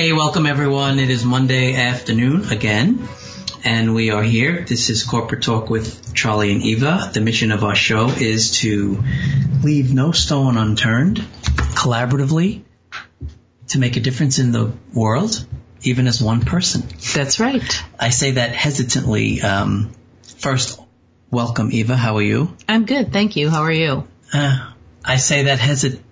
Hey, 0.00 0.14
welcome 0.14 0.46
everyone. 0.46 0.98
It 0.98 1.10
is 1.10 1.26
Monday 1.26 1.74
afternoon 1.74 2.50
again, 2.50 3.06
and 3.64 3.94
we 3.94 4.10
are 4.10 4.22
here. 4.22 4.64
This 4.66 4.88
is 4.88 5.04
Corporate 5.04 5.42
Talk 5.42 5.68
with 5.68 6.14
Charlie 6.14 6.52
and 6.52 6.62
Eva. 6.62 7.10
The 7.12 7.20
mission 7.20 7.52
of 7.52 7.64
our 7.64 7.74
show 7.74 8.08
is 8.08 8.52
to 8.60 9.04
leave 9.62 9.92
no 9.92 10.12
stone 10.12 10.56
unturned, 10.56 11.18
collaboratively, 11.18 12.62
to 13.68 13.78
make 13.78 13.98
a 13.98 14.00
difference 14.00 14.38
in 14.38 14.52
the 14.52 14.72
world, 14.94 15.46
even 15.82 16.06
as 16.06 16.22
one 16.22 16.40
person. 16.40 16.88
That's 17.14 17.38
right. 17.38 17.84
I 17.98 18.08
say 18.08 18.30
that 18.30 18.52
hesitantly. 18.52 19.42
Um, 19.42 19.92
first, 20.22 20.80
welcome 21.30 21.70
Eva. 21.72 21.94
How 21.94 22.16
are 22.16 22.22
you? 22.22 22.56
I'm 22.66 22.86
good, 22.86 23.12
thank 23.12 23.36
you. 23.36 23.50
How 23.50 23.64
are 23.64 23.70
you? 23.70 24.08
Uh, 24.32 24.72
I 25.04 25.18
say 25.18 25.42
that 25.42 25.58
hesitantly 25.58 26.09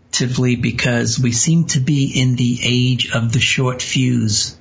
because 0.57 1.19
we 1.19 1.33
seem 1.33 1.65
to 1.67 1.81
be 1.81 2.21
in 2.21 2.37
the 2.37 2.59
age 2.63 3.13
of 3.13 3.33
the 3.33 3.41
short 3.41 3.83
fuse. 3.83 4.57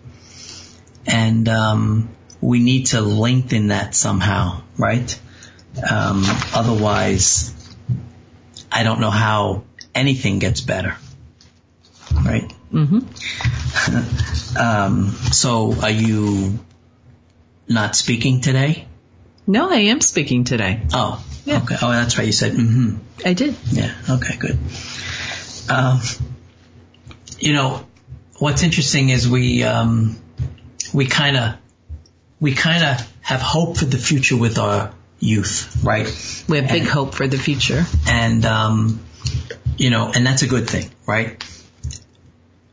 And 1.06 1.48
um, 1.48 2.10
we 2.42 2.60
need 2.60 2.88
to 2.88 3.02
lengthen 3.02 3.68
that 3.68 3.96
somehow, 3.96 4.62
right? 4.78 5.20
Um, 5.90 6.24
otherwise, 6.54 7.54
I 8.72 8.84
don't 8.84 9.00
know 9.00 9.10
how 9.12 9.64
anything 9.96 10.40
gets 10.40 10.62
better, 10.62 10.96
right? 12.14 12.52
Mm-hmm. 12.72 14.58
um, 14.58 15.12
so, 15.32 15.74
are 15.82 15.90
you 15.90 16.60
not 17.68 17.96
speaking 17.96 18.42
today? 18.42 18.88
No, 19.46 19.70
I 19.72 19.78
am 19.78 20.02
speaking 20.02 20.44
today. 20.44 20.82
Oh, 20.94 21.24
yeah. 21.46 21.62
Okay. 21.64 21.78
Oh, 21.82 21.92
that's 21.92 22.18
right. 22.18 22.28
You 22.28 22.34
said 22.34 22.52
mm-hmm. 22.54 22.98
I 23.26 23.34
did. 23.34 23.56
Yeah. 23.72 23.94
Okay. 24.10 24.36
Good. 24.38 24.60
Um, 25.70 26.02
you 27.40 27.54
know, 27.54 27.86
what's 28.40 28.64
interesting 28.64 29.10
is 29.10 29.30
we 29.30 29.64
um, 29.64 30.18
we 30.94 31.06
kind 31.06 31.38
of 31.38 31.56
we 32.40 32.54
kind 32.54 32.84
of 32.84 33.14
have 33.22 33.42
hope 33.42 33.78
for 33.78 33.86
the 33.86 33.98
future 33.98 34.38
with 34.38 34.58
our 34.58 34.94
youth, 35.20 35.84
right? 35.84 36.06
We 36.48 36.58
have 36.58 36.70
big 36.70 36.84
hope 36.84 37.14
for 37.14 37.28
the 37.28 37.38
future, 37.38 37.86
and 38.08 38.46
um, 38.46 39.00
you 39.78 39.90
know, 39.90 40.12
and 40.14 40.26
that's 40.26 40.42
a 40.42 40.48
good 40.48 40.70
thing, 40.70 40.90
right? 41.06 41.44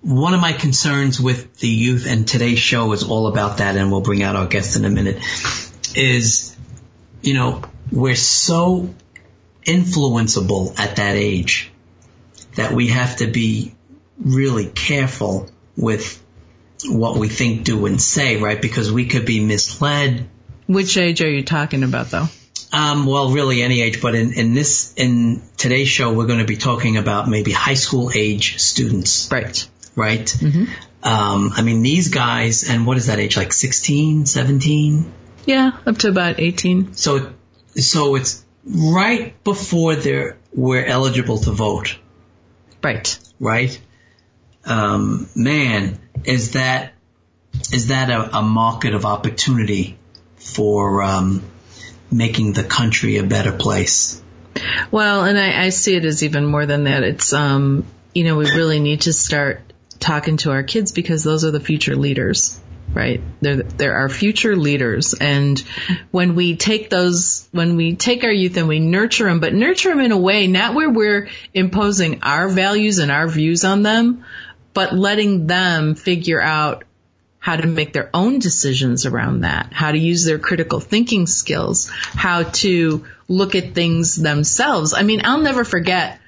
One 0.01 0.35
of 0.35 0.41
my 0.41 0.53
concerns 0.53 1.19
with 1.19 1.57
the 1.59 1.69
youth, 1.69 2.07
and 2.07 2.29
today's 2.29 2.59
show 2.59 2.93
is 2.93 3.03
all 3.03 3.27
about 3.27 3.59
that, 3.59 3.77
and 3.77 3.91
we'll 3.91 4.03
bring 4.03 4.23
out 4.23 4.37
our 4.37 4.47
guest 4.47 4.77
in 4.77 4.85
a 4.85 4.91
minute, 4.91 5.17
is, 5.97 6.55
you 7.23 7.33
know, 7.33 7.63
we're 7.91 8.15
so 8.15 8.95
influenceable 9.65 10.79
at 10.79 10.97
that 10.97 11.17
age 11.17 11.73
that 12.57 12.73
we 12.73 12.89
have 12.89 13.17
to 13.17 13.27
be 13.27 13.75
really 14.19 14.67
careful 14.67 15.51
with 15.77 16.23
what 16.87 17.17
we 17.17 17.29
think, 17.29 17.65
do, 17.65 17.87
and 17.87 18.01
say, 18.01 18.37
right? 18.37 18.61
Because 18.61 18.93
we 18.93 19.07
could 19.07 19.27
be 19.27 19.45
misled. 19.45 20.29
Which 20.67 20.97
age 20.97 21.21
are 21.21 21.31
you 21.31 21.43
talking 21.43 21.83
about 21.83 22.11
though? 22.11 22.27
Um, 22.73 23.07
well, 23.07 23.31
really 23.31 23.63
any 23.63 23.83
age, 23.83 24.03
but 24.03 24.15
in, 24.15 24.33
in 24.33 24.55
this, 24.55 24.95
in 24.97 25.43
today's 25.57 25.89
show, 25.89 26.13
we're 26.13 26.27
going 26.27 26.41
to 26.41 26.45
be 26.45 26.57
talking 26.57 26.97
about 26.97 27.29
maybe 27.29 27.53
high 27.53 27.75
school 27.75 28.11
age 28.13 28.59
students. 28.59 29.31
Right. 29.31 29.69
Right? 29.95 30.27
Mm-hmm. 30.27 30.65
Um, 31.05 31.53
I 31.55 31.63
mean, 31.63 31.83
these 31.83 32.09
guys, 32.09 32.69
and 32.69 32.87
what 32.87 32.97
is 32.97 33.07
that 33.07 33.21
age? 33.21 33.37
Like 33.37 33.53
16, 33.53 34.27
17? 34.27 35.13
Yeah, 35.47 35.73
up 35.87 35.99
to 35.99 36.09
about 36.09 36.41
18. 36.41 36.95
So, 36.95 37.33
so 37.77 38.17
it's 38.17 38.45
right 38.65 39.43
before 39.45 39.95
they're, 39.95 40.39
we're 40.53 40.85
eligible 40.85 41.39
to 41.39 41.53
vote. 41.53 41.99
Right. 42.85 43.19
Right? 43.41 43.81
Um, 44.65 45.29
man, 45.35 45.99
is 46.25 46.53
that, 46.53 46.93
is 47.73 47.89
that 47.89 48.11
a, 48.11 48.39
a 48.39 48.43
market 48.43 48.95
of 48.95 49.05
opportunity 49.05 49.99
for, 50.37 51.03
um, 51.03 51.43
making 52.11 52.53
the 52.53 52.63
country 52.63 53.17
a 53.17 53.25
better 53.25 53.53
place? 53.53 54.23
Well, 54.91 55.25
and 55.25 55.39
I, 55.39 55.65
I 55.65 55.69
see 55.71 55.97
it 55.97 56.05
as 56.05 56.23
even 56.23 56.47
more 56.47 56.67
than 56.67 56.85
that. 56.85 57.03
It's, 57.03 57.33
um, 57.33 57.85
you 58.15 58.25
know, 58.25 58.37
we 58.37 58.47
really 58.47 58.79
need 58.79 59.03
to 59.03 59.13
start 59.13 59.61
talking 59.99 60.37
to 60.39 60.51
our 60.51 60.63
kids 60.63 60.93
because 60.93 61.25
those 61.25 61.45
are 61.45 61.51
the 61.51 61.61
future 61.61 61.97
leaders 61.97 62.61
right? 62.93 63.21
They're, 63.41 63.63
they're 63.63 63.97
our 63.97 64.09
future 64.09 64.57
leaders. 64.57 65.15
And 65.15 65.59
when 66.11 66.35
we 66.35 66.57
take 66.57 66.91
those, 66.91 67.49
when 67.53 67.77
we 67.77 67.97
take 67.97 68.25
our 68.25 68.33
youth 68.33 68.57
and 68.57 68.69
we 68.69 68.81
nurture 68.81 69.25
them, 69.25 69.41
but 69.41 69.55
nurture 69.55 69.91
them 69.91 70.01
in 70.01 70.13
a 70.13 70.19
way, 70.19 70.47
not 70.47 70.75
where 70.75 70.91
we're 70.91 71.29
imposing 71.53 72.23
our 72.23 72.49
values 72.49 72.99
and 72.99 73.11
our 73.11 73.29
views 73.29 73.65
on 73.65 73.83
them, 73.83 74.25
but 74.73 74.93
letting 74.93 75.47
them 75.47 75.95
figure 75.95 76.41
out 76.41 76.85
how 77.39 77.57
to 77.57 77.67
make 77.67 77.93
their 77.93 78.09
own 78.15 78.39
decisions 78.39 79.05
around 79.05 79.43
that, 79.43 79.73
how 79.73 79.93
to 79.93 79.99
use 79.99 80.25
their 80.25 80.39
critical 80.39 80.81
thinking 80.81 81.27
skills, 81.27 81.91
how 81.91 82.43
to 82.43 83.05
look 83.29 83.55
at 83.55 83.75
things 83.75 84.17
themselves. 84.17 84.95
I 84.95 85.03
mean, 85.03 85.21
I'll 85.25 85.43
never 85.43 85.63
forget 85.63 86.21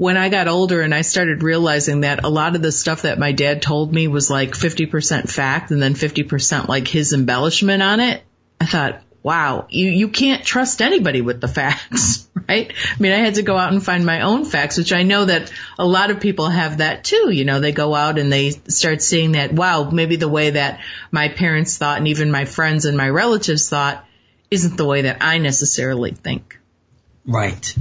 when 0.00 0.16
I 0.16 0.30
got 0.30 0.48
older 0.48 0.80
and 0.80 0.94
I 0.94 1.02
started 1.02 1.42
realizing 1.42 2.00
that 2.00 2.24
a 2.24 2.30
lot 2.30 2.56
of 2.56 2.62
the 2.62 2.72
stuff 2.72 3.02
that 3.02 3.18
my 3.18 3.32
dad 3.32 3.60
told 3.60 3.92
me 3.92 4.08
was 4.08 4.30
like 4.30 4.52
50% 4.52 5.28
fact 5.28 5.72
and 5.72 5.82
then 5.82 5.92
50% 5.92 6.68
like 6.68 6.88
his 6.88 7.12
embellishment 7.12 7.82
on 7.82 8.00
it, 8.00 8.22
I 8.58 8.64
thought, 8.64 9.02
wow, 9.22 9.66
you, 9.68 9.90
you 9.90 10.08
can't 10.08 10.42
trust 10.42 10.80
anybody 10.80 11.20
with 11.20 11.42
the 11.42 11.48
facts, 11.48 12.30
right? 12.48 12.72
I 12.72 12.98
mean, 12.98 13.12
I 13.12 13.18
had 13.18 13.34
to 13.34 13.42
go 13.42 13.58
out 13.58 13.74
and 13.74 13.84
find 13.84 14.06
my 14.06 14.22
own 14.22 14.46
facts, 14.46 14.78
which 14.78 14.94
I 14.94 15.02
know 15.02 15.26
that 15.26 15.52
a 15.78 15.84
lot 15.84 16.10
of 16.10 16.18
people 16.18 16.48
have 16.48 16.78
that 16.78 17.04
too. 17.04 17.28
You 17.30 17.44
know, 17.44 17.60
they 17.60 17.72
go 17.72 17.94
out 17.94 18.18
and 18.18 18.32
they 18.32 18.52
start 18.52 19.02
seeing 19.02 19.32
that, 19.32 19.52
wow, 19.52 19.90
maybe 19.90 20.16
the 20.16 20.30
way 20.30 20.48
that 20.48 20.80
my 21.10 21.28
parents 21.28 21.76
thought 21.76 21.98
and 21.98 22.08
even 22.08 22.30
my 22.30 22.46
friends 22.46 22.86
and 22.86 22.96
my 22.96 23.10
relatives 23.10 23.68
thought 23.68 24.02
isn't 24.50 24.78
the 24.78 24.86
way 24.86 25.02
that 25.02 25.18
I 25.20 25.36
necessarily 25.36 26.12
think. 26.12 26.58
Right. 27.26 27.76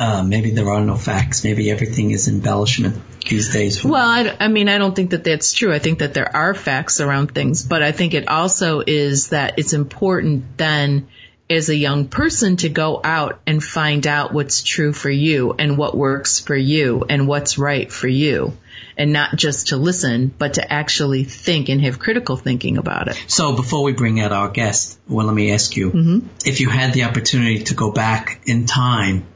Uh, 0.00 0.22
maybe 0.22 0.50
there 0.50 0.70
are 0.70 0.80
no 0.80 0.96
facts. 0.96 1.44
Maybe 1.44 1.70
everything 1.70 2.10
is 2.10 2.26
embellishment 2.26 2.96
these 3.28 3.52
days. 3.52 3.84
Well, 3.84 4.08
I, 4.08 4.34
I, 4.40 4.48
mean, 4.48 4.70
I 4.70 4.78
don't 4.78 4.96
think 4.96 5.10
that 5.10 5.24
that's 5.24 5.52
true. 5.52 5.74
I 5.74 5.78
think 5.78 5.98
that 5.98 6.14
there 6.14 6.34
are 6.34 6.54
facts 6.54 7.02
around 7.02 7.34
things, 7.34 7.62
but 7.62 7.82
I 7.82 7.92
think 7.92 8.14
it 8.14 8.26
also 8.26 8.80
is 8.80 9.28
that 9.28 9.58
it's 9.58 9.74
important 9.74 10.56
then 10.56 11.08
as 11.50 11.68
a 11.68 11.76
young 11.76 12.08
person 12.08 12.56
to 12.56 12.70
go 12.70 12.98
out 13.04 13.40
and 13.46 13.62
find 13.62 14.06
out 14.06 14.32
what's 14.32 14.62
true 14.62 14.94
for 14.94 15.10
you 15.10 15.52
and 15.58 15.76
what 15.76 15.94
works 15.94 16.40
for 16.40 16.56
you 16.56 17.04
and 17.06 17.28
what's 17.28 17.58
right 17.58 17.92
for 17.92 18.08
you. 18.08 18.56
And 18.96 19.12
not 19.12 19.36
just 19.36 19.68
to 19.68 19.76
listen, 19.76 20.32
but 20.38 20.54
to 20.54 20.72
actually 20.72 21.24
think 21.24 21.68
and 21.68 21.82
have 21.82 21.98
critical 21.98 22.36
thinking 22.36 22.78
about 22.78 23.08
it. 23.08 23.22
So 23.28 23.54
before 23.54 23.82
we 23.82 23.92
bring 23.92 24.20
out 24.20 24.32
our 24.32 24.48
guest, 24.48 24.98
well, 25.08 25.26
let 25.26 25.34
me 25.34 25.52
ask 25.52 25.76
you, 25.76 25.90
mm-hmm. 25.90 26.28
if 26.46 26.60
you 26.60 26.70
had 26.70 26.94
the 26.94 27.04
opportunity 27.04 27.64
to 27.64 27.74
go 27.74 27.92
back 27.92 28.40
in 28.46 28.64
time 28.64 29.26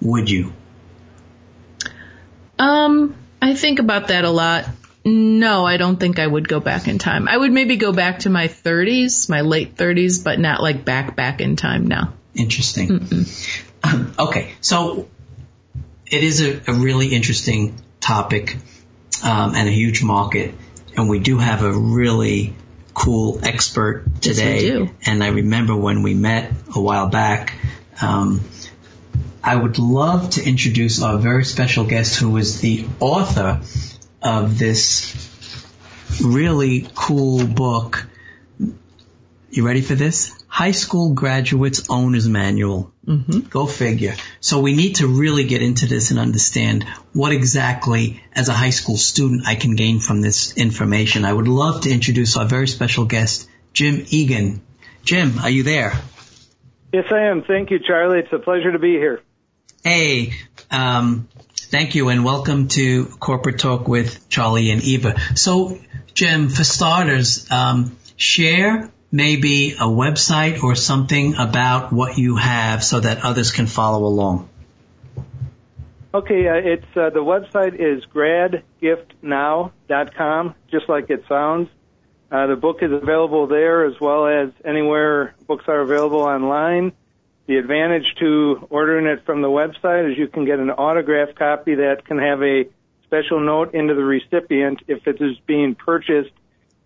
would 0.00 0.30
you? 0.30 0.52
Um, 2.58 3.14
I 3.40 3.54
think 3.54 3.78
about 3.78 4.08
that 4.08 4.24
a 4.24 4.30
lot. 4.30 4.66
No, 5.04 5.64
I 5.64 5.78
don't 5.78 5.96
think 5.96 6.18
I 6.18 6.26
would 6.26 6.46
go 6.46 6.60
back 6.60 6.86
in 6.86 6.98
time. 6.98 7.26
I 7.26 7.36
would 7.36 7.52
maybe 7.52 7.76
go 7.76 7.92
back 7.92 8.20
to 8.20 8.30
my 8.30 8.48
30s, 8.48 9.30
my 9.30 9.40
late 9.40 9.76
30s, 9.76 10.22
but 10.22 10.38
not 10.38 10.60
like 10.60 10.84
back 10.84 11.16
back 11.16 11.40
in 11.40 11.56
time 11.56 11.86
now. 11.86 12.12
Interesting. 12.34 13.26
Um, 13.82 14.12
okay, 14.18 14.52
so 14.60 15.08
it 16.06 16.22
is 16.22 16.42
a, 16.42 16.60
a 16.70 16.74
really 16.74 17.08
interesting 17.14 17.80
topic 17.98 18.58
um, 19.24 19.54
and 19.54 19.66
a 19.66 19.72
huge 19.72 20.02
market, 20.02 20.54
and 20.96 21.08
we 21.08 21.18
do 21.18 21.38
have 21.38 21.62
a 21.62 21.72
really 21.72 22.54
cool 22.92 23.40
expert 23.42 24.04
today. 24.20 24.66
Yes, 24.66 24.90
and 25.06 25.24
I 25.24 25.28
remember 25.28 25.74
when 25.74 26.02
we 26.02 26.12
met 26.12 26.52
a 26.76 26.80
while 26.80 27.08
back. 27.08 27.54
Um, 28.02 28.42
I 29.42 29.56
would 29.56 29.78
love 29.78 30.30
to 30.30 30.44
introduce 30.44 31.02
our 31.02 31.18
very 31.18 31.44
special 31.44 31.84
guest 31.84 32.16
who 32.18 32.36
is 32.36 32.60
the 32.60 32.86
author 33.00 33.60
of 34.22 34.58
this 34.58 35.16
really 36.22 36.86
cool 36.94 37.46
book. 37.46 38.06
You 39.50 39.66
ready 39.66 39.80
for 39.80 39.94
this? 39.94 40.40
high 40.50 40.72
school 40.72 41.14
graduates 41.14 41.88
owner's 41.88 42.28
manual. 42.28 42.92
Mm-hmm. 43.06 43.48
Go 43.48 43.66
figure. 43.66 44.14
So 44.40 44.60
we 44.60 44.74
need 44.74 44.96
to 44.96 45.06
really 45.06 45.44
get 45.44 45.62
into 45.62 45.86
this 45.86 46.10
and 46.10 46.18
understand 46.18 46.84
what 47.12 47.32
exactly, 47.32 48.22
as 48.34 48.48
a 48.48 48.52
high 48.52 48.70
school 48.70 48.96
student, 48.96 49.46
I 49.46 49.54
can 49.54 49.76
gain 49.76 50.00
from 50.00 50.20
this 50.20 50.56
information. 50.56 51.24
I 51.24 51.32
would 51.32 51.48
love 51.48 51.82
to 51.82 51.90
introduce 51.90 52.36
our 52.36 52.46
very 52.46 52.66
special 52.66 53.04
guest, 53.04 53.48
Jim 53.72 54.04
Egan. 54.08 54.60
Jim, 55.04 55.38
are 55.38 55.48
you 55.48 55.62
there? 55.62 55.92
Yes, 56.92 57.06
I 57.10 57.20
am. 57.30 57.42
Thank 57.42 57.70
you, 57.70 57.78
Charlie. 57.78 58.18
It's 58.18 58.32
a 58.32 58.40
pleasure 58.40 58.72
to 58.72 58.78
be 58.80 58.94
here. 58.94 59.22
Hey, 59.82 60.34
um, 60.70 61.26
thank 61.56 61.94
you 61.94 62.10
and 62.10 62.22
welcome 62.22 62.68
to 62.68 63.06
Corporate 63.18 63.58
Talk 63.58 63.88
with 63.88 64.28
Charlie 64.28 64.70
and 64.70 64.82
Eva. 64.82 65.18
So, 65.36 65.78
Jim, 66.12 66.50
for 66.50 66.64
starters, 66.64 67.50
um, 67.50 67.96
share 68.14 68.92
maybe 69.10 69.72
a 69.72 69.86
website 69.86 70.62
or 70.62 70.74
something 70.74 71.36
about 71.36 71.94
what 71.94 72.18
you 72.18 72.36
have 72.36 72.84
so 72.84 73.00
that 73.00 73.24
others 73.24 73.52
can 73.52 73.66
follow 73.66 74.04
along. 74.04 74.50
Okay, 76.12 76.46
uh, 76.46 76.56
it's 76.56 76.84
uh, 76.94 77.08
the 77.08 77.24
website 77.24 77.74
is 77.74 78.04
gradgiftnow.com, 78.14 80.54
just 80.70 80.90
like 80.90 81.08
it 81.08 81.24
sounds. 81.26 81.70
Uh, 82.30 82.48
the 82.48 82.56
book 82.56 82.82
is 82.82 82.92
available 82.92 83.46
there 83.46 83.86
as 83.86 83.98
well 83.98 84.26
as 84.26 84.50
anywhere 84.62 85.34
books 85.46 85.64
are 85.68 85.80
available 85.80 86.20
online. 86.20 86.92
The 87.50 87.56
advantage 87.56 88.04
to 88.20 88.68
ordering 88.70 89.06
it 89.06 89.26
from 89.26 89.42
the 89.42 89.48
website 89.48 90.12
is 90.12 90.16
you 90.16 90.28
can 90.28 90.44
get 90.44 90.60
an 90.60 90.70
autographed 90.70 91.36
copy 91.36 91.74
that 91.74 92.04
can 92.04 92.16
have 92.18 92.40
a 92.44 92.66
special 93.06 93.40
note 93.44 93.74
into 93.74 93.96
the 93.96 94.04
recipient 94.04 94.82
if 94.86 95.04
it 95.08 95.20
is 95.20 95.36
being 95.48 95.74
purchased 95.74 96.30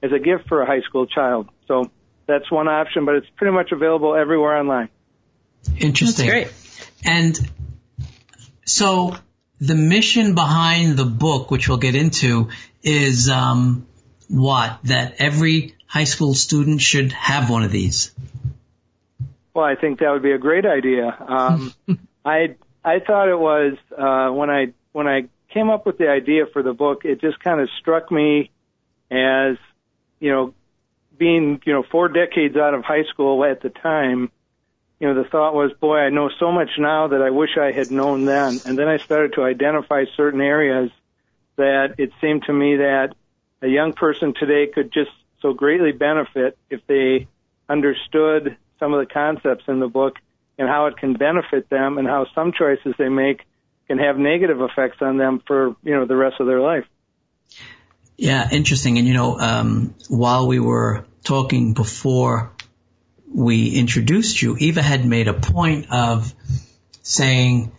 as 0.02 0.10
a 0.12 0.18
gift 0.18 0.48
for 0.48 0.62
a 0.62 0.66
high 0.66 0.80
school 0.80 1.06
child. 1.06 1.50
So 1.68 1.90
that's 2.26 2.50
one 2.50 2.66
option, 2.66 3.04
but 3.04 3.16
it's 3.16 3.26
pretty 3.36 3.52
much 3.52 3.72
available 3.72 4.14
everywhere 4.14 4.56
online. 4.56 4.88
Interesting. 5.78 6.30
That's 6.30 6.50
great. 6.50 7.04
And 7.04 7.50
so 8.64 9.16
the 9.60 9.74
mission 9.74 10.34
behind 10.34 10.96
the 10.96 11.04
book, 11.04 11.50
which 11.50 11.68
we'll 11.68 11.76
get 11.76 11.94
into, 11.94 12.48
is 12.82 13.28
um, 13.28 13.86
what? 14.28 14.78
That 14.84 15.16
every 15.18 15.74
high 15.86 16.04
school 16.04 16.32
student 16.32 16.80
should 16.80 17.12
have 17.12 17.50
one 17.50 17.64
of 17.64 17.70
these. 17.70 18.14
Well, 19.54 19.64
I 19.64 19.76
think 19.76 20.00
that 20.00 20.10
would 20.10 20.22
be 20.22 20.32
a 20.32 20.38
great 20.38 20.66
idea. 20.66 21.16
Um, 21.26 21.72
I 22.24 22.56
I 22.84 22.98
thought 22.98 23.28
it 23.28 23.38
was 23.38 23.74
uh, 23.96 24.34
when 24.34 24.50
I 24.50 24.72
when 24.92 25.06
I 25.06 25.28
came 25.48 25.70
up 25.70 25.86
with 25.86 25.96
the 25.96 26.08
idea 26.08 26.46
for 26.52 26.62
the 26.62 26.72
book, 26.72 27.04
it 27.04 27.20
just 27.20 27.38
kind 27.38 27.60
of 27.60 27.68
struck 27.80 28.10
me 28.10 28.50
as 29.10 29.56
you 30.18 30.30
know 30.30 30.54
being 31.16 31.62
you 31.64 31.72
know 31.72 31.84
four 31.90 32.08
decades 32.08 32.56
out 32.56 32.74
of 32.74 32.84
high 32.84 33.04
school 33.04 33.44
at 33.44 33.62
the 33.62 33.70
time. 33.70 34.30
You 35.00 35.12
know, 35.12 35.22
the 35.22 35.28
thought 35.28 35.54
was, 35.54 35.72
boy, 35.80 35.98
I 35.98 36.10
know 36.10 36.30
so 36.38 36.52
much 36.52 36.70
now 36.78 37.08
that 37.08 37.20
I 37.20 37.30
wish 37.30 37.58
I 37.60 37.72
had 37.72 37.90
known 37.90 38.24
then. 38.24 38.60
And 38.64 38.78
then 38.78 38.88
I 38.88 38.98
started 38.98 39.34
to 39.34 39.42
identify 39.42 40.04
certain 40.16 40.40
areas 40.40 40.90
that 41.56 41.96
it 41.98 42.12
seemed 42.20 42.44
to 42.44 42.52
me 42.52 42.76
that 42.76 43.14
a 43.60 43.66
young 43.66 43.92
person 43.92 44.34
today 44.34 44.68
could 44.72 44.92
just 44.92 45.10
so 45.42 45.52
greatly 45.52 45.92
benefit 45.92 46.56
if 46.70 46.86
they 46.86 47.26
understood 47.68 48.56
some 48.84 48.92
of 48.92 49.00
the 49.00 49.10
concepts 49.12 49.64
in 49.66 49.80
the 49.80 49.88
book 49.88 50.16
and 50.58 50.68
how 50.68 50.86
it 50.86 50.98
can 50.98 51.14
benefit 51.14 51.70
them 51.70 51.96
and 51.96 52.06
how 52.06 52.26
some 52.34 52.52
choices 52.52 52.94
they 52.98 53.08
make 53.08 53.40
can 53.88 53.96
have 53.98 54.18
negative 54.18 54.60
effects 54.60 54.98
on 55.00 55.16
them 55.16 55.42
for, 55.46 55.74
you 55.82 55.94
know, 55.94 56.04
the 56.04 56.16
rest 56.16 56.36
of 56.38 56.46
their 56.46 56.60
life. 56.60 56.84
Yeah, 58.18 58.46
interesting. 58.50 58.98
And 58.98 59.08
you 59.08 59.14
know, 59.14 59.38
um, 59.38 59.94
while 60.08 60.46
we 60.46 60.60
were 60.60 61.06
talking 61.24 61.72
before 61.72 62.52
we 63.32 63.70
introduced 63.70 64.40
you, 64.42 64.56
Eva 64.58 64.82
had 64.82 65.06
made 65.06 65.28
a 65.28 65.34
point 65.34 65.86
of 65.90 66.32
saying 67.02 67.72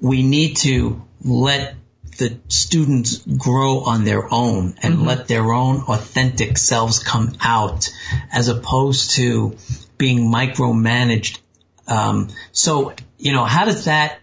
we 0.00 0.22
need 0.22 0.56
to 0.58 1.02
let 1.22 1.76
the 2.18 2.38
students 2.48 3.18
grow 3.18 3.80
on 3.80 4.04
their 4.04 4.32
own 4.32 4.74
and 4.82 4.94
mm-hmm. 4.94 5.06
let 5.06 5.28
their 5.28 5.52
own 5.52 5.82
authentic 5.82 6.58
selves 6.58 6.98
come 7.02 7.32
out 7.40 7.90
as 8.32 8.48
opposed 8.48 9.12
to 9.12 9.56
being 9.98 10.30
micromanaged. 10.32 11.40
Um, 11.86 12.28
so, 12.52 12.94
you 13.18 13.32
know, 13.32 13.44
how 13.44 13.64
does 13.64 13.84
that, 13.84 14.18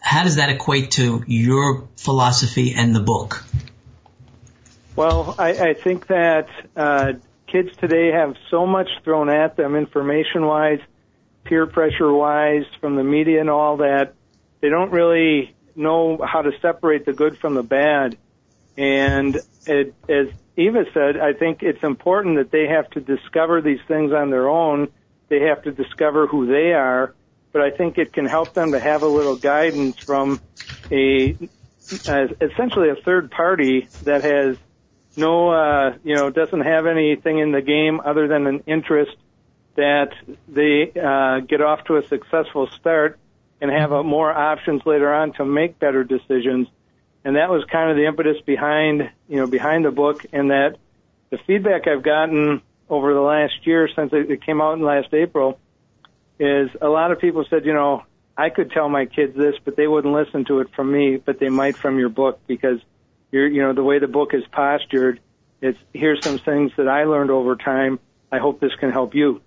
how 0.00 0.24
does 0.24 0.36
that 0.36 0.50
equate 0.50 0.92
to 0.92 1.24
your 1.26 1.88
philosophy 1.96 2.74
and 2.74 2.94
the 2.94 3.00
book? 3.00 3.44
Well, 4.96 5.34
I, 5.38 5.50
I 5.50 5.74
think 5.74 6.06
that 6.06 6.48
uh, 6.76 7.14
kids 7.46 7.76
today 7.76 8.12
have 8.12 8.36
so 8.50 8.66
much 8.66 8.88
thrown 9.02 9.28
at 9.28 9.56
them 9.56 9.74
information 9.74 10.46
wise, 10.46 10.80
peer 11.44 11.66
pressure 11.66 12.12
wise, 12.12 12.64
from 12.80 12.96
the 12.96 13.04
media 13.04 13.40
and 13.40 13.50
all 13.50 13.78
that. 13.78 14.14
They 14.60 14.68
don't 14.70 14.90
really 14.90 15.53
know 15.76 16.18
how 16.24 16.42
to 16.42 16.52
separate 16.60 17.06
the 17.06 17.12
good 17.12 17.38
from 17.38 17.54
the 17.54 17.62
bad. 17.62 18.16
And 18.76 19.40
it, 19.66 19.94
as 20.08 20.28
Eva 20.56 20.84
said, 20.92 21.16
I 21.18 21.32
think 21.32 21.62
it's 21.62 21.82
important 21.82 22.36
that 22.36 22.50
they 22.50 22.66
have 22.68 22.90
to 22.90 23.00
discover 23.00 23.60
these 23.60 23.80
things 23.86 24.12
on 24.12 24.30
their 24.30 24.48
own. 24.48 24.88
They 25.28 25.40
have 25.40 25.62
to 25.62 25.72
discover 25.72 26.26
who 26.26 26.46
they 26.46 26.72
are. 26.72 27.14
But 27.52 27.62
I 27.62 27.70
think 27.70 27.98
it 27.98 28.12
can 28.12 28.26
help 28.26 28.54
them 28.54 28.72
to 28.72 28.80
have 28.80 29.02
a 29.02 29.06
little 29.08 29.36
guidance 29.36 29.98
from 29.98 30.40
a, 30.90 31.36
essentially 31.90 32.88
a 32.90 32.96
third 33.04 33.30
party 33.30 33.88
that 34.02 34.24
has 34.24 34.56
no, 35.16 35.50
uh, 35.50 35.96
you 36.02 36.16
know, 36.16 36.30
doesn't 36.30 36.62
have 36.62 36.86
anything 36.86 37.38
in 37.38 37.52
the 37.52 37.62
game 37.62 38.00
other 38.04 38.26
than 38.26 38.46
an 38.46 38.64
interest 38.66 39.16
that 39.76 40.12
they 40.48 40.92
uh, 41.00 41.40
get 41.40 41.60
off 41.60 41.84
to 41.84 41.96
a 41.96 42.06
successful 42.06 42.68
start 42.78 43.18
and 43.60 43.70
have 43.70 43.92
a, 43.92 44.02
more 44.02 44.32
options 44.32 44.82
later 44.84 45.12
on 45.12 45.32
to 45.34 45.44
make 45.44 45.78
better 45.78 46.04
decisions. 46.04 46.68
And 47.24 47.36
that 47.36 47.50
was 47.50 47.64
kind 47.70 47.90
of 47.90 47.96
the 47.96 48.06
impetus 48.06 48.36
behind, 48.44 49.10
you 49.28 49.36
know, 49.36 49.46
behind 49.46 49.84
the 49.84 49.90
book 49.90 50.24
and 50.32 50.50
that 50.50 50.76
the 51.30 51.38
feedback 51.46 51.88
I've 51.88 52.02
gotten 52.02 52.62
over 52.88 53.14
the 53.14 53.20
last 53.20 53.66
year 53.66 53.88
since 53.94 54.12
it 54.12 54.44
came 54.44 54.60
out 54.60 54.74
in 54.74 54.82
last 54.82 55.12
April 55.14 55.58
is 56.38 56.68
a 56.80 56.88
lot 56.88 57.12
of 57.12 57.20
people 57.20 57.44
said, 57.48 57.64
you 57.64 57.72
know, 57.72 58.02
I 58.36 58.50
could 58.50 58.70
tell 58.72 58.88
my 58.88 59.06
kids 59.06 59.36
this, 59.36 59.54
but 59.64 59.76
they 59.76 59.86
wouldn't 59.86 60.12
listen 60.12 60.44
to 60.46 60.60
it 60.60 60.68
from 60.74 60.92
me, 60.92 61.16
but 61.16 61.38
they 61.38 61.48
might 61.48 61.76
from 61.76 61.98
your 61.98 62.08
book 62.08 62.40
because 62.46 62.80
you're, 63.30 63.46
you 63.46 63.62
know, 63.62 63.72
the 63.72 63.82
way 63.82 63.98
the 63.98 64.08
book 64.08 64.34
is 64.34 64.42
postured, 64.50 65.20
it's 65.60 65.78
here's 65.92 66.22
some 66.22 66.38
things 66.38 66.72
that 66.76 66.88
I 66.88 67.04
learned 67.04 67.30
over 67.30 67.56
time. 67.56 67.98
I 68.30 68.38
hope 68.38 68.60
this 68.60 68.74
can 68.78 68.90
help 68.90 69.14
you. 69.14 69.40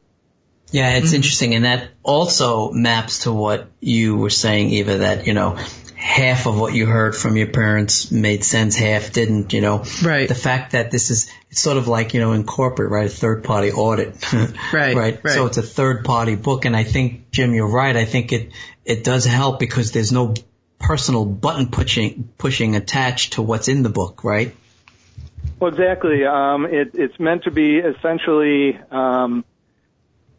Yeah, 0.71 0.97
it's 0.97 1.07
mm-hmm. 1.07 1.15
interesting, 1.15 1.55
and 1.55 1.65
that 1.65 1.89
also 2.03 2.71
maps 2.71 3.19
to 3.19 3.31
what 3.31 3.67
you 3.79 4.17
were 4.17 4.29
saying, 4.29 4.71
Eva. 4.71 4.97
That 4.97 5.25
you 5.25 5.33
know, 5.33 5.57
half 5.95 6.45
of 6.45 6.59
what 6.59 6.73
you 6.73 6.85
heard 6.85 7.15
from 7.15 7.37
your 7.37 7.47
parents 7.47 8.11
made 8.11 8.43
sense, 8.43 8.75
half 8.75 9.13
didn't. 9.13 9.53
You 9.53 9.61
know, 9.61 9.85
right? 10.03 10.27
The 10.27 10.35
fact 10.35 10.73
that 10.73 10.91
this 10.91 11.09
is 11.09 11.31
it's 11.49 11.61
sort 11.61 11.77
of 11.77 11.87
like 11.87 12.13
you 12.13 12.19
know 12.19 12.33
in 12.33 12.43
corporate, 12.43 12.91
right? 12.91 13.05
A 13.05 13.09
third 13.09 13.45
party 13.45 13.71
audit, 13.71 14.33
right, 14.33 14.95
right? 14.95 15.23
Right. 15.23 15.33
So 15.33 15.45
it's 15.45 15.57
a 15.57 15.61
third 15.61 16.03
party 16.03 16.35
book, 16.35 16.65
and 16.65 16.75
I 16.75 16.83
think 16.83 17.31
Jim, 17.31 17.53
you're 17.53 17.71
right. 17.71 17.95
I 17.95 18.03
think 18.03 18.33
it 18.33 18.51
it 18.83 19.05
does 19.05 19.23
help 19.23 19.59
because 19.59 19.93
there's 19.93 20.11
no 20.11 20.33
personal 20.79 21.23
button 21.23 21.67
pushing 21.67 22.29
pushing 22.37 22.75
attached 22.75 23.33
to 23.33 23.41
what's 23.41 23.69
in 23.69 23.83
the 23.83 23.89
book, 23.89 24.25
right? 24.25 24.53
Well, 25.61 25.71
exactly. 25.71 26.25
Um, 26.25 26.65
it, 26.65 26.91
it's 26.93 27.17
meant 27.21 27.45
to 27.45 27.51
be 27.51 27.77
essentially. 27.77 28.77
Um, 28.91 29.45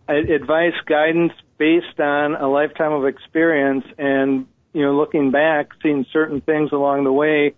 advice, 0.08 0.74
guidance 0.86 1.32
based 1.58 2.00
on 2.00 2.34
a 2.34 2.48
lifetime 2.48 2.92
of 2.92 3.06
experience 3.06 3.84
and, 3.98 4.46
you 4.72 4.82
know, 4.82 4.96
looking 4.96 5.30
back, 5.30 5.70
seeing 5.82 6.06
certain 6.12 6.40
things 6.40 6.72
along 6.72 7.04
the 7.04 7.12
way. 7.12 7.54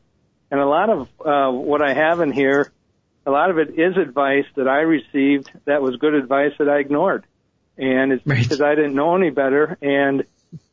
And 0.51 0.61
a 0.61 0.67
lot 0.67 0.91
of 0.91 1.09
uh, 1.25 1.51
what 1.53 1.83
I 1.83 1.95
have 1.95 2.21
in 2.21 2.33
here, 2.33 2.73
a 3.25 3.31
lot 3.31 3.51
of 3.51 3.59
it 3.59 3.79
is 3.79 3.97
advice 3.97 4.47
that 4.57 4.67
I 4.67 4.81
received 4.81 5.51
that 5.65 5.83
was 5.83 5.97
good 5.97 6.15
advice 6.15 6.53
that 6.59 6.69
I 6.69 6.79
ignored. 6.79 7.25
And 7.77 8.13
it's 8.13 8.27
right. 8.27 8.43
because 8.43 8.61
I 8.61 8.75
didn't 8.75 8.95
know 8.95 9.17
any 9.17 9.31
better. 9.31 9.79
And, 9.81 10.25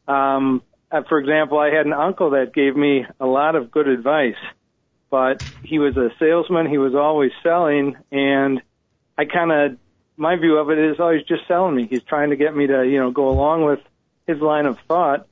um, 0.08 0.64
uh, 0.92 1.04
for 1.08 1.20
example, 1.20 1.60
I 1.60 1.70
had 1.70 1.86
an 1.86 1.94
uncle 1.94 2.32
that 2.32 2.54
gave 2.54 2.76
me 2.76 3.06
a 3.20 3.26
lot 3.26 3.56
of 3.56 3.70
good 3.70 3.88
advice, 3.88 4.36
but 5.10 5.44
he 5.64 5.80
was 5.80 5.96
a 5.98 6.10
salesman. 6.18 6.70
He 6.70 6.78
was 6.78 6.96
always 6.96 7.32
selling 7.44 7.98
and 8.12 8.62
I 9.18 9.26
kind 9.26 9.52
of 9.52 9.78
my 10.18 10.36
view 10.36 10.58
of 10.58 10.70
it 10.70 10.80
is, 10.80 10.98
oh, 11.00 11.12
he's 11.12 11.26
just 11.26 11.48
selling 11.48 11.76
me. 11.76 11.88
He's 11.88 12.04
trying 12.04 12.32
to 12.32 12.36
get 12.36 12.56
me 12.56 12.68
to, 12.68 12.84
you 12.84 13.00
know, 13.00 13.12
go 13.12 13.30
along 13.30 13.64
with 13.64 13.80
his 14.26 14.42
line 14.42 14.66
of 14.66 14.78
thought. 14.88 15.28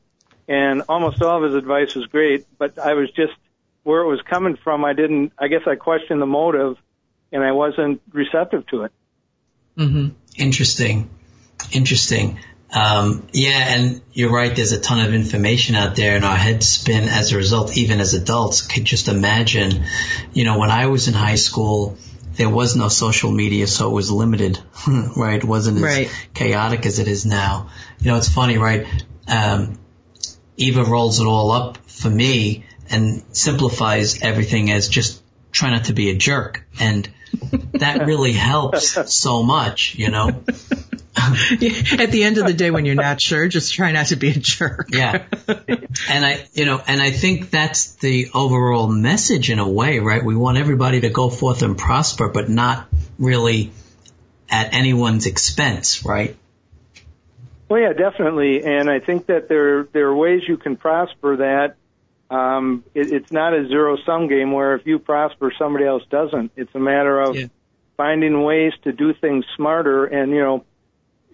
And 0.47 0.83
almost 0.87 1.21
all 1.23 1.43
of 1.43 1.51
his 1.51 1.55
advice 1.55 1.95
was 1.95 2.05
great, 2.05 2.45
but 2.59 2.77
I 2.77 2.93
was 2.93 3.09
just 3.11 3.33
where 3.83 4.01
it 4.01 4.07
was 4.07 4.21
coming 4.21 4.57
from. 4.63 4.85
I 4.85 4.93
didn't. 4.93 5.33
I 5.39 5.47
guess 5.47 5.61
I 5.65 5.75
questioned 5.75 6.21
the 6.21 6.27
motive, 6.27 6.77
and 7.31 7.43
I 7.43 7.51
wasn't 7.51 8.01
receptive 8.13 8.67
to 8.67 8.83
it. 8.83 8.91
Mm-hmm. 9.75 10.09
Interesting. 10.37 11.09
Interesting. 11.71 12.39
Um, 12.71 13.27
yeah, 13.31 13.75
and 13.75 14.01
you're 14.11 14.31
right. 14.31 14.55
There's 14.55 14.71
a 14.71 14.79
ton 14.79 15.05
of 15.05 15.13
information 15.13 15.75
out 15.75 15.95
there, 15.95 16.15
and 16.15 16.25
our 16.25 16.35
heads 16.35 16.67
spin 16.67 17.07
as 17.07 17.31
a 17.31 17.37
result. 17.37 17.77
Even 17.77 18.01
as 18.01 18.13
adults, 18.13 18.61
could 18.61 18.85
just 18.85 19.07
imagine, 19.07 19.85
you 20.33 20.43
know, 20.43 20.59
when 20.59 20.71
I 20.71 20.87
was 20.87 21.07
in 21.07 21.13
high 21.13 21.35
school, 21.35 21.97
there 22.35 22.49
was 22.49 22.75
no 22.75 22.87
social 22.89 23.31
media, 23.31 23.67
so 23.67 23.89
it 23.89 23.93
was 23.93 24.11
limited, 24.11 24.59
right? 25.15 25.37
It 25.37 25.45
wasn't 25.45 25.77
as 25.77 25.83
Right. 25.83 26.27
chaotic 26.33 26.85
as 26.85 26.99
it 26.99 27.07
is 27.07 27.25
now. 27.25 27.69
You 27.99 28.11
know, 28.11 28.17
it's 28.17 28.29
funny, 28.29 28.57
right? 28.57 28.85
Um, 29.27 29.79
Eva 30.57 30.83
rolls 30.83 31.19
it 31.19 31.25
all 31.25 31.51
up 31.51 31.77
for 31.87 32.09
me 32.09 32.65
and 32.89 33.23
simplifies 33.31 34.21
everything 34.21 34.71
as 34.71 34.87
just 34.87 35.21
try 35.51 35.69
not 35.69 35.85
to 35.85 35.93
be 35.93 36.09
a 36.11 36.15
jerk. 36.15 36.65
And 36.79 37.09
that 37.73 38.05
really 38.05 38.33
helps 38.33 39.13
so 39.13 39.43
much, 39.43 39.95
you 39.95 40.09
know? 40.09 40.43
At 41.99 42.11
the 42.11 42.23
end 42.23 42.37
of 42.37 42.45
the 42.47 42.53
day, 42.53 42.71
when 42.71 42.85
you're 42.85 42.95
not 42.95 43.21
sure, 43.21 43.47
just 43.47 43.73
try 43.73 43.91
not 43.91 44.07
to 44.07 44.15
be 44.15 44.29
a 44.29 44.33
jerk. 44.33 44.89
Yeah. 44.91 45.25
And 46.09 46.25
I, 46.25 46.47
you 46.53 46.65
know, 46.65 46.81
and 46.85 47.01
I 47.01 47.11
think 47.11 47.49
that's 47.49 47.95
the 47.95 48.29
overall 48.33 48.87
message 48.87 49.49
in 49.49 49.59
a 49.59 49.67
way, 49.69 49.99
right? 49.99 50.23
We 50.23 50.35
want 50.35 50.57
everybody 50.57 51.01
to 51.01 51.09
go 51.09 51.29
forth 51.29 51.61
and 51.61 51.77
prosper, 51.77 52.29
but 52.29 52.49
not 52.49 52.87
really 53.19 53.71
at 54.49 54.73
anyone's 54.73 55.25
expense, 55.25 56.05
right? 56.05 56.35
Well, 57.69 57.81
yeah, 57.81 57.93
definitely, 57.93 58.63
and 58.63 58.89
I 58.89 58.99
think 58.99 59.25
that 59.25 59.49
there 59.49 59.85
there 59.91 60.07
are 60.09 60.15
ways 60.15 60.43
you 60.47 60.57
can 60.57 60.75
prosper 60.75 61.37
that. 61.37 61.75
Um, 62.29 62.83
it, 62.93 63.11
it's 63.11 63.31
not 63.31 63.53
a 63.53 63.67
zero 63.67 63.97
sum 64.05 64.27
game 64.27 64.51
where 64.51 64.75
if 64.75 64.85
you 64.85 64.99
prosper, 64.99 65.51
somebody 65.57 65.85
else 65.85 66.03
doesn't. 66.09 66.51
It's 66.55 66.73
a 66.75 66.79
matter 66.79 67.19
of 67.19 67.35
Yeah. 67.35 67.47
finding 67.97 68.43
ways 68.43 68.73
to 68.83 68.91
do 68.91 69.13
things 69.13 69.45
smarter. 69.55 70.05
And 70.05 70.31
you 70.31 70.39
know, 70.39 70.63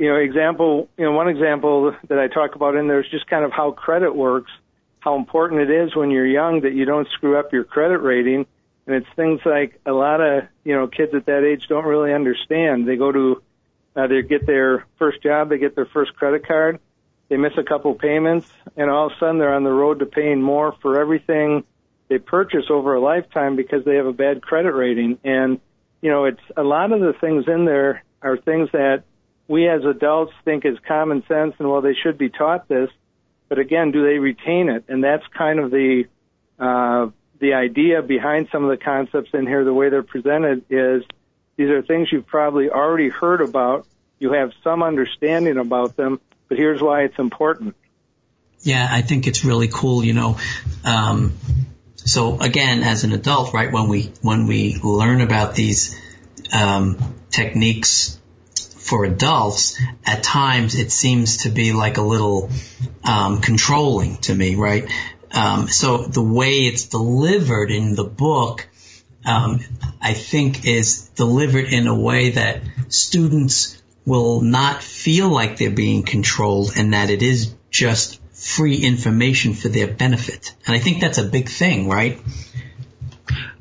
you 0.01 0.07
know, 0.07 0.15
example, 0.15 0.89
you 0.97 1.05
know, 1.05 1.11
one 1.11 1.27
example 1.27 1.95
that 2.07 2.17
I 2.17 2.27
talk 2.27 2.55
about 2.55 2.75
in 2.75 2.87
there 2.87 3.01
is 3.01 3.11
just 3.11 3.27
kind 3.27 3.45
of 3.45 3.51
how 3.51 3.69
credit 3.69 4.15
works, 4.15 4.51
how 4.99 5.15
important 5.15 5.61
it 5.61 5.69
is 5.69 5.95
when 5.95 6.09
you're 6.09 6.25
young 6.25 6.61
that 6.61 6.73
you 6.73 6.85
don't 6.85 7.07
screw 7.09 7.37
up 7.37 7.53
your 7.53 7.63
credit 7.63 7.99
rating. 7.99 8.47
And 8.87 8.95
it's 8.95 9.05
things 9.15 9.41
like 9.45 9.79
a 9.85 9.91
lot 9.91 10.19
of 10.19 10.45
you 10.63 10.75
know 10.75 10.87
kids 10.87 11.13
at 11.13 11.27
that 11.27 11.43
age 11.43 11.67
don't 11.67 11.85
really 11.85 12.13
understand. 12.13 12.87
They 12.87 12.95
go 12.95 13.11
to 13.11 13.43
uh, 13.95 14.07
they 14.07 14.23
get 14.23 14.47
their 14.47 14.87
first 14.97 15.21
job, 15.21 15.49
they 15.49 15.59
get 15.59 15.75
their 15.75 15.85
first 15.85 16.15
credit 16.15 16.47
card, 16.47 16.79
they 17.29 17.37
miss 17.37 17.53
a 17.59 17.63
couple 17.63 17.93
payments, 17.93 18.51
and 18.75 18.89
all 18.89 19.05
of 19.05 19.11
a 19.11 19.19
sudden 19.19 19.37
they're 19.37 19.53
on 19.53 19.63
the 19.63 19.69
road 19.69 19.99
to 19.99 20.07
paying 20.07 20.41
more 20.41 20.75
for 20.81 20.99
everything 20.99 21.63
they 22.07 22.17
purchase 22.17 22.65
over 22.71 22.95
a 22.95 22.99
lifetime 22.99 23.55
because 23.55 23.85
they 23.85 23.97
have 23.97 24.07
a 24.07 24.13
bad 24.13 24.41
credit 24.41 24.73
rating. 24.73 25.19
And 25.23 25.59
you 26.01 26.09
know, 26.09 26.25
it's 26.25 26.41
a 26.57 26.63
lot 26.63 26.91
of 26.91 27.01
the 27.01 27.13
things 27.13 27.45
in 27.47 27.65
there 27.65 28.03
are 28.23 28.35
things 28.35 28.69
that 28.71 29.03
we 29.51 29.67
as 29.67 29.83
adults 29.83 30.31
think 30.45 30.65
is 30.65 30.77
common 30.87 31.23
sense, 31.27 31.53
and 31.59 31.69
well, 31.69 31.81
they 31.81 31.93
should 31.93 32.17
be 32.17 32.29
taught 32.29 32.69
this. 32.69 32.89
But 33.49 33.59
again, 33.59 33.91
do 33.91 34.01
they 34.01 34.17
retain 34.17 34.69
it? 34.69 34.85
And 34.87 35.03
that's 35.03 35.25
kind 35.37 35.59
of 35.59 35.71
the 35.71 36.05
uh, 36.57 37.07
the 37.39 37.53
idea 37.53 38.01
behind 38.01 38.47
some 38.49 38.63
of 38.63 38.69
the 38.69 38.81
concepts 38.83 39.31
in 39.33 39.45
here. 39.45 39.65
The 39.65 39.73
way 39.73 39.89
they're 39.89 40.03
presented 40.03 40.63
is 40.69 41.03
these 41.57 41.69
are 41.69 41.81
things 41.81 42.07
you've 42.13 42.27
probably 42.27 42.69
already 42.69 43.09
heard 43.09 43.41
about. 43.41 43.85
You 44.19 44.31
have 44.31 44.53
some 44.63 44.83
understanding 44.83 45.57
about 45.57 45.97
them, 45.97 46.21
but 46.47 46.57
here's 46.57 46.81
why 46.81 47.01
it's 47.01 47.19
important. 47.19 47.75
Yeah, 48.61 48.87
I 48.89 49.01
think 49.01 49.27
it's 49.27 49.43
really 49.43 49.67
cool, 49.67 50.05
you 50.05 50.13
know. 50.13 50.37
Um, 50.85 51.33
so 51.95 52.39
again, 52.39 52.83
as 52.83 53.03
an 53.03 53.11
adult, 53.11 53.53
right, 53.53 53.71
when 53.71 53.89
we, 53.89 54.13
when 54.21 54.47
we 54.47 54.77
learn 54.81 55.19
about 55.19 55.55
these, 55.55 55.99
um, 56.53 56.97
techniques 57.31 58.20
for 58.91 59.05
adults, 59.05 59.79
at 60.05 60.21
times 60.21 60.75
it 60.75 60.91
seems 60.91 61.37
to 61.43 61.49
be 61.49 61.71
like 61.71 61.95
a 61.97 62.01
little, 62.01 62.49
um, 63.05 63.39
controlling 63.39 64.17
to 64.17 64.35
me, 64.35 64.55
right? 64.55 64.91
Um, 65.31 65.69
so 65.69 65.99
the 65.99 66.21
way 66.21 66.67
it's 66.67 66.87
delivered 66.87 67.71
in 67.71 67.95
the 67.95 68.03
book, 68.03 68.67
um, 69.23 69.61
I 70.01 70.13
think 70.13 70.65
is 70.65 71.07
delivered 71.15 71.67
in 71.71 71.87
a 71.87 71.95
way 71.97 72.31
that 72.31 72.63
students 72.89 73.81
will 74.05 74.41
not 74.41 74.83
feel 74.83 75.29
like 75.29 75.57
they're 75.57 75.71
being 75.71 76.03
controlled 76.03 76.73
and 76.75 76.93
that 76.93 77.09
it 77.09 77.23
is 77.23 77.55
just 77.69 78.19
free 78.33 78.75
information 78.75 79.53
for 79.53 79.69
their 79.69 79.87
benefit. 79.87 80.53
And 80.67 80.75
I 80.75 80.79
think 80.79 80.99
that's 80.99 81.17
a 81.17 81.23
big 81.23 81.47
thing, 81.47 81.87
right? 81.87 82.19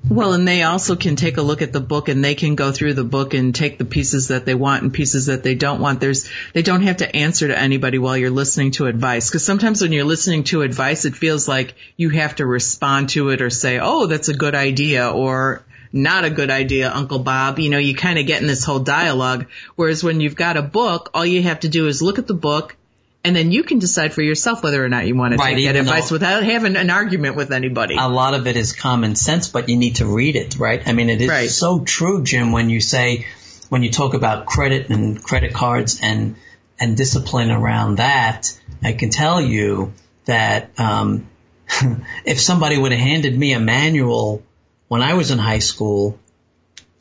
Well, 0.08 0.32
and 0.32 0.48
they 0.48 0.62
also 0.62 0.96
can 0.96 1.14
take 1.14 1.36
a 1.36 1.42
look 1.42 1.62
at 1.62 1.72
the 1.72 1.80
book 1.80 2.08
and 2.08 2.24
they 2.24 2.34
can 2.34 2.54
go 2.54 2.72
through 2.72 2.94
the 2.94 3.04
book 3.04 3.34
and 3.34 3.54
take 3.54 3.78
the 3.78 3.84
pieces 3.84 4.28
that 4.28 4.44
they 4.44 4.54
want 4.54 4.82
and 4.82 4.92
pieces 4.92 5.26
that 5.26 5.42
they 5.42 5.54
don't 5.54 5.80
want. 5.80 6.00
There's, 6.00 6.28
they 6.52 6.62
don't 6.62 6.82
have 6.82 6.98
to 6.98 7.16
answer 7.16 7.46
to 7.48 7.58
anybody 7.58 7.98
while 7.98 8.16
you're 8.16 8.30
listening 8.30 8.72
to 8.72 8.86
advice. 8.86 9.30
Cause 9.30 9.44
sometimes 9.44 9.82
when 9.82 9.92
you're 9.92 10.04
listening 10.04 10.44
to 10.44 10.62
advice, 10.62 11.04
it 11.04 11.14
feels 11.14 11.46
like 11.46 11.74
you 11.96 12.08
have 12.10 12.36
to 12.36 12.46
respond 12.46 13.10
to 13.10 13.28
it 13.28 13.42
or 13.42 13.50
say, 13.50 13.78
oh, 13.78 14.06
that's 14.06 14.28
a 14.28 14.34
good 14.34 14.54
idea 14.54 15.08
or 15.08 15.62
not 15.92 16.24
a 16.24 16.30
good 16.30 16.50
idea, 16.50 16.90
Uncle 16.92 17.18
Bob. 17.18 17.58
You 17.58 17.70
know, 17.70 17.78
you 17.78 17.94
kind 17.94 18.18
of 18.18 18.26
get 18.26 18.40
in 18.40 18.46
this 18.46 18.64
whole 18.64 18.80
dialogue. 18.80 19.46
Whereas 19.76 20.02
when 20.02 20.20
you've 20.20 20.36
got 20.36 20.56
a 20.56 20.62
book, 20.62 21.10
all 21.14 21.26
you 21.26 21.42
have 21.42 21.60
to 21.60 21.68
do 21.68 21.88
is 21.88 22.02
look 22.02 22.18
at 22.18 22.26
the 22.26 22.34
book 22.34 22.76
and 23.24 23.36
then 23.36 23.52
you 23.52 23.62
can 23.62 23.78
decide 23.78 24.14
for 24.14 24.22
yourself 24.22 24.62
whether 24.62 24.82
or 24.84 24.88
not 24.88 25.06
you 25.06 25.14
want 25.14 25.32
to 25.32 25.38
Right, 25.38 25.54
take 25.54 25.66
that 25.66 25.76
advice 25.76 26.10
without 26.10 26.42
having 26.42 26.76
an 26.76 26.88
argument 26.90 27.36
with 27.36 27.52
anybody. 27.52 27.96
a 27.98 28.08
lot 28.08 28.34
of 28.34 28.46
it 28.46 28.56
is 28.56 28.72
common 28.72 29.14
sense, 29.14 29.48
but 29.48 29.68
you 29.68 29.76
need 29.76 29.96
to 29.96 30.06
read 30.06 30.36
it, 30.36 30.58
right? 30.58 30.82
I 30.86 30.92
mean, 30.92 31.10
it 31.10 31.20
is 31.20 31.28
Right. 31.28 31.50
so 31.50 31.80
true, 31.80 32.22
Jim, 32.22 32.52
when 32.52 32.70
you 32.70 32.80
say, 32.80 33.26
when 33.68 33.82
you 33.82 33.90
talk 33.90 34.14
about 34.14 34.46
credit 34.46 34.88
and 34.90 35.22
credit 35.22 35.52
cards 35.52 36.00
and, 36.02 36.36
and 36.78 36.96
discipline 36.96 37.50
around 37.50 37.96
that, 37.96 38.58
I 38.82 38.92
can 38.94 39.10
tell 39.10 39.40
you 39.40 39.92
that, 40.24 40.70
um, 40.78 41.26
if 42.24 42.40
somebody 42.40 42.78
would 42.78 42.92
have 42.92 43.00
handed 43.00 43.36
me 43.38 43.52
a 43.52 43.60
manual 43.60 44.42
when 44.88 45.02
I 45.02 45.14
was 45.14 45.30
in 45.30 45.38
high 45.38 45.60
school, 45.60 46.18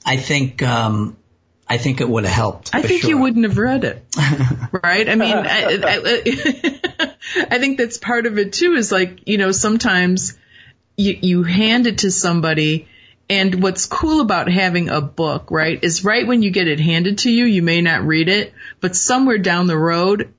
I 0.05 0.17
think, 0.17 0.61
um, 0.61 1.15
I 1.69 1.77
think 1.77 2.01
it 2.01 2.09
would 2.09 2.25
have 2.25 2.33
helped. 2.33 2.71
I 2.73 2.81
think 2.81 3.03
you 3.03 3.19
wouldn't 3.19 3.45
have 3.45 3.57
read 3.57 3.83
it, 3.83 4.03
right? 4.83 5.07
I 5.07 5.15
mean, 5.15 5.35
I, 5.35 5.79
I, 5.83 7.13
I 7.51 7.59
think 7.59 7.77
that's 7.77 7.99
part 7.99 8.25
of 8.25 8.39
it 8.39 8.53
too. 8.53 8.73
Is 8.73 8.91
like 8.91 9.27
you 9.27 9.38
know 9.38 9.51
sometimes 9.51 10.38
you 10.97 11.17
you 11.21 11.43
hand 11.43 11.85
it 11.85 11.99
to 11.99 12.11
somebody, 12.11 12.88
and 13.29 13.61
what's 13.61 13.85
cool 13.85 14.19
about 14.21 14.49
having 14.49 14.89
a 14.89 14.99
book, 14.99 15.51
right, 15.51 15.81
is 15.83 16.03
right 16.03 16.25
when 16.25 16.41
you 16.41 16.49
get 16.49 16.67
it 16.67 16.79
handed 16.79 17.19
to 17.19 17.31
you, 17.31 17.45
you 17.45 17.61
may 17.61 17.81
not 17.81 18.01
read 18.01 18.29
it, 18.29 18.53
but 18.81 18.95
somewhere 18.95 19.38
down 19.38 19.67
the 19.67 19.77
road, 19.77 20.33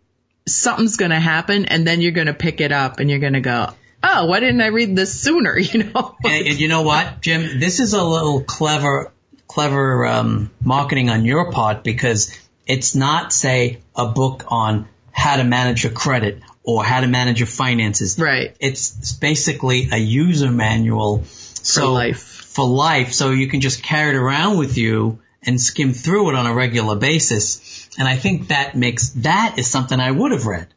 something's 0.49 0.97
going 0.97 1.13
to 1.13 1.21
happen, 1.21 1.67
and 1.67 1.87
then 1.87 2.01
you're 2.01 2.11
going 2.11 2.27
to 2.27 2.35
pick 2.35 2.61
it 2.61 2.73
up, 2.73 2.99
and 2.99 3.09
you're 3.09 3.21
going 3.21 3.35
to 3.35 3.41
go, 3.41 3.69
oh, 4.03 4.27
why 4.27 4.41
didn't 4.41 4.61
I 4.61 4.69
read 4.69 4.97
this 4.97 5.21
sooner? 5.21 5.57
You 5.71 5.85
know. 5.85 6.17
and, 6.25 6.47
and 6.47 6.59
you 6.59 6.69
know 6.69 6.83
what, 6.83 7.21
Jim? 7.21 7.61
This 7.61 7.81
is 7.81 7.93
a 7.93 8.03
little 8.03 8.43
clever, 8.43 9.13
clever 9.51 10.07
um, 10.07 10.49
marketing 10.63 11.11
on 11.11 11.25
your 11.25 11.51
part 11.51 11.83
because 11.83 12.33
it's 12.69 12.95
not, 12.95 13.33
say, 13.33 13.81
a 13.97 14.07
book 14.07 14.45
on 14.47 14.89
how 15.11 15.39
to 15.39 15.43
manage 15.43 15.83
your 15.83 15.93
credit 15.93 16.41
or 16.63 16.85
how 16.85 17.01
to 17.01 17.09
manage 17.09 17.41
your 17.41 17.49
finances. 17.49 18.17
Right. 18.17 18.55
It's 18.61 19.13
basically 19.15 19.89
a 19.91 19.97
user 19.97 20.53
manual 20.53 21.25
so, 21.25 21.93
life. 21.93 22.23
For 22.23 22.65
life, 22.65 23.13
so 23.13 23.31
you 23.31 23.49
can 23.49 23.61
just 23.61 23.83
carry 23.83 24.11
it 24.11 24.17
around 24.17 24.57
with 24.57 24.79
you 24.79 25.19
and 25.43 25.61
skim 25.61 25.95
through 25.95 26.29
it 26.31 26.37
on 26.37 26.47
a 26.47 26.55
regular 26.55 26.95
basis. 26.95 27.89
And 27.99 28.07
I 28.07 28.15
think 28.15 28.49
that 28.49 28.77
makes 28.77 29.11
that 29.11 29.57
is 29.59 29.67
something 29.67 29.99
I 29.99 30.13
would 30.13 30.31
have 30.31 30.47
read. 30.47 30.69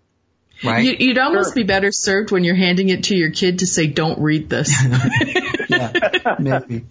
Right? 0.64 0.84
You, 0.84 0.96
you'd 0.98 1.18
almost 1.20 1.54
be 1.54 1.64
better 1.64 1.92
served 1.92 2.32
when 2.32 2.44
you're 2.44 2.56
handing 2.56 2.90
it 2.90 3.04
to 3.06 3.16
your 3.16 3.32
kid 3.32 3.60
to 3.60 3.68
say, 3.68 3.86
"Don't 3.86 4.20
read 4.20 4.50
this." 4.50 4.72
yeah, 5.70 6.38
maybe. 6.40 6.86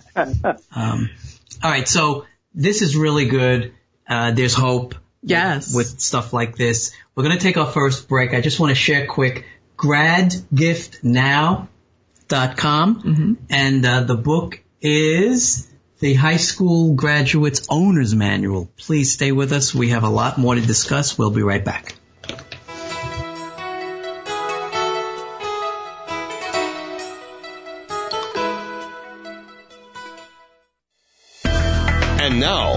Um, 0.74 1.08
all 1.62 1.70
right, 1.70 1.86
so 1.86 2.26
this 2.54 2.82
is 2.82 2.96
really 2.96 3.26
good. 3.26 3.74
Uh, 4.08 4.32
there's 4.32 4.54
hope. 4.54 4.94
Yes. 5.22 5.74
With, 5.74 5.92
with 5.92 6.00
stuff 6.00 6.32
like 6.32 6.56
this. 6.56 6.92
We're 7.14 7.22
going 7.24 7.36
to 7.36 7.42
take 7.42 7.56
our 7.56 7.70
first 7.70 8.08
break. 8.08 8.34
I 8.34 8.40
just 8.40 8.58
want 8.58 8.70
to 8.70 8.74
share 8.74 9.06
quick 9.06 9.44
gradgiftnow.com. 9.76 11.68
Mm-hmm. 13.02 13.34
And 13.50 13.86
uh, 13.86 14.00
the 14.02 14.16
book 14.16 14.62
is 14.80 15.70
the 16.00 16.14
High 16.14 16.38
School 16.38 16.94
Graduates 16.94 17.66
Owner's 17.70 18.14
Manual. 18.14 18.68
Please 18.76 19.12
stay 19.12 19.30
with 19.30 19.52
us. 19.52 19.72
We 19.74 19.90
have 19.90 20.02
a 20.02 20.08
lot 20.08 20.38
more 20.38 20.56
to 20.56 20.60
discuss. 20.60 21.16
We'll 21.16 21.30
be 21.30 21.42
right 21.42 21.64
back. 21.64 21.94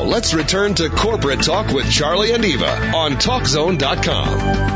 Let's 0.05 0.33
return 0.33 0.73
to 0.75 0.89
Corporate 0.89 1.41
Talk 1.41 1.73
with 1.73 1.89
Charlie 1.89 2.31
and 2.31 2.45
Eva 2.45 2.91
on 2.95 3.13
TalkZone.com. 3.13 4.75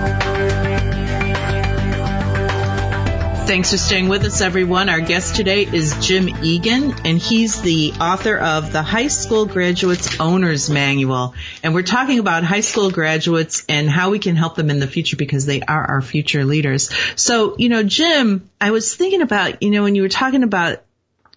Thanks 3.50 3.72
for 3.72 3.78
staying 3.78 4.10
with 4.10 4.26
us, 4.26 4.42
everyone. 4.42 4.90
Our 4.90 5.02
guest 5.02 5.36
today 5.36 5.64
is 5.64 5.96
Jim 6.06 6.30
Egan, 6.44 6.94
and 7.04 7.18
he's 7.18 7.62
the 7.64 7.94
author 8.00 8.38
of 8.38 8.72
the 8.72 8.84
High 8.84 9.08
School 9.08 9.48
Graduates 9.48 10.20
Owner's 10.20 10.70
Manual. 10.70 11.34
And 11.64 11.74
we're 11.74 11.82
talking 11.82 12.20
about 12.20 12.44
high 12.44 12.62
school 12.62 12.92
graduates 12.92 13.66
and 13.68 13.90
how 13.90 14.12
we 14.12 14.20
can 14.20 14.36
help 14.36 14.56
them 14.56 14.70
in 14.70 14.78
the 14.78 14.86
future 14.86 15.16
because 15.16 15.48
they 15.48 15.62
are 15.62 15.84
our 15.84 16.02
future 16.04 16.46
leaders. 16.46 16.92
So, 17.16 17.56
you 17.58 17.70
know, 17.70 17.82
Jim, 17.82 18.48
I 18.62 18.70
was 18.70 18.96
thinking 18.96 19.24
about, 19.24 19.64
you 19.64 19.72
know, 19.72 19.82
when 19.82 19.96
you 19.96 20.04
were 20.04 20.10
talking 20.10 20.44
about 20.44 20.84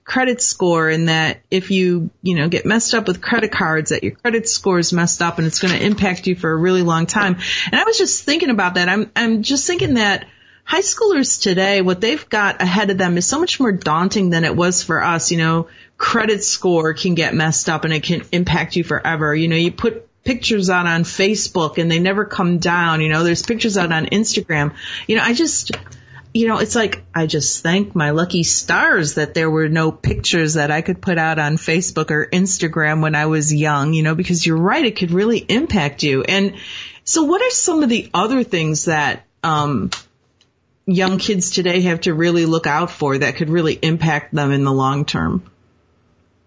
credit 0.05 0.43
score 0.43 0.89
and 0.89 1.09
that 1.09 1.41
if 1.51 1.71
you, 1.71 2.11
you 2.23 2.37
know, 2.37 2.49
get 2.49 2.67
messed 2.67 2.95
up 2.95 3.07
with 3.07 3.23
credit 3.23 3.53
cards 3.53 3.91
that 3.91 4.03
your 4.03 4.13
credit 4.13 4.49
score 4.49 4.79
is 4.79 4.93
messed 4.93 5.23
up 5.23 5.39
and 5.39 5.47
it's 5.47 5.61
going 5.61 5.73
to 5.73 5.85
impact 5.85 6.27
you 6.27 6.35
for 6.35 6.51
a 6.51 6.57
really 6.57 6.83
long 6.83 7.07
time. 7.07 7.37
And 7.71 7.81
I 7.81 7.85
was 7.85 7.99
just 7.99 8.25
thinking 8.25 8.51
about 8.51 8.75
that. 8.75 8.89
I'm, 8.89 9.11
I'm 9.15 9.43
just 9.43 9.67
thinking 9.67 9.95
that 9.95 10.27
high 10.65 10.81
schoolers 10.81 11.41
today, 11.41 11.83
what 11.83 12.01
they've 12.01 12.29
got 12.29 12.63
ahead 12.63 12.91
of 12.91 12.99
them 12.99 13.17
is 13.17 13.27
so 13.27 13.39
much 13.39 13.61
more 13.61 13.73
daunting 13.73 14.31
than 14.31 14.45
it 14.45 14.57
was 14.57 14.83
for 14.83 15.03
us. 15.03 15.31
You 15.31 15.39
know, 15.39 15.69
credit 15.97 16.43
score 16.43 16.95
can 16.95 17.15
get 17.15 17.35
messed 17.35 17.69
up 17.69 17.85
and 17.85 17.93
it 17.93 18.03
can 18.03 18.23
impact 18.33 18.77
you 18.77 18.85
forever. 18.85 19.35
You 19.35 19.49
know, 19.49 19.57
you 19.57 19.71
put 19.71 20.09
pictures 20.25 20.71
out 20.71 20.87
on 20.87 21.05
Facebook 21.05 21.79
and 21.79 21.91
they 21.91 21.99
never 21.99 22.25
come 22.25 22.59
down. 22.59 23.01
You 23.01 23.09
know, 23.09 23.25
there's 23.25 23.43
pictures 23.43 23.77
out 23.77 23.93
on 23.93 24.07
Instagram. 24.07 24.75
You 25.07 25.17
know, 25.17 25.23
I 25.23 25.35
just, 25.35 25.73
you 26.35 26.49
know, 26.49 26.59
it's 26.59 26.75
like 26.75 27.05
I 27.15 27.27
just 27.27 27.63
thank 27.63 27.95
my 27.95 28.11
lucky 28.11 28.43
stars 28.43 29.15
that 29.15 29.35
there 29.35 29.51
were 29.51 29.69
no 29.69 29.93
pictures 29.93 30.55
that 30.55 30.71
I 30.71 30.81
could 30.81 31.03
put 31.03 31.19
out 31.19 31.39
on 31.39 31.57
Facebook 31.57 32.11
or 32.11 32.27
Instagram 32.27 33.03
when 33.03 33.15
I 33.15 33.27
was 33.27 33.53
young, 33.53 33.93
you 33.93 34.03
know, 34.03 34.15
because 34.15 34.47
you're 34.47 34.57
right, 34.57 34.85
it 34.85 34.97
could 34.97 35.11
really 35.11 35.39
impact 35.39 36.03
you. 36.03 36.23
And 36.23 36.55
so 37.05 37.25
what 37.25 37.43
are 37.43 37.51
some 37.51 37.83
of 37.83 37.89
the 37.89 38.11
other 38.15 38.45
things 38.45 38.87
that 38.87 39.27
um 39.43 39.91
young 40.87 41.19
kids 41.19 41.51
today 41.51 41.83
have 41.83 42.01
to 42.03 42.15
really 42.15 42.47
look 42.47 42.67
out 42.67 42.91
for 42.91 43.19
that 43.19 43.37
could 43.37 43.51
really 43.51 43.75
impact 43.75 44.35
them 44.35 44.53
in 44.53 44.65
the 44.65 44.73
long 44.73 45.05
term? 45.05 45.51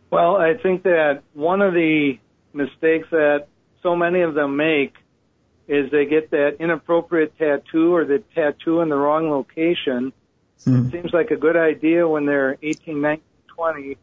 Well, 0.09 0.35
I 0.37 0.55
think 0.55 0.83
that 0.83 1.21
one 1.33 1.61
of 1.61 1.73
the 1.73 2.17
mistakes 2.53 3.07
that 3.11 3.47
so 3.83 3.95
many 3.95 4.21
of 4.21 4.33
them 4.33 4.57
make 4.57 4.93
is 5.67 5.89
they 5.91 6.05
get 6.05 6.31
that 6.31 6.57
inappropriate 6.59 7.37
tattoo 7.37 7.95
or 7.95 8.05
the 8.05 8.19
tattoo 8.33 8.81
in 8.81 8.89
the 8.89 8.95
wrong 8.95 9.29
location. 9.29 10.13
Mm. 10.65 10.87
It 10.87 10.91
seems 10.91 11.13
like 11.13 11.31
a 11.31 11.35
good 11.35 11.57
idea 11.57 12.07
when 12.07 12.25
they're 12.25 12.57
18, 12.61 13.01
19, 13.01 13.23
20, 13.47 13.97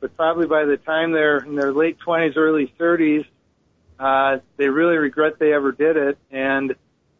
but 0.00 0.16
probably 0.16 0.46
by 0.46 0.64
the 0.64 0.76
time 0.76 1.12
they're 1.12 1.38
in 1.38 1.56
their 1.56 1.72
late 1.72 1.98
20s, 2.06 2.36
early 2.36 2.72
30s, 2.78 3.26
uh, 3.98 4.38
they 4.56 4.68
really 4.68 4.96
regret 4.96 5.38
they 5.38 5.52
ever 5.52 5.72
did 5.72 5.96
it. 5.96 6.18
And 6.30 6.74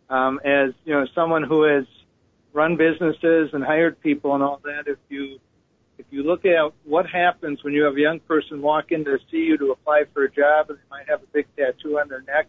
um, 0.09 0.41
as 0.45 0.73
you 0.85 0.95
know, 0.95 1.07
someone 1.15 1.43
who 1.43 1.63
has 1.63 1.85
run 2.53 2.77
businesses 2.77 3.51
and 3.53 3.63
hired 3.65 4.01
people 4.01 4.35
and 4.35 4.43
all 4.43 4.61
that, 4.65 4.85
if 4.87 4.99
you 5.09 5.39
if 5.99 6.07
you 6.11 6.25
look 6.25 6.45
at 6.45 6.73
what 6.85 7.07
happens 7.07 7.63
when 7.63 7.73
you 7.73 7.85
have 7.85 7.97
a 7.97 8.01
young 8.01 8.19
person 8.21 8.61
walk 8.61 8.91
in 8.91 9.05
to 9.05 9.19
see 9.31 9.39
you 9.39 9.57
to 9.59 9.71
apply 9.71 10.05
for 10.13 10.25
a 10.25 10.31
job 10.31 10.69
and 10.71 10.79
they 10.79 10.89
might 10.91 11.09
have 11.09 11.23
a 11.23 11.27
big 11.33 11.47
tattoo 11.57 11.99
on 11.99 12.09
their 12.09 12.23
neck 12.23 12.49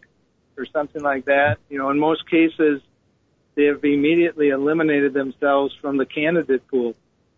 or 0.56 0.66
something 0.66 1.02
like 1.02 1.26
that, 1.26 1.58
you 1.68 1.78
know, 1.78 1.90
in 1.90 1.98
most 1.98 2.28
cases, 2.28 2.80
they 3.54 3.64
have 3.64 3.84
immediately 3.84 4.50
eliminated 4.50 5.12
themselves 5.14 5.74
from 5.80 5.96
the 5.96 6.06
candidate 6.06 6.66
pool. 6.68 6.94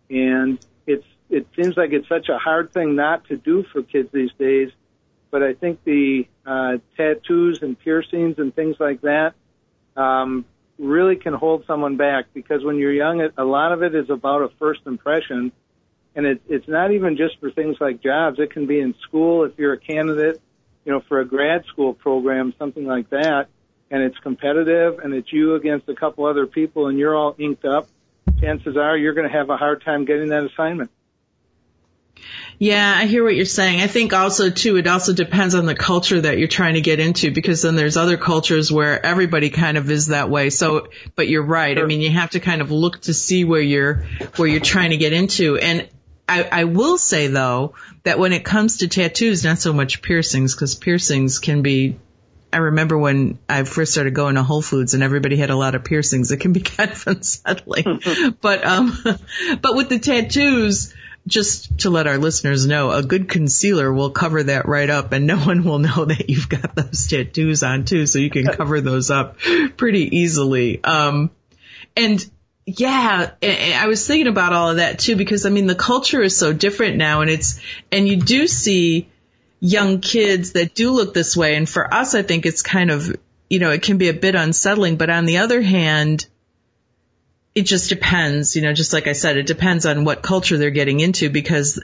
And 0.09 0.59
it's, 0.85 1.05
it 1.29 1.47
seems 1.55 1.77
like 1.77 1.91
it's 1.91 2.07
such 2.09 2.29
a 2.29 2.37
hard 2.37 2.73
thing 2.73 2.95
not 2.95 3.25
to 3.29 3.37
do 3.37 3.63
for 3.63 3.81
kids 3.81 4.09
these 4.11 4.31
days. 4.37 4.71
But 5.31 5.43
I 5.43 5.53
think 5.53 5.83
the 5.83 6.27
uh, 6.45 6.77
tattoos 6.97 7.61
and 7.61 7.79
piercings 7.79 8.39
and 8.39 8.53
things 8.53 8.77
like 8.79 9.01
that 9.01 9.33
um, 9.95 10.45
really 10.77 11.15
can 11.15 11.33
hold 11.33 11.65
someone 11.67 11.97
back 11.97 12.25
because 12.33 12.63
when 12.63 12.77
you're 12.77 12.93
young, 12.93 13.27
a 13.37 13.43
lot 13.43 13.71
of 13.71 13.83
it 13.83 13.95
is 13.95 14.09
about 14.09 14.41
a 14.41 14.49
first 14.59 14.81
impression. 14.85 15.51
And 16.15 16.25
it, 16.25 16.41
it's 16.49 16.67
not 16.67 16.91
even 16.91 17.15
just 17.15 17.39
for 17.39 17.51
things 17.51 17.77
like 17.79 18.01
jobs. 18.01 18.39
It 18.39 18.51
can 18.51 18.65
be 18.65 18.79
in 18.79 18.95
school 19.03 19.45
if 19.45 19.57
you're 19.57 19.73
a 19.73 19.79
candidate 19.79 20.41
you 20.89 20.95
know, 20.95 21.03
for 21.07 21.19
a 21.19 21.25
grad 21.25 21.65
school 21.65 21.93
program, 21.93 22.51
something 22.57 22.83
like 22.83 23.11
that, 23.11 23.45
and 23.91 24.01
it's 24.01 24.17
competitive 24.17 24.97
and 24.97 25.13
it's 25.13 25.31
you 25.31 25.53
against 25.53 25.87
a 25.87 25.93
couple 25.93 26.25
other 26.25 26.47
people 26.47 26.87
and 26.87 26.97
you're 26.97 27.15
all 27.15 27.35
inked 27.37 27.63
up, 27.63 27.87
chances 28.41 28.75
are 28.75 28.97
you're 28.97 29.13
going 29.13 29.29
to 29.29 29.37
have 29.37 29.51
a 29.51 29.55
hard 29.55 29.85
time 29.85 30.05
getting 30.05 30.29
that 30.29 30.45
assignment. 30.45 30.89
Yeah, 32.57 32.91
I 32.97 33.05
hear 33.05 33.23
what 33.23 33.35
you're 33.35 33.45
saying. 33.45 33.81
I 33.81 33.85
think 33.85 34.13
also 34.13 34.49
too, 34.49 34.77
it 34.77 34.87
also 34.87 35.13
depends 35.13 35.53
on 35.53 35.67
the 35.67 35.75
culture 35.75 36.19
that 36.19 36.39
you're 36.39 36.47
trying 36.47 36.73
to 36.73 36.81
get 36.81 36.99
into 36.99 37.29
because 37.29 37.61
then 37.61 37.75
there's 37.75 37.95
other 37.95 38.17
cultures 38.17 38.71
where 38.71 39.05
everybody 39.05 39.51
kind 39.51 39.77
of 39.77 39.91
is 39.91 40.07
that 40.07 40.31
way. 40.31 40.49
So, 40.49 40.87
but 41.15 41.27
you're 41.27 41.45
right. 41.45 41.77
Sure. 41.77 41.85
I 41.85 41.87
mean, 41.87 42.01
you 42.01 42.09
have 42.09 42.31
to 42.31 42.39
kind 42.39 42.61
of 42.61 42.71
look 42.71 43.01
to 43.01 43.13
see 43.13 43.43
where 43.43 43.61
you're, 43.61 44.05
where 44.37 44.47
you're 44.47 44.59
trying 44.59 44.89
to 44.89 44.97
get 44.97 45.13
into. 45.13 45.57
And 45.57 45.87
I, 46.29 46.47
I 46.51 46.63
will 46.65 46.97
say 46.99 47.27
though 47.27 47.73
that 48.03 48.19
when 48.19 48.33
it 48.33 48.45
comes 48.45 48.77
to 48.77 48.87
tattoos, 48.87 49.43
not 49.43 49.57
so 49.57 49.73
much 49.73 50.01
piercings, 50.01 50.53
because 50.53 50.75
piercings 50.75 51.39
can 51.39 51.61
be. 51.63 51.99
I 52.51 52.57
remember 52.57 52.97
when 52.97 53.37
I 53.47 53.63
first 53.63 53.91
started 53.91 54.15
going 54.15 54.35
to 54.35 54.43
Whole 54.43 54.61
Foods 54.61 54.95
and 54.95 55.03
everybody 55.03 55.37
had 55.37 55.51
a 55.51 55.55
lot 55.55 55.75
of 55.75 55.83
piercings. 55.83 56.31
It 56.31 56.37
can 56.37 56.53
be 56.53 56.59
kind 56.77 56.91
of 56.91 57.07
unsettling, 57.07 58.01
but 58.41 58.63
um, 58.63 58.97
but 59.61 59.75
with 59.75 59.89
the 59.89 59.99
tattoos, 59.99 60.93
just 61.25 61.79
to 61.79 61.89
let 61.89 62.07
our 62.07 62.17
listeners 62.17 62.65
know, 62.67 62.91
a 62.91 63.03
good 63.03 63.27
concealer 63.27 63.91
will 63.91 64.11
cover 64.11 64.43
that 64.43 64.67
right 64.67 64.89
up 64.89 65.11
and 65.11 65.25
no 65.25 65.37
one 65.37 65.63
will 65.63 65.79
know 65.79 66.05
that 66.05 66.29
you've 66.29 66.49
got 66.49 66.75
those 66.75 67.07
tattoos 67.07 67.63
on 67.63 67.85
too, 67.85 68.05
so 68.05 68.19
you 68.19 68.29
can 68.29 68.45
cover 68.45 68.81
those 68.81 69.09
up 69.09 69.37
pretty 69.77 70.17
easily. 70.17 70.83
Um, 70.83 71.31
and 71.95 72.23
yeah, 72.77 73.31
I 73.41 73.87
was 73.87 74.05
thinking 74.05 74.27
about 74.27 74.53
all 74.53 74.69
of 74.71 74.77
that 74.77 74.99
too 74.99 75.15
because 75.15 75.45
I 75.45 75.49
mean 75.49 75.65
the 75.65 75.75
culture 75.75 76.21
is 76.21 76.37
so 76.37 76.53
different 76.53 76.97
now 76.97 77.21
and 77.21 77.29
it's 77.29 77.59
and 77.91 78.07
you 78.07 78.17
do 78.17 78.47
see 78.47 79.09
young 79.59 80.01
kids 80.01 80.53
that 80.53 80.75
do 80.75 80.91
look 80.91 81.13
this 81.13 81.35
way 81.35 81.55
and 81.55 81.67
for 81.67 81.91
us 81.93 82.15
I 82.15 82.21
think 82.21 82.45
it's 82.45 82.61
kind 82.61 82.91
of 82.91 83.15
you 83.49 83.59
know 83.59 83.71
it 83.71 83.81
can 83.81 83.97
be 83.97 84.09
a 84.09 84.13
bit 84.13 84.35
unsettling 84.35 84.97
but 84.97 85.09
on 85.09 85.25
the 85.25 85.39
other 85.39 85.61
hand 85.61 86.27
it 87.55 87.63
just 87.63 87.89
depends 87.89 88.55
you 88.55 88.61
know 88.61 88.73
just 88.73 88.93
like 88.93 89.07
I 89.07 89.13
said 89.13 89.37
it 89.37 89.47
depends 89.47 89.85
on 89.85 90.05
what 90.05 90.21
culture 90.21 90.57
they're 90.57 90.69
getting 90.69 90.99
into 90.99 91.29
because 91.29 91.81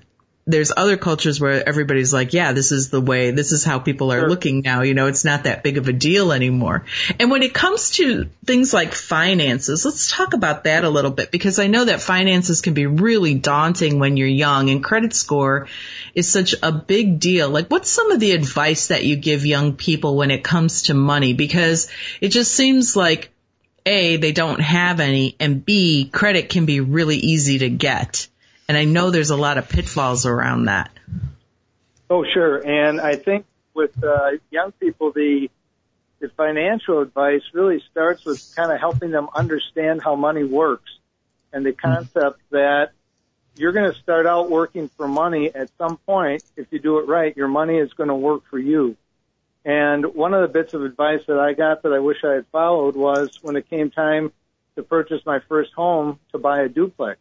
there's 0.47 0.71
other 0.75 0.95
cultures 0.95 1.41
where 1.41 1.67
everybody's 1.67 2.13
like, 2.13 2.33
yeah, 2.33 2.51
this 2.51 2.71
is 2.71 2.91
the 2.91 3.01
way, 3.01 3.31
this 3.31 3.51
is 3.51 3.63
how 3.63 3.79
people 3.79 4.11
are 4.11 4.19
sure. 4.19 4.29
looking 4.29 4.61
now. 4.61 4.83
You 4.83 4.93
know, 4.93 5.07
it's 5.07 5.25
not 5.25 5.45
that 5.45 5.63
big 5.63 5.79
of 5.79 5.87
a 5.87 5.93
deal 5.93 6.31
anymore. 6.31 6.85
And 7.19 7.31
when 7.31 7.41
it 7.41 7.53
comes 7.53 7.89
to 7.91 8.29
things 8.45 8.71
like 8.71 8.93
finances, 8.93 9.83
let's 9.85 10.11
talk 10.11 10.35
about 10.35 10.65
that 10.65 10.83
a 10.83 10.89
little 10.89 11.09
bit 11.09 11.31
because 11.31 11.57
I 11.57 11.65
know 11.65 11.85
that 11.85 11.99
finances 11.99 12.61
can 12.61 12.75
be 12.75 12.85
really 12.85 13.33
daunting 13.33 13.97
when 13.97 14.17
you're 14.17 14.27
young 14.27 14.69
and 14.69 14.83
credit 14.83 15.15
score 15.15 15.67
is 16.13 16.31
such 16.31 16.53
a 16.61 16.71
big 16.71 17.19
deal. 17.19 17.49
Like 17.49 17.69
what's 17.69 17.89
some 17.89 18.11
of 18.11 18.19
the 18.19 18.33
advice 18.33 18.89
that 18.89 19.03
you 19.03 19.15
give 19.15 19.47
young 19.47 19.75
people 19.75 20.15
when 20.15 20.29
it 20.29 20.43
comes 20.43 20.83
to 20.83 20.93
money? 20.93 21.33
Because 21.33 21.89
it 22.21 22.29
just 22.29 22.51
seems 22.51 22.95
like 22.95 23.31
A, 23.87 24.17
they 24.17 24.31
don't 24.31 24.61
have 24.61 24.99
any 24.99 25.35
and 25.39 25.65
B, 25.65 26.07
credit 26.13 26.49
can 26.49 26.67
be 26.67 26.81
really 26.81 27.17
easy 27.17 27.57
to 27.59 27.69
get. 27.69 28.27
And 28.67 28.77
I 28.77 28.85
know 28.85 29.11
there's 29.11 29.29
a 29.29 29.37
lot 29.37 29.57
of 29.57 29.69
pitfalls 29.69 30.25
around 30.25 30.65
that. 30.65 30.91
Oh, 32.09 32.25
sure. 32.33 32.57
And 32.57 32.99
I 32.99 33.15
think 33.15 33.45
with 33.73 34.03
uh, 34.03 34.31
young 34.49 34.71
people, 34.73 35.11
the 35.11 35.49
the 36.19 36.29
financial 36.29 37.01
advice 37.01 37.41
really 37.53 37.83
starts 37.91 38.25
with 38.25 38.55
kind 38.55 38.71
of 38.71 38.79
helping 38.79 39.11
them 39.11 39.27
understand 39.35 40.01
how 40.01 40.15
money 40.15 40.43
works 40.43 40.89
and 41.51 41.65
the 41.65 41.73
concept 41.73 42.39
that 42.51 42.91
you're 43.57 43.73
going 43.73 43.91
to 43.91 43.99
start 43.99 44.25
out 44.25 44.49
working 44.49 44.89
for 44.89 45.07
money 45.07 45.53
at 45.53 45.69
some 45.77 45.97
point. 45.97 46.43
If 46.55 46.67
you 46.71 46.79
do 46.79 46.99
it 46.99 47.07
right, 47.07 47.35
your 47.35 47.47
money 47.47 47.77
is 47.77 47.91
going 47.93 48.09
to 48.09 48.15
work 48.15 48.43
for 48.49 48.57
you. 48.57 48.95
And 49.65 50.13
one 50.15 50.33
of 50.33 50.41
the 50.41 50.47
bits 50.47 50.73
of 50.73 50.83
advice 50.83 51.21
that 51.27 51.39
I 51.39 51.53
got 51.53 51.83
that 51.83 51.91
I 51.91 51.99
wish 51.99 52.17
I 52.23 52.33
had 52.33 52.45
followed 52.47 52.95
was 52.95 53.39
when 53.41 53.55
it 53.55 53.69
came 53.69 53.91
time 53.91 54.31
to 54.75 54.83
purchase 54.83 55.25
my 55.25 55.39
first 55.47 55.73
home 55.73 56.19
to 56.31 56.37
buy 56.37 56.61
a 56.61 56.69
duplex 56.69 57.19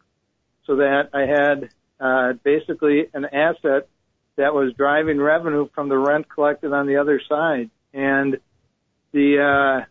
so 0.65 0.77
that 0.77 1.09
I 1.13 1.21
had 1.21 1.69
uh, 1.99 2.33
basically 2.43 3.07
an 3.13 3.25
asset 3.25 3.87
that 4.35 4.53
was 4.53 4.73
driving 4.73 5.19
revenue 5.19 5.69
from 5.73 5.89
the 5.89 5.97
rent 5.97 6.27
collected 6.27 6.73
on 6.73 6.87
the 6.87 6.97
other 6.97 7.21
side. 7.27 7.69
And 7.93 8.37
the 9.11 9.39
uh, 9.39 9.85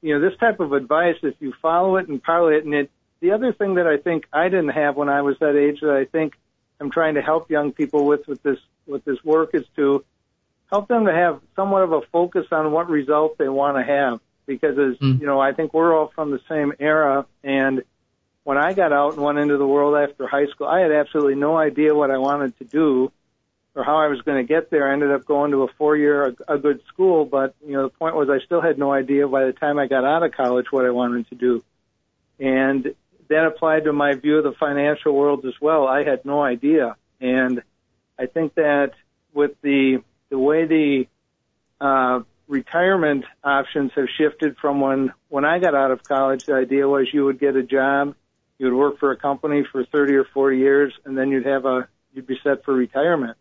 you 0.00 0.14
know 0.14 0.20
this 0.20 0.38
type 0.38 0.60
of 0.60 0.72
advice, 0.72 1.16
if 1.22 1.34
you 1.40 1.52
follow 1.60 1.96
it 1.96 2.08
and 2.08 2.22
parlay 2.22 2.58
it, 2.58 2.64
and 2.64 2.74
it. 2.74 2.90
The 3.20 3.32
other 3.32 3.52
thing 3.52 3.76
that 3.76 3.86
I 3.86 3.96
think 3.96 4.26
I 4.32 4.48
didn't 4.48 4.70
have 4.70 4.96
when 4.96 5.08
I 5.08 5.22
was 5.22 5.36
that 5.40 5.56
age 5.56 5.80
that 5.80 5.96
I 5.96 6.04
think 6.04 6.34
I'm 6.80 6.90
trying 6.90 7.14
to 7.14 7.22
help 7.22 7.50
young 7.50 7.72
people 7.72 8.06
with 8.06 8.26
with 8.26 8.42
this 8.42 8.58
with 8.86 9.04
this 9.04 9.22
work 9.24 9.50
is 9.54 9.64
to 9.76 10.04
help 10.70 10.88
them 10.88 11.06
to 11.06 11.12
have 11.12 11.40
somewhat 11.56 11.82
of 11.82 11.92
a 11.92 12.00
focus 12.12 12.46
on 12.50 12.72
what 12.72 12.88
result 12.90 13.38
they 13.38 13.48
want 13.48 13.76
to 13.76 13.82
have. 13.82 14.20
Because 14.46 14.78
as 14.78 14.98
mm. 14.98 15.20
you 15.20 15.26
know, 15.26 15.40
I 15.40 15.52
think 15.52 15.72
we're 15.72 15.96
all 15.96 16.12
from 16.14 16.30
the 16.30 16.40
same 16.48 16.72
era, 16.78 17.26
and 17.42 17.82
when 18.44 18.58
I 18.58 18.74
got 18.74 18.92
out 18.92 19.14
and 19.14 19.22
went 19.22 19.38
into 19.38 19.56
the 19.56 19.66
world 19.66 19.96
after 19.96 20.26
high 20.26 20.46
school, 20.46 20.68
I 20.68 20.80
had 20.80 20.92
absolutely 20.92 21.34
no 21.34 21.56
idea 21.56 21.94
what 21.94 22.10
I 22.10 22.18
wanted 22.18 22.56
to 22.58 22.64
do 22.64 23.10
or 23.74 23.82
how 23.82 23.96
I 23.96 24.08
was 24.08 24.20
going 24.20 24.36
to 24.36 24.46
get 24.46 24.70
there. 24.70 24.88
I 24.88 24.92
ended 24.92 25.10
up 25.10 25.24
going 25.24 25.50
to 25.50 25.64
a 25.64 25.68
four-year, 25.78 26.34
a, 26.48 26.54
a 26.54 26.58
good 26.58 26.80
school, 26.88 27.24
but 27.24 27.54
you 27.66 27.72
know 27.72 27.82
the 27.84 27.88
point 27.88 28.14
was 28.14 28.28
I 28.30 28.44
still 28.44 28.60
had 28.60 28.78
no 28.78 28.92
idea 28.92 29.26
by 29.26 29.46
the 29.46 29.52
time 29.52 29.78
I 29.78 29.86
got 29.86 30.04
out 30.04 30.22
of 30.22 30.32
college 30.32 30.66
what 30.70 30.84
I 30.84 30.90
wanted 30.90 31.28
to 31.30 31.34
do, 31.34 31.64
and 32.38 32.94
that 33.28 33.46
applied 33.46 33.84
to 33.84 33.92
my 33.92 34.14
view 34.14 34.38
of 34.38 34.44
the 34.44 34.52
financial 34.52 35.12
world 35.14 35.44
as 35.46 35.54
well. 35.60 35.88
I 35.88 36.04
had 36.04 36.24
no 36.24 36.42
idea, 36.42 36.96
and 37.20 37.62
I 38.18 38.26
think 38.26 38.54
that 38.54 38.92
with 39.32 39.52
the 39.62 40.02
the 40.28 40.38
way 40.38 40.66
the 40.66 41.06
uh, 41.80 42.20
retirement 42.46 43.24
options 43.42 43.92
have 43.96 44.06
shifted 44.18 44.56
from 44.58 44.80
when 44.80 45.12
when 45.28 45.46
I 45.46 45.58
got 45.58 45.74
out 45.74 45.90
of 45.90 46.04
college, 46.04 46.44
the 46.44 46.54
idea 46.54 46.86
was 46.86 47.08
you 47.12 47.24
would 47.24 47.40
get 47.40 47.56
a 47.56 47.62
job 47.62 48.14
you 48.58 48.66
would 48.66 48.74
work 48.74 48.98
for 48.98 49.10
a 49.10 49.16
company 49.16 49.64
for 49.70 49.84
30 49.84 50.14
or 50.14 50.24
40 50.24 50.58
years, 50.58 50.92
and 51.04 51.16
then 51.16 51.30
you'd 51.30 51.46
have 51.46 51.64
a 51.64 51.88
you'd 52.12 52.26
be 52.26 52.38
set 52.42 52.64
for 52.64 52.72
retirement. 52.72 53.36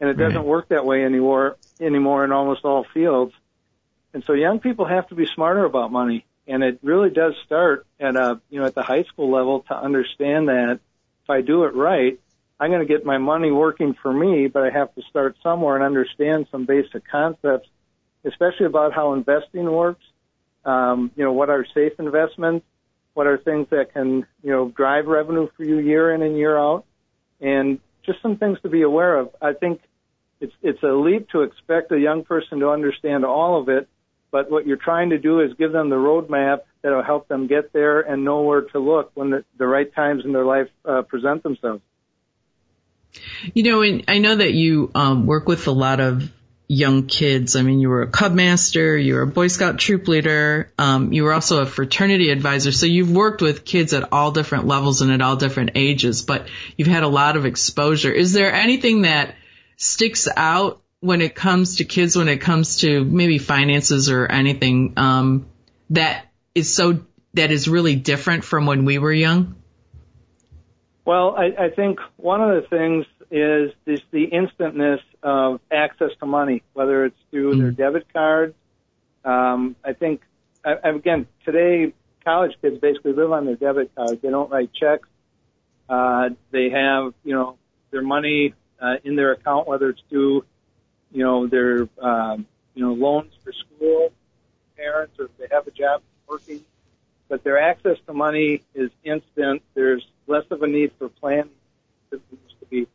And 0.00 0.10
it 0.10 0.16
doesn't 0.16 0.44
work 0.44 0.68
that 0.68 0.84
way 0.84 1.04
anymore, 1.04 1.56
anymore 1.80 2.24
in 2.24 2.32
almost 2.32 2.64
all 2.64 2.84
fields. 2.92 3.32
And 4.12 4.24
so 4.24 4.32
young 4.32 4.60
people 4.60 4.86
have 4.86 5.08
to 5.08 5.14
be 5.14 5.26
smarter 5.26 5.64
about 5.64 5.92
money. 5.92 6.26
And 6.46 6.62
it 6.62 6.78
really 6.82 7.10
does 7.10 7.34
start 7.44 7.86
at 7.98 8.14
a, 8.14 8.40
you 8.50 8.60
know, 8.60 8.66
at 8.66 8.74
the 8.74 8.82
high 8.82 9.02
school 9.04 9.30
level 9.30 9.60
to 9.68 9.76
understand 9.76 10.48
that 10.48 10.80
if 11.24 11.30
I 11.30 11.40
do 11.40 11.64
it 11.64 11.74
right, 11.74 12.18
I'm 12.58 12.70
going 12.70 12.86
to 12.86 12.86
get 12.86 13.04
my 13.04 13.18
money 13.18 13.50
working 13.50 13.94
for 14.00 14.12
me, 14.12 14.46
but 14.48 14.62
I 14.62 14.70
have 14.70 14.94
to 14.94 15.02
start 15.02 15.36
somewhere 15.42 15.76
and 15.76 15.84
understand 15.84 16.46
some 16.50 16.64
basic 16.64 17.06
concepts, 17.06 17.68
especially 18.24 18.66
about 18.66 18.94
how 18.94 19.12
investing 19.12 19.70
works. 19.70 20.04
Um, 20.64 21.10
you 21.16 21.24
know, 21.24 21.32
what 21.32 21.50
are 21.50 21.66
safe 21.74 21.92
investments? 21.98 22.66
What 23.16 23.26
are 23.26 23.38
things 23.38 23.68
that 23.70 23.94
can, 23.94 24.26
you 24.42 24.50
know, 24.50 24.68
drive 24.68 25.06
revenue 25.06 25.48
for 25.56 25.64
you 25.64 25.78
year 25.78 26.14
in 26.14 26.20
and 26.20 26.36
year 26.36 26.54
out? 26.54 26.84
And 27.40 27.78
just 28.04 28.20
some 28.20 28.36
things 28.36 28.58
to 28.62 28.68
be 28.68 28.82
aware 28.82 29.16
of. 29.16 29.30
I 29.40 29.54
think 29.54 29.80
it's 30.38 30.52
it's 30.62 30.82
a 30.82 30.92
leap 30.92 31.30
to 31.30 31.40
expect 31.40 31.90
a 31.92 31.98
young 31.98 32.24
person 32.24 32.60
to 32.60 32.68
understand 32.68 33.24
all 33.24 33.58
of 33.58 33.70
it, 33.70 33.88
but 34.30 34.50
what 34.50 34.66
you're 34.66 34.76
trying 34.76 35.08
to 35.10 35.18
do 35.18 35.40
is 35.40 35.54
give 35.54 35.72
them 35.72 35.88
the 35.88 35.96
roadmap 35.96 36.58
that'll 36.82 37.02
help 37.02 37.26
them 37.26 37.46
get 37.46 37.72
there 37.72 38.02
and 38.02 38.22
know 38.22 38.42
where 38.42 38.60
to 38.60 38.78
look 38.78 39.12
when 39.14 39.30
the, 39.30 39.44
the 39.56 39.66
right 39.66 39.94
times 39.94 40.26
in 40.26 40.34
their 40.34 40.44
life 40.44 40.68
uh, 40.84 41.00
present 41.00 41.42
themselves. 41.42 41.80
You 43.54 43.62
know, 43.62 43.80
and 43.80 44.04
I 44.08 44.18
know 44.18 44.36
that 44.36 44.52
you 44.52 44.90
um, 44.94 45.24
work 45.24 45.48
with 45.48 45.68
a 45.68 45.72
lot 45.72 46.00
of 46.00 46.30
young 46.68 47.06
kids. 47.06 47.54
I 47.54 47.62
mean, 47.62 47.78
you 47.78 47.88
were 47.88 48.02
a 48.02 48.08
Cub 48.08 48.32
Master, 48.34 48.96
you 48.96 49.14
were 49.14 49.22
a 49.22 49.26
Boy 49.26 49.48
Scout 49.48 49.78
troop 49.78 50.08
leader, 50.08 50.72
um, 50.78 51.12
you 51.12 51.24
were 51.24 51.32
also 51.32 51.62
a 51.62 51.66
fraternity 51.66 52.30
advisor. 52.30 52.72
So 52.72 52.86
you've 52.86 53.10
worked 53.10 53.40
with 53.40 53.64
kids 53.64 53.92
at 53.92 54.12
all 54.12 54.32
different 54.32 54.66
levels 54.66 55.00
and 55.00 55.12
at 55.12 55.20
all 55.20 55.36
different 55.36 55.72
ages, 55.76 56.22
but 56.22 56.48
you've 56.76 56.88
had 56.88 57.04
a 57.04 57.08
lot 57.08 57.36
of 57.36 57.46
exposure. 57.46 58.10
Is 58.10 58.32
there 58.32 58.52
anything 58.52 59.02
that 59.02 59.36
sticks 59.76 60.28
out 60.36 60.82
when 61.00 61.20
it 61.20 61.34
comes 61.34 61.76
to 61.76 61.84
kids, 61.84 62.16
when 62.16 62.28
it 62.28 62.40
comes 62.40 62.78
to 62.78 63.04
maybe 63.04 63.38
finances 63.38 64.10
or 64.10 64.26
anything 64.26 64.94
um, 64.96 65.46
that 65.90 66.26
is 66.54 66.74
so 66.74 67.04
that 67.34 67.52
is 67.52 67.68
really 67.68 67.94
different 67.94 68.44
from 68.44 68.66
when 68.66 68.84
we 68.84 68.98
were 68.98 69.12
young? 69.12 69.54
Well, 71.04 71.36
I, 71.36 71.66
I 71.66 71.70
think 71.70 72.00
one 72.16 72.40
of 72.40 72.60
the 72.60 72.68
things 72.68 73.06
is 73.30 73.72
this, 73.84 74.00
the 74.10 74.24
instantness 74.24 75.00
of 75.26 75.60
access 75.72 76.12
to 76.20 76.26
money, 76.26 76.62
whether 76.72 77.04
it's 77.04 77.18
through 77.32 77.50
mm-hmm. 77.50 77.60
their 77.62 77.70
debit 77.72 78.06
card. 78.12 78.54
Um, 79.24 79.74
I 79.84 79.92
think, 79.92 80.22
I, 80.64 80.76
again, 80.88 81.26
today 81.44 81.92
college 82.24 82.52
kids 82.62 82.78
basically 82.78 83.12
live 83.12 83.32
on 83.32 83.44
their 83.44 83.56
debit 83.56 83.92
card. 83.96 84.22
They 84.22 84.30
don't 84.30 84.48
write 84.48 84.70
checks. 84.72 85.08
Uh, 85.88 86.30
they 86.52 86.70
have, 86.70 87.12
you 87.24 87.34
know, 87.34 87.58
their 87.90 88.02
money 88.02 88.54
uh, 88.80 88.96
in 89.02 89.16
their 89.16 89.32
account, 89.32 89.66
whether 89.66 89.88
it's 89.90 90.02
through, 90.08 90.44
you 91.10 91.24
know, 91.24 91.48
their, 91.48 91.88
um, 92.00 92.46
you 92.76 92.84
know, 92.84 92.92
loans 92.92 93.32
for 93.42 93.52
school, 93.52 94.12
parents, 94.76 95.18
or 95.18 95.24
if 95.24 95.36
they 95.38 95.48
have 95.50 95.66
a 95.66 95.72
job 95.72 96.02
working. 96.28 96.60
But 97.28 97.42
their 97.42 97.58
access 97.58 97.96
to 98.06 98.12
money 98.12 98.62
is 98.76 98.90
instant. 99.02 99.62
There's 99.74 100.06
less 100.28 100.44
of 100.52 100.62
a 100.62 100.68
need 100.68 100.92
for 101.00 101.08
planning 101.08 101.50
than 102.10 102.20
there 102.30 102.38
used 102.44 102.60
to 102.60 102.66
be. 102.66 102.86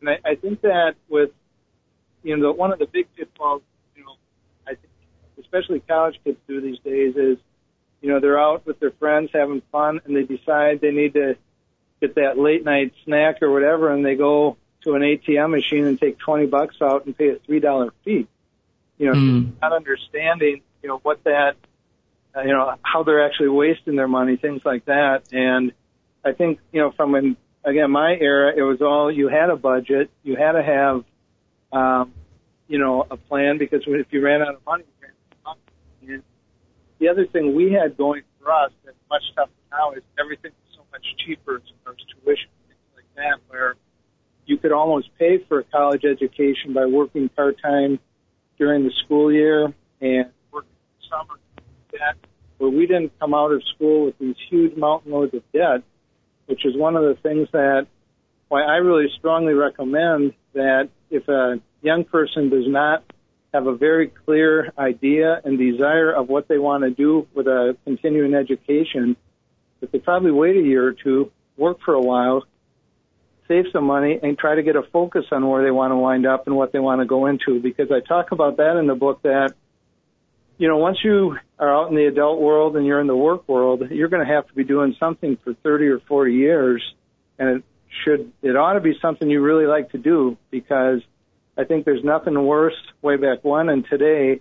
And 0.00 0.10
I, 0.10 0.18
I 0.24 0.34
think 0.36 0.60
that 0.60 0.94
with, 1.08 1.30
you 2.24 2.36
know, 2.36 2.52
one 2.52 2.72
of 2.72 2.78
the 2.78 2.86
big 2.86 3.06
pitfalls, 3.14 3.62
you 3.96 4.04
know, 4.04 4.16
I 4.66 4.70
think 4.70 4.90
especially 5.38 5.80
college 5.80 6.18
kids 6.24 6.38
do 6.48 6.60
these 6.60 6.78
days 6.80 7.14
is, 7.16 7.38
you 8.00 8.10
know, 8.10 8.20
they're 8.20 8.40
out 8.40 8.66
with 8.66 8.80
their 8.80 8.90
friends 8.90 9.30
having 9.32 9.62
fun 9.70 10.00
and 10.04 10.16
they 10.16 10.22
decide 10.22 10.80
they 10.80 10.90
need 10.90 11.14
to 11.14 11.36
get 12.00 12.16
that 12.16 12.38
late 12.38 12.64
night 12.64 12.92
snack 13.04 13.42
or 13.42 13.52
whatever 13.52 13.92
and 13.92 14.04
they 14.04 14.14
go 14.14 14.56
to 14.82 14.94
an 14.94 15.02
ATM 15.02 15.50
machine 15.50 15.86
and 15.86 15.98
take 15.98 16.18
20 16.18 16.46
bucks 16.46 16.76
out 16.82 17.06
and 17.06 17.16
pay 17.16 17.28
a 17.28 17.36
$3 17.36 17.90
fee. 18.04 18.26
You 18.98 19.06
know, 19.06 19.12
mm. 19.12 19.52
not 19.62 19.72
understanding, 19.72 20.62
you 20.82 20.88
know, 20.88 20.98
what 20.98 21.24
that, 21.24 21.56
uh, 22.36 22.42
you 22.42 22.52
know, 22.52 22.74
how 22.82 23.02
they're 23.02 23.24
actually 23.24 23.48
wasting 23.48 23.96
their 23.96 24.08
money, 24.08 24.36
things 24.36 24.62
like 24.64 24.84
that. 24.86 25.22
And, 25.32 25.72
I 26.24 26.32
think, 26.32 26.60
you 26.72 26.80
know, 26.80 26.90
from 26.90 27.12
when, 27.12 27.36
again, 27.64 27.90
my 27.90 28.16
era, 28.18 28.52
it 28.56 28.62
was 28.62 28.80
all, 28.80 29.12
you 29.12 29.28
had 29.28 29.50
a 29.50 29.56
budget, 29.56 30.10
you 30.22 30.36
had 30.36 30.52
to 30.52 30.62
have, 30.62 31.04
um, 31.74 32.14
you 32.68 32.78
know, 32.78 33.06
a 33.10 33.16
plan 33.16 33.58
because 33.58 33.82
if 33.86 34.06
you 34.10 34.24
ran 34.24 34.40
out 34.40 34.54
of 34.54 34.64
money, 34.64 34.84
you 34.84 35.06
ran 35.06 35.12
out 35.46 35.56
of 35.56 35.58
money. 36.02 36.14
And 36.14 36.22
the 36.98 37.08
other 37.08 37.26
thing 37.26 37.54
we 37.54 37.72
had 37.72 37.96
going 37.96 38.22
for 38.40 38.52
us 38.52 38.70
that's 38.84 38.96
much 39.10 39.22
tougher 39.34 39.50
now 39.70 39.92
is 39.92 40.02
everything 40.18 40.52
was 40.52 40.76
so 40.76 40.82
much 40.92 41.04
cheaper 41.26 41.56
as 41.56 41.62
far 41.82 41.92
as 41.92 41.98
tuition, 42.22 42.48
and 42.62 42.78
things 42.78 42.96
like 42.96 43.14
that, 43.16 43.40
where 43.48 43.74
you 44.46 44.56
could 44.56 44.72
almost 44.72 45.08
pay 45.18 45.38
for 45.48 45.60
a 45.60 45.64
college 45.64 46.04
education 46.04 46.72
by 46.72 46.86
working 46.86 47.28
part-time 47.28 47.98
during 48.58 48.84
the 48.84 48.92
school 49.04 49.32
year 49.32 49.72
and 50.00 50.30
working 50.52 50.70
summer 51.10 51.40
that 51.92 52.16
where 52.58 52.70
we 52.70 52.86
didn't 52.86 53.12
come 53.18 53.34
out 53.34 53.52
of 53.52 53.62
school 53.74 54.06
with 54.06 54.18
these 54.18 54.36
huge 54.48 54.76
mountain 54.76 55.12
loads 55.12 55.34
of 55.34 55.42
debt 55.52 55.82
which 56.46 56.64
is 56.66 56.76
one 56.76 56.94
of 56.94 57.02
the 57.02 57.14
things 57.22 57.48
that 57.52 57.86
why 58.54 58.62
I 58.62 58.76
really 58.76 59.10
strongly 59.18 59.52
recommend 59.52 60.32
that 60.52 60.88
if 61.10 61.26
a 61.26 61.60
young 61.82 62.04
person 62.04 62.50
does 62.50 62.68
not 62.68 63.02
have 63.52 63.66
a 63.66 63.74
very 63.74 64.06
clear 64.06 64.72
idea 64.78 65.40
and 65.44 65.58
desire 65.58 66.12
of 66.12 66.28
what 66.28 66.46
they 66.46 66.58
want 66.58 66.84
to 66.84 66.90
do 66.90 67.26
with 67.34 67.48
a 67.48 67.76
continuing 67.82 68.32
education, 68.32 69.16
that 69.80 69.90
they 69.90 69.98
probably 69.98 70.30
wait 70.30 70.56
a 70.56 70.60
year 70.60 70.86
or 70.86 70.92
two, 70.92 71.32
work 71.56 71.78
for 71.84 71.94
a 71.94 72.00
while, 72.00 72.44
save 73.48 73.64
some 73.72 73.86
money, 73.86 74.20
and 74.22 74.38
try 74.38 74.54
to 74.54 74.62
get 74.62 74.76
a 74.76 74.84
focus 74.84 75.24
on 75.32 75.48
where 75.48 75.64
they 75.64 75.72
want 75.72 75.90
to 75.90 75.96
wind 75.96 76.24
up 76.24 76.46
and 76.46 76.54
what 76.54 76.70
they 76.70 76.78
want 76.78 77.00
to 77.00 77.06
go 77.06 77.26
into. 77.26 77.58
Because 77.58 77.90
I 77.90 78.06
talk 78.06 78.30
about 78.30 78.58
that 78.58 78.76
in 78.76 78.86
the 78.86 78.94
book 78.94 79.22
that 79.22 79.52
you 80.58 80.68
know, 80.68 80.76
once 80.76 80.98
you 81.02 81.36
are 81.58 81.74
out 81.74 81.90
in 81.90 81.96
the 81.96 82.06
adult 82.06 82.40
world 82.40 82.76
and 82.76 82.86
you're 82.86 83.00
in 83.00 83.08
the 83.08 83.16
work 83.16 83.48
world, 83.48 83.90
you're 83.90 84.06
going 84.06 84.24
to 84.24 84.32
have 84.32 84.46
to 84.46 84.54
be 84.54 84.62
doing 84.62 84.94
something 85.00 85.38
for 85.42 85.54
30 85.54 85.86
or 85.86 85.98
40 85.98 86.32
years. 86.32 86.94
And 87.36 87.64
should, 88.02 88.32
it 88.42 88.56
ought 88.56 88.74
to 88.74 88.80
be 88.80 88.94
something 89.00 89.28
you 89.28 89.40
really 89.40 89.66
like 89.66 89.92
to 89.92 89.98
do 89.98 90.36
because 90.50 91.00
I 91.56 91.64
think 91.64 91.84
there's 91.84 92.04
nothing 92.04 92.40
worse 92.42 92.76
way 93.02 93.16
back 93.16 93.38
when 93.42 93.68
and 93.68 93.86
today 93.88 94.40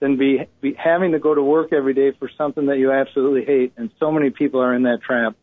than 0.00 0.16
be, 0.16 0.46
be 0.60 0.74
having 0.74 1.12
to 1.12 1.18
go 1.18 1.34
to 1.34 1.42
work 1.42 1.72
every 1.72 1.94
day 1.94 2.12
for 2.18 2.30
something 2.36 2.66
that 2.66 2.78
you 2.78 2.92
absolutely 2.92 3.44
hate. 3.44 3.72
And 3.76 3.90
so 3.98 4.10
many 4.10 4.30
people 4.30 4.60
are 4.60 4.74
in 4.74 4.84
that 4.84 5.02
trap. 5.02 5.34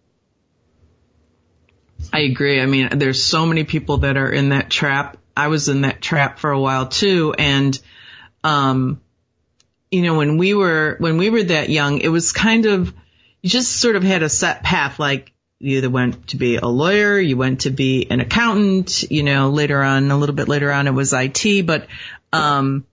I 2.11 2.21
agree. 2.21 2.61
I 2.61 2.65
mean, 2.65 2.89
there's 2.97 3.23
so 3.23 3.45
many 3.45 3.63
people 3.63 3.97
that 3.99 4.17
are 4.17 4.29
in 4.29 4.49
that 4.49 4.69
trap. 4.69 5.17
I 5.35 5.47
was 5.47 5.69
in 5.69 5.81
that 5.81 6.01
trap 6.01 6.39
for 6.39 6.51
a 6.51 6.59
while 6.59 6.87
too. 6.87 7.33
And, 7.37 7.79
um, 8.43 9.01
you 9.89 10.01
know, 10.01 10.15
when 10.17 10.37
we 10.37 10.53
were, 10.53 10.97
when 10.99 11.17
we 11.17 11.29
were 11.29 11.43
that 11.43 11.69
young, 11.69 11.99
it 11.99 12.09
was 12.09 12.31
kind 12.31 12.65
of, 12.65 12.93
you 13.41 13.49
just 13.49 13.71
sort 13.71 13.95
of 13.95 14.03
had 14.03 14.23
a 14.23 14.29
set 14.29 14.63
path, 14.63 14.99
like 14.99 15.32
you 15.63 15.77
either 15.77 15.89
went 15.89 16.27
to 16.27 16.37
be 16.37 16.57
a 16.57 16.67
lawyer, 16.67 17.17
you 17.17 17.37
went 17.37 17.61
to 17.61 17.69
be 17.69 18.05
an 18.09 18.19
accountant, 18.19 19.09
you 19.09 19.23
know, 19.23 19.49
later 19.49 19.81
on, 19.81 20.11
a 20.11 20.17
little 20.17 20.35
bit 20.35 20.49
later 20.49 20.69
on, 20.69 20.87
it 20.87 20.91
was 20.91 21.13
IT, 21.13 21.65
but, 21.65 21.87
um, 22.33 22.85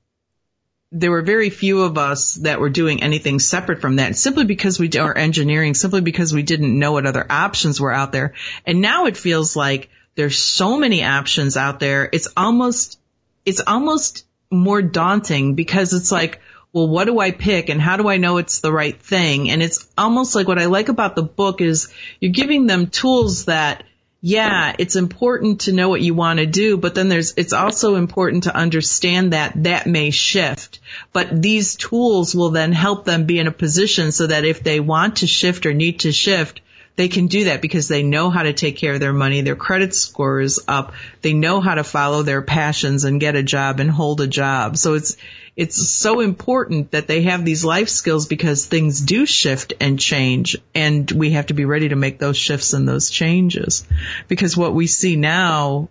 there 0.93 1.11
were 1.11 1.23
very 1.23 1.51
few 1.51 1.83
of 1.83 1.99
us 1.99 2.35
that 2.37 2.61
were 2.61 2.71
doing 2.71 3.03
anything 3.03 3.41
separate 3.41 3.81
from 3.81 3.97
that 3.97 4.17
simply 4.17 4.45
because 4.45 4.79
we 4.79 4.89
are 4.99 5.17
engineering, 5.17 5.75
simply 5.75 6.01
because 6.01 6.33
we 6.33 6.43
didn't 6.43 6.79
know 6.79 6.93
what 6.93 7.07
other 7.07 7.27
options 7.29 7.81
were 7.81 7.93
out 7.93 8.13
there. 8.13 8.35
And 8.65 8.81
now 8.81 9.07
it 9.07 9.17
feels 9.17 9.57
like 9.57 9.89
there's 10.15 10.39
so 10.39 10.79
many 10.79 11.05
options 11.05 11.57
out 11.57 11.81
there. 11.81 12.09
It's 12.13 12.29
almost, 12.37 13.01
it's 13.45 13.63
almost 13.65 14.27
more 14.51 14.83
daunting 14.83 15.55
because 15.55 15.93
it's 15.93 16.11
like, 16.11 16.41
well, 16.73 16.89
what 16.89 17.07
do 17.07 17.19
I 17.19 17.33
pick 17.33 17.69
and 17.69 17.81
how 17.81 17.97
do 17.97 18.09
I 18.09 18.19
know 18.19 18.37
it's 18.37 18.61
the 18.61 18.73
right 18.73 18.97
thing? 18.97 19.51
And 19.51 19.63
it's 19.63 19.89
almost 19.99 20.35
like 20.35 20.47
what 20.47 20.61
I 20.61 20.67
like 20.67 20.89
about 20.89 21.17
the 21.17 21.23
book 21.23 21.61
is 21.61 21.93
you're 22.21 22.33
giving 22.33 22.67
them 22.67 22.87
tools 22.87 23.47
that, 23.47 23.85
yeah, 24.23 24.77
it's 24.79 24.97
important 24.97 25.63
to 25.63 25.73
know 25.73 25.89
what 25.89 26.03
you 26.03 26.15
want 26.15 26.39
to 26.39 26.47
do, 26.47 26.77
but 26.77 26.95
then 26.95 27.09
there's, 27.09 27.35
it's 27.37 27.55
also 27.55 27.97
important 27.97 28.45
to 28.45 28.55
understand 28.55 29.33
that 29.33 29.65
that 29.65 29.87
may 29.87 30.11
shift. 30.11 30.79
But 31.13 31.43
these 31.43 31.75
tools 31.75 32.35
will 32.35 32.51
then 32.51 32.73
help 32.73 33.05
them 33.05 33.25
be 33.25 33.39
in 33.39 33.49
a 33.49 33.53
position 33.53 34.13
so 34.13 34.29
that 34.29 34.45
if 34.45 34.63
they 34.63 34.79
want 34.79 35.17
to 35.17 35.27
shift 35.27 35.67
or 35.67 35.75
need 35.75 36.01
to 36.01 36.13
shift, 36.13 36.61
they 36.97 37.09
can 37.09 37.29
do 37.29 37.45
that 37.45 37.63
because 37.63 37.89
they 37.89 38.03
know 38.03 38.31
how 38.31 38.43
to 38.43 38.53
take 38.53 38.77
care 38.77 38.95
of 38.95 39.01
their 39.01 39.13
money. 39.13 39.41
Their 39.41 39.57
credit 39.57 39.95
score 39.95 40.41
is 40.41 40.61
up. 40.69 40.93
They 41.23 41.33
know 41.33 41.61
how 41.61 41.77
to 41.77 41.85
follow 41.85 42.23
their 42.23 42.43
passions 42.43 43.05
and 43.05 43.21
get 43.21 43.37
a 43.37 43.43
job 43.43 43.81
and 43.81 43.91
hold 43.91 44.21
a 44.21 44.27
job. 44.27 44.77
So 44.77 44.95
it's, 44.95 45.17
it's 45.57 45.89
so 45.89 46.21
important 46.21 46.93
that 46.93 47.07
they 47.07 47.23
have 47.23 47.45
these 47.45 47.65
life 47.65 47.89
skills 47.89 48.27
because 48.27 48.67
things 48.67 49.01
do 49.01 49.27
shift 49.27 49.75
and 49.81 49.99
change 49.99 50.57
and 50.75 51.11
we 51.11 51.33
have 51.33 51.47
to 51.47 51.55
be 51.55 51.65
ready 51.65 51.89
to 51.89 51.97
make 51.97 52.19
those 52.19 52.37
shifts 52.37 52.73
and 52.73 52.89
those 52.89 53.11
changes. 53.11 53.87
Because 54.29 54.57
what 54.57 54.75
we 54.75 54.87
see 54.87 55.17
now 55.17 55.89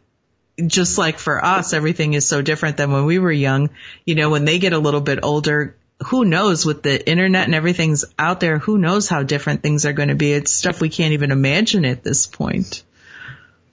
just 0.68 0.98
like 0.98 1.20
for 1.20 1.44
us, 1.44 1.74
everything 1.74 2.14
is 2.14 2.28
so 2.28 2.42
different 2.42 2.78
than 2.78 2.92
when 2.92 3.06
we 3.06 3.20
were 3.20 3.32
young. 3.32 3.70
You 4.06 4.16
know, 4.16 4.30
when 4.30 4.46
they 4.46 4.60
get 4.60 4.74
a 4.74 4.80
little 4.80 5.02
bit 5.02 5.20
older, 5.24 5.76
who 6.08 6.26
knows 6.26 6.66
with 6.66 6.84
the 6.84 7.10
internet 7.10 7.46
and 7.46 7.56
everything's 7.56 8.06
out 8.18 8.40
there, 8.40 8.58
who 8.58 8.78
knows 8.78 9.10
how 9.10 9.24
different 9.24 9.62
things 9.62 9.86
are 9.86 9.94
going 9.94 10.10
to 10.10 10.16
be. 10.16 10.34
It's 10.34 10.52
stuff 10.52 10.82
we 10.82 10.90
can't 10.90 11.14
even 11.14 11.32
imagine 11.32 11.86
at 11.86 12.04
this 12.04 12.28
point. 12.28 12.84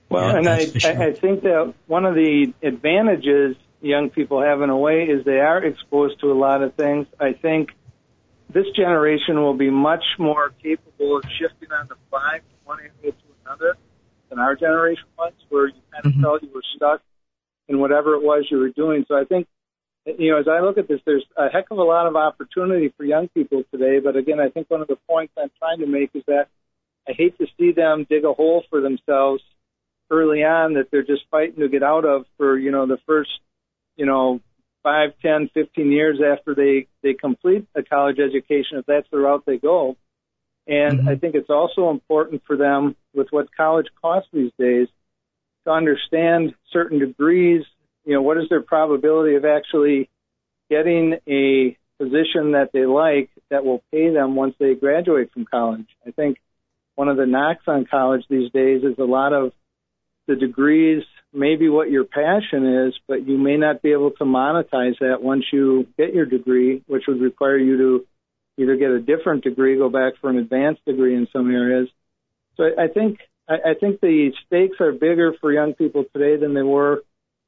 Well, 0.09 0.31
Yeah, 0.31 0.39
and 0.39 0.49
I, 0.49 0.67
sure. 0.67 1.03
I 1.03 1.07
I 1.07 1.13
think 1.13 1.43
that 1.43 1.75
one 1.87 2.05
of 2.05 2.15
the 2.15 2.53
advantages 2.63 3.57
young 3.87 4.11
people 4.11 4.43
have 4.43 4.63
in 4.63 4.71
a 4.71 4.77
way 4.77 5.05
is 5.05 5.25
they 5.25 5.41
are 5.41 5.63
exposed 5.63 6.21
to 6.21 6.33
a 6.33 6.35
lot 6.35 6.63
of 6.63 6.75
things. 6.75 7.07
I 7.19 7.33
think 7.33 7.71
this 8.53 8.67
generation 8.77 9.41
will 9.41 9.55
be 9.55 9.71
much 9.71 10.05
more 10.19 10.51
capable 10.63 11.17
of 11.17 11.25
shifting 11.39 11.71
on 11.73 11.89
the 11.89 11.97
fly 12.11 12.41
from 12.41 12.77
one 12.77 12.81
area 12.81 13.13
to 13.13 13.29
another 13.45 13.77
than 14.29 14.39
our 14.39 14.55
generation 14.55 15.05
was, 15.19 15.33
where 15.49 15.69
you 15.69 15.81
kind 15.93 16.07
of 16.07 16.13
Mhm. 16.13 16.23
felt 16.23 16.43
you 16.43 16.51
were 16.53 16.63
stuck 16.75 17.01
in 17.69 17.79
whatever 17.81 18.15
it 18.15 18.23
was 18.23 18.51
you 18.51 18.59
were 18.59 18.71
doing. 18.71 19.05
So 19.09 19.17
I 19.17 19.25
think, 19.25 19.47
you 20.05 20.31
know, 20.31 20.39
as 20.39 20.49
I 20.49 20.61
look 20.61 20.79
at 20.79 20.89
this, 20.89 21.01
there's 21.05 21.25
a 21.37 21.49
heck 21.49 21.71
of 21.71 21.79
a 21.79 21.83
lot 21.83 22.07
of 22.07 22.17
opportunity 22.17 22.89
for 22.97 23.05
young 23.05 23.29
people 23.29 23.65
today. 23.73 23.99
But 23.99 24.17
again, 24.17 24.41
I 24.41 24.49
think 24.49 24.71
one 24.71 24.81
of 24.81 24.89
the 24.89 24.99
points 25.09 25.33
I'm 25.37 25.51
trying 25.59 25.79
to 25.81 25.87
make 25.87 26.11
is 26.15 26.25
that 26.27 26.49
I 27.09 27.13
hate 27.13 27.39
to 27.39 27.47
see 27.59 27.73
them 27.73 28.05
dig 28.09 28.25
a 28.25 28.33
hole 28.33 28.65
for 28.69 28.81
themselves 28.81 29.43
early 30.11 30.45
on 30.45 30.75
that 30.75 30.91
they're 30.91 31.03
just 31.03 31.25
fighting 31.31 31.61
to 31.61 31.69
get 31.69 31.83
out 31.83 32.05
of 32.05 32.27
for, 32.37 32.57
you 32.57 32.71
know, 32.71 32.87
the 32.87 32.99
first, 33.07 33.31
you 33.97 34.07
know, 34.07 34.41
five, 34.83 35.11
ten, 35.21 35.49
fifteen 35.53 35.91
years 35.91 36.21
after 36.21 36.55
they, 36.55 36.87
they 37.03 37.15
complete 37.15 37.67
a 37.75 37.83
college 37.83 38.19
education, 38.19 38.79
if 38.79 38.87
that's 38.87 39.09
the 39.11 39.19
route 39.19 39.45
they 39.47 39.59
go. 39.59 39.97
And 40.69 41.01
Mhm. 41.01 41.09
I 41.09 41.17
think 41.17 41.35
it's 41.35 41.51
also 41.51 41.91
important 41.91 42.43
for 42.47 42.57
them 42.57 42.97
with 43.15 43.29
what 43.31 43.55
college 43.57 43.89
costs 44.01 44.31
these 44.33 44.53
days 44.59 44.89
to 45.65 45.71
understand 45.71 46.55
certain 46.73 46.99
degrees, 46.99 47.65
you 48.05 48.15
know, 48.15 48.23
what 48.23 48.39
is 48.39 48.49
their 48.49 48.63
probability 48.63 49.35
of 49.37 49.45
actually 49.45 50.09
getting 50.71 51.19
a 51.29 51.77
position 51.99 52.53
that 52.53 52.71
they 52.73 52.85
like 52.85 53.31
that 53.51 53.65
will 53.65 53.83
pay 53.91 54.11
them 54.11 54.37
once 54.37 54.55
they 54.59 54.75
graduate 54.75 55.33
from 55.33 55.45
college. 55.45 55.89
I 56.07 56.11
think 56.11 56.39
one 56.95 57.09
of 57.09 57.17
the 57.17 57.27
knocks 57.27 57.65
on 57.67 57.87
college 57.87 58.25
these 58.29 58.51
days 58.53 58.83
is 58.85 58.99
a 58.99 59.05
lot 59.05 59.33
of 59.33 59.53
the 60.27 60.37
degrees 60.37 61.03
maybe 61.37 61.69
what 61.69 61.91
your 61.91 62.05
passion 62.05 62.87
is, 62.87 62.95
but 63.07 63.27
you 63.27 63.39
may 63.39 63.57
not 63.57 63.83
be 63.83 63.93
able 63.93 64.11
to 64.13 64.25
monetize 64.25 64.99
that 65.01 65.23
once 65.23 65.45
you 65.53 65.87
get 65.99 66.15
your 66.15 66.25
degree, 66.25 66.83
which 66.87 67.05
would 67.07 67.21
require 67.21 67.59
you 67.59 67.77
to 67.77 68.07
either 68.59 68.77
get 68.77 68.91
a 68.91 69.01
different 69.01 69.45
degree, 69.45 69.77
go 69.77 69.91
back 69.91 70.15
for 70.21 70.31
an 70.31 70.39
advanced 70.39 70.85
degree 70.87 71.15
in 71.15 71.29
some 71.33 71.51
areas. 71.51 71.89
So 72.57 72.65
I, 72.65 72.89
think 72.89 73.19
I 73.49 73.75
think 73.79 74.01
the 74.01 74.33
stakes 74.47 74.81
are 74.81 74.93
bigger 74.93 75.35
for 75.41 75.53
young 75.53 75.75
people 75.75 76.05
today 76.13 76.41
than 76.41 76.55
they 76.55 76.63
were 76.63 77.03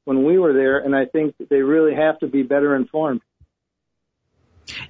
when 0.05 0.23
we 0.23 0.37
were 0.37 0.53
there, 0.53 0.79
and 0.79 0.95
I 0.95 1.05
think 1.05 1.35
they 1.49 1.61
really 1.61 1.95
have 1.95 2.19
to 2.19 2.27
be 2.27 2.43
better 2.43 2.75
informed. 2.75 3.21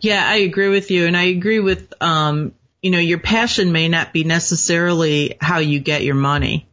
Yeah, 0.02 0.26
I 0.26 0.38
agree 0.38 0.70
with 0.70 0.92
you. 0.92 1.08
And 1.08 1.16
I 1.16 1.24
agree 1.24 1.60
with, 1.60 1.94
um, 2.02 2.54
you 2.82 2.92
know, 2.92 3.00
your 3.00 3.20
passion 3.20 3.72
may 3.72 3.88
not 3.88 4.12
be 4.12 4.26
necessarily 4.26 5.38
how 5.40 5.60
you 5.60 5.80
get 5.80 6.04
your 6.04 6.16
money. 6.16 6.69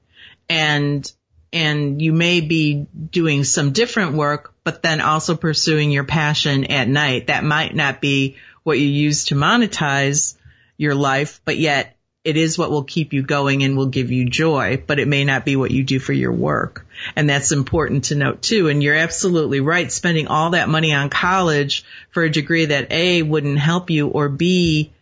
And, 0.49 1.11
and 1.53 2.01
you 2.01 2.13
may 2.13 2.41
be 2.41 2.87
doing 3.11 3.45
some 3.45 3.73
different 3.73 4.15
work, 4.15 4.55
but 4.65 4.83
then 4.83 5.01
also 5.01 5.37
pursuing 5.37 5.91
your 5.91 6.05
passion 6.05 6.65
at 6.67 6.89
night. 6.89 7.29
That 7.29 7.45
might 7.45 7.75
not 7.75 8.01
be 8.01 8.37
what 8.63 8.79
you 8.79 8.87
use 8.87 9.27
to 9.27 9.35
monetize 9.35 10.37
your 10.77 10.95
life, 10.95 11.41
but 11.45 11.57
yet 11.57 11.97
it 12.27 12.37
is 12.37 12.59
what 12.59 12.73
will 12.73 12.83
keep 12.83 13.13
you 13.13 13.23
going 13.23 13.63
and 13.63 13.77
will 13.77 13.87
give 13.87 14.11
you 14.11 14.29
joy, 14.29 14.83
but 14.85 14.99
it 14.99 15.07
may 15.07 15.25
not 15.25 15.45
be 15.45 15.55
what 15.55 15.71
you 15.71 15.85
do 15.85 16.01
for 16.01 16.13
your 16.13 16.33
work. 16.33 16.85
And 17.15 17.31
that's 17.31 17.53
important 17.53 18.07
to 18.07 18.17
note 18.17 18.43
too. 18.43 18.69
And 18.69 18.83
you're 18.83 18.97
absolutely 18.97 19.61
right. 19.61 19.93
Spending 19.93 20.27
all 20.27 20.51
that 20.51 20.69
money 20.69 20.93
on 20.93 21.09
college 21.09 21.85
for 22.11 22.25
a 22.25 22.31
degree 22.31 22.65
that 22.65 22.91
A 22.91 23.23
wouldn't 23.23 23.61
help 23.61 23.91
you 23.91 24.09
or 24.09 24.29
B 24.29 24.93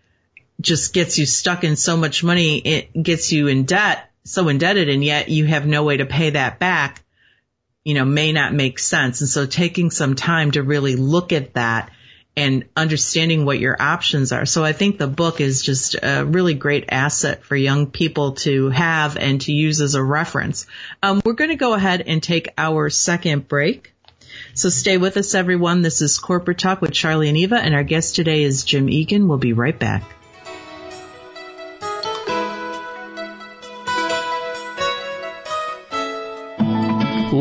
just 0.60 0.92
gets 0.92 1.18
you 1.18 1.24
stuck 1.24 1.64
in 1.64 1.76
so 1.76 1.96
much 1.96 2.22
money, 2.22 2.58
it 2.58 3.02
gets 3.02 3.32
you 3.32 3.48
in 3.48 3.64
debt, 3.64 4.10
so 4.24 4.48
indebted 4.48 4.88
and 4.88 5.04
yet 5.04 5.28
you 5.28 5.46
have 5.46 5.66
no 5.66 5.84
way 5.84 5.98
to 5.98 6.06
pay 6.06 6.30
that 6.30 6.58
back, 6.58 7.04
you 7.84 7.94
know, 7.94 8.04
may 8.04 8.32
not 8.32 8.54
make 8.54 8.78
sense. 8.78 9.20
And 9.20 9.28
so 9.28 9.46
taking 9.46 9.90
some 9.90 10.14
time 10.14 10.52
to 10.52 10.62
really 10.62 10.96
look 10.96 11.32
at 11.32 11.54
that 11.54 11.90
and 12.36 12.64
understanding 12.76 13.44
what 13.44 13.60
your 13.60 13.80
options 13.80 14.32
are. 14.32 14.46
So 14.46 14.64
I 14.64 14.72
think 14.72 14.98
the 14.98 15.06
book 15.06 15.40
is 15.40 15.62
just 15.62 15.94
a 16.02 16.24
really 16.24 16.54
great 16.54 16.86
asset 16.88 17.44
for 17.44 17.54
young 17.54 17.90
people 17.90 18.32
to 18.32 18.70
have 18.70 19.16
and 19.16 19.40
to 19.42 19.52
use 19.52 19.80
as 19.80 19.94
a 19.94 20.02
reference. 20.02 20.66
Um, 21.02 21.20
we're 21.24 21.34
going 21.34 21.50
to 21.50 21.56
go 21.56 21.74
ahead 21.74 22.02
and 22.06 22.22
take 22.22 22.48
our 22.58 22.90
second 22.90 23.46
break. 23.46 23.92
So 24.54 24.68
stay 24.68 24.96
with 24.96 25.16
us, 25.16 25.34
everyone. 25.34 25.82
This 25.82 26.02
is 26.02 26.18
Corporate 26.18 26.58
Talk 26.58 26.80
with 26.80 26.92
Charlie 26.92 27.28
and 27.28 27.38
Eva, 27.38 27.56
and 27.56 27.74
our 27.74 27.84
guest 27.84 28.16
today 28.16 28.42
is 28.42 28.64
Jim 28.64 28.88
Egan. 28.88 29.28
We'll 29.28 29.38
be 29.38 29.52
right 29.52 29.78
back. 29.78 30.02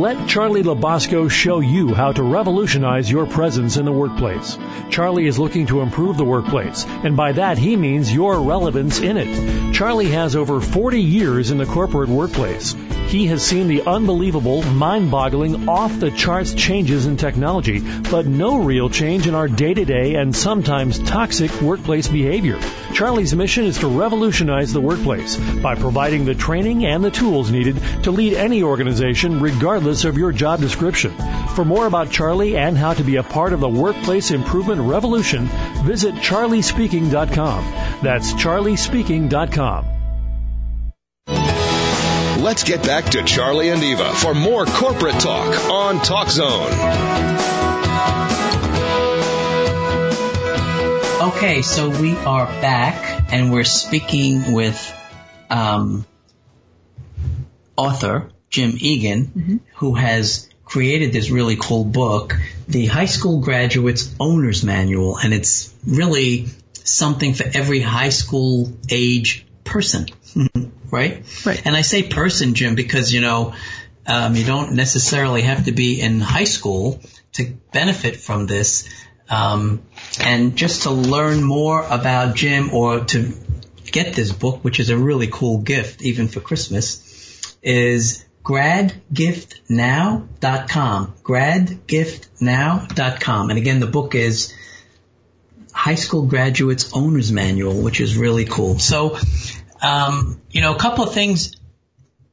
Let 0.04 0.28
Charlie 0.28 0.64
Labasco 0.64 1.32
show 1.32 1.62
you 1.62 1.94
how 1.94 2.12
to 2.12 2.24
revolutionize 2.24 3.10
your 3.10 3.26
presence 3.26 3.78
in 3.78 3.86
the 3.86 3.94
workplace. 3.94 4.58
Charlie 4.90 5.28
is 5.28 5.40
looking 5.40 5.68
to 5.68 5.80
improve 5.80 6.18
the 6.18 6.26
workplace, 6.26 6.86
and 6.86 7.16
by 7.16 7.32
that 7.32 7.58
he 7.58 7.78
means 7.78 8.14
your 8.14 8.42
relevance 8.42 9.00
in 9.00 9.16
it. 9.16 9.74
Charlie 9.74 10.10
has 10.10 10.36
over 10.36 10.60
40 10.60 11.02
years 11.02 11.52
in 11.52 11.58
the 11.58 11.66
corporate 11.66 12.10
workplace. 12.10 12.76
He 13.08 13.28
has 13.28 13.46
seen 13.46 13.68
the 13.68 13.84
unbelievable, 13.84 14.64
mind-boggling, 14.64 15.70
off-the-charts 15.70 16.56
changes 16.56 17.06
in 17.06 17.16
technology, 17.16 17.80
but 18.12 18.26
no 18.26 18.58
real 18.58 18.90
change 18.90 19.28
in 19.28 19.36
our 19.36 19.48
day-to-day 19.48 20.16
and 20.16 20.36
sometimes 20.36 21.00
toxic 21.00 21.62
workplace 21.62 22.08
behavior. 22.08 22.60
Charlie's 22.94 23.36
mission 23.36 23.66
is 23.66 23.78
to 23.80 23.88
revolutionize 23.88 24.74
the 24.74 24.82
workplace 24.82 25.38
by 25.62 25.76
providing 25.76 26.26
the 26.26 26.36
training 26.36 26.86
and 26.86 27.04
the 27.04 27.12
tools 27.12 27.52
needed 27.52 27.78
to 28.04 28.12
lead 28.12 28.34
any 28.34 28.64
organization 28.64 29.40
regardless 29.40 29.93
of 30.04 30.18
your 30.18 30.32
job 30.32 30.60
description. 30.60 31.14
For 31.56 31.64
more 31.64 31.86
about 31.86 32.10
Charlie 32.10 32.58
and 32.58 32.76
how 32.76 32.94
to 32.94 33.04
be 33.04 33.18
a 33.18 33.24
part 33.24 33.54
of 33.54 33.60
the 33.60 33.70
workplace 33.70 34.32
improvement 34.32 34.82
revolution, 34.82 35.46
visit 35.86 36.16
charliespeaking.com. 36.16 37.64
That's 38.02 38.34
charliespeaking.com. 38.34 39.86
Let's 42.44 42.64
get 42.64 42.84
back 42.84 43.06
to 43.12 43.24
Charlie 43.24 43.70
and 43.70 43.82
Eva 43.84 44.14
for 44.16 44.34
more 44.34 44.66
corporate 44.66 45.20
talk 45.20 45.70
on 45.70 46.00
Talk 46.02 46.30
Zone. 46.30 46.72
Okay, 51.30 51.62
so 51.62 51.90
we 51.90 52.18
are 52.18 52.46
back 52.46 53.32
and 53.32 53.54
we're 53.54 53.64
speaking 53.64 54.52
with 54.52 54.94
um, 55.50 56.06
author 57.78 58.33
Jim 58.54 58.78
Egan, 58.80 59.62
who 59.78 59.96
has 59.96 60.48
created 60.64 61.12
this 61.12 61.32
really 61.32 61.56
cool 61.60 61.84
book, 61.84 62.36
The 62.68 62.86
High 62.86 63.08
School 63.08 63.42
Graduate's 63.42 64.14
Owner's 64.20 64.64
Manual, 64.64 65.18
and 65.18 65.34
it's 65.34 65.74
really 65.88 66.46
something 66.84 67.34
for 67.34 67.46
every 67.52 67.80
high 67.80 68.10
school 68.10 68.72
age 68.92 69.48
person, 69.64 70.06
right? 70.92 71.24
Right. 71.44 71.66
And 71.66 71.76
I 71.76 71.82
say 71.82 72.04
person, 72.04 72.54
Jim, 72.54 72.76
because 72.76 73.12
you 73.12 73.22
know 73.22 73.56
um, 74.06 74.36
you 74.36 74.46
don't 74.46 74.74
necessarily 74.74 75.42
have 75.42 75.66
to 75.66 75.72
be 75.72 76.00
in 76.00 76.20
high 76.20 76.44
school 76.44 77.02
to 77.34 77.58
benefit 77.72 78.18
from 78.18 78.46
this. 78.46 78.88
Um, 79.32 79.82
and 80.20 80.56
just 80.56 80.84
to 80.84 80.92
learn 80.92 81.42
more 81.42 81.84
about 81.84 82.36
Jim 82.36 82.72
or 82.72 83.00
to 83.00 83.34
get 83.84 84.14
this 84.14 84.32
book, 84.32 84.64
which 84.64 84.80
is 84.80 84.92
a 84.92 84.98
really 84.98 85.28
cool 85.28 85.58
gift 85.58 86.04
even 86.04 86.28
for 86.28 86.40
Christmas, 86.40 87.58
is 87.64 88.24
gradgiftnow.com. 88.44 91.16
Gradgiftnow.com. 91.24 93.50
And 93.50 93.58
again, 93.58 93.80
the 93.80 93.88
book 93.88 94.14
is 94.16 94.54
High 95.74 95.96
School 95.96 96.28
Graduates 96.28 96.92
Owner's 96.94 97.32
Manual, 97.32 97.82
which 97.82 98.02
is 98.02 98.18
really 98.18 98.44
cool. 98.46 98.78
So, 98.80 99.18
um, 99.82 100.42
you 100.52 100.62
know, 100.62 100.76
a 100.76 100.80
couple 100.80 101.06
of 101.06 101.14
things, 101.14 101.56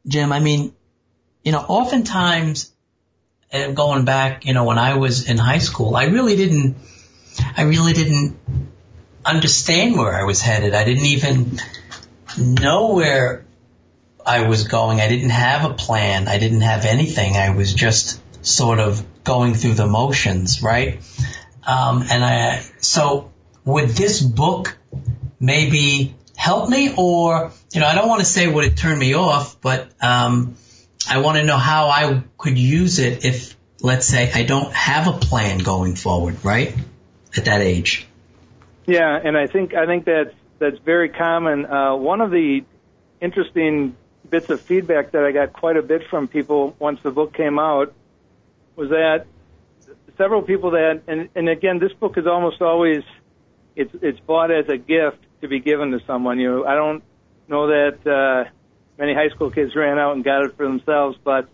Jim. 0.06 0.32
I 0.32 0.40
mean, 0.40 0.74
you 1.44 1.52
know, 1.52 1.60
oftentimes, 1.60 2.72
going 3.74 4.04
back, 4.04 4.46
you 4.46 4.54
know, 4.54 4.64
when 4.64 4.78
I 4.78 4.96
was 4.96 5.28
in 5.28 5.38
high 5.38 5.58
school, 5.58 5.96
I 5.96 6.04
really 6.04 6.36
didn't, 6.36 6.76
I 7.56 7.62
really 7.62 7.92
didn't 7.92 8.38
understand 9.24 9.96
where 9.96 10.14
I 10.14 10.24
was 10.24 10.40
headed. 10.40 10.74
I 10.74 10.84
didn't 10.84 11.06
even 11.06 11.58
know 12.38 12.94
where 12.94 13.44
I 14.26 14.48
was 14.48 14.68
going. 14.68 15.00
I 15.00 15.08
didn't 15.08 15.30
have 15.30 15.70
a 15.70 15.74
plan. 15.74 16.28
I 16.28 16.38
didn't 16.38 16.60
have 16.62 16.84
anything. 16.84 17.36
I 17.36 17.50
was 17.50 17.74
just 17.74 18.20
sort 18.44 18.78
of 18.78 19.04
going 19.24 19.54
through 19.54 19.74
the 19.74 19.86
motions, 19.86 20.62
right? 20.62 21.00
Um, 21.66 22.04
and 22.10 22.24
I, 22.24 22.62
so 22.80 23.30
would 23.64 23.90
this 23.90 24.20
book 24.22 24.76
maybe 25.38 26.14
help 26.36 26.68
me 26.68 26.94
or, 26.96 27.52
you 27.72 27.80
know, 27.80 27.86
I 27.86 27.94
don't 27.94 28.08
want 28.08 28.20
to 28.20 28.26
say 28.26 28.46
would 28.46 28.64
it 28.64 28.76
turn 28.76 28.98
me 28.98 29.14
off, 29.14 29.60
but, 29.60 29.88
um, 30.02 30.56
I 31.08 31.18
want 31.20 31.38
to 31.38 31.44
know 31.44 31.56
how 31.56 31.88
I 31.88 32.22
could 32.38 32.58
use 32.58 32.98
it 32.98 33.24
if, 33.24 33.56
let's 33.80 34.06
say, 34.06 34.30
I 34.32 34.42
don't 34.44 34.72
have 34.72 35.06
a 35.06 35.18
plan 35.18 35.58
going 35.58 35.96
forward, 35.96 36.44
right? 36.44 36.74
At 37.36 37.44
that 37.46 37.60
age. 37.60 38.06
Yeah, 38.86 39.20
and 39.22 39.36
I 39.36 39.46
think 39.46 39.72
I 39.72 39.86
think 39.86 40.04
that's 40.04 40.34
that's 40.58 40.78
very 40.78 41.10
common. 41.10 41.64
Uh, 41.64 41.94
one 41.94 42.20
of 42.20 42.32
the 42.32 42.64
interesting 43.20 43.94
bits 44.28 44.50
of 44.50 44.60
feedback 44.60 45.12
that 45.12 45.24
I 45.24 45.32
got 45.32 45.52
quite 45.52 45.76
a 45.76 45.82
bit 45.82 46.02
from 46.08 46.28
people 46.28 46.76
once 46.78 47.00
the 47.02 47.10
book 47.10 47.34
came 47.34 47.58
out 47.58 47.94
was 48.76 48.90
that 48.90 49.26
several 50.16 50.42
people 50.42 50.72
that, 50.72 51.02
and, 51.06 51.28
and 51.34 51.48
again, 51.48 51.78
this 51.78 51.92
book 51.92 52.18
is 52.18 52.26
almost 52.26 52.60
always, 52.60 53.02
it's, 53.74 53.94
it's 54.02 54.20
bought 54.20 54.50
as 54.50 54.68
a 54.68 54.76
gift 54.76 55.18
to 55.40 55.48
be 55.48 55.60
given 55.60 55.90
to 55.92 56.00
someone. 56.06 56.38
You 56.38 56.50
know, 56.50 56.64
I 56.66 56.74
don't 56.74 57.02
know 57.48 57.68
that, 57.68 58.06
uh, 58.06 58.50
many 58.98 59.14
high 59.14 59.30
school 59.30 59.50
kids 59.50 59.74
ran 59.74 59.98
out 59.98 60.14
and 60.14 60.22
got 60.22 60.44
it 60.44 60.56
for 60.56 60.66
themselves, 60.66 61.16
but, 61.24 61.48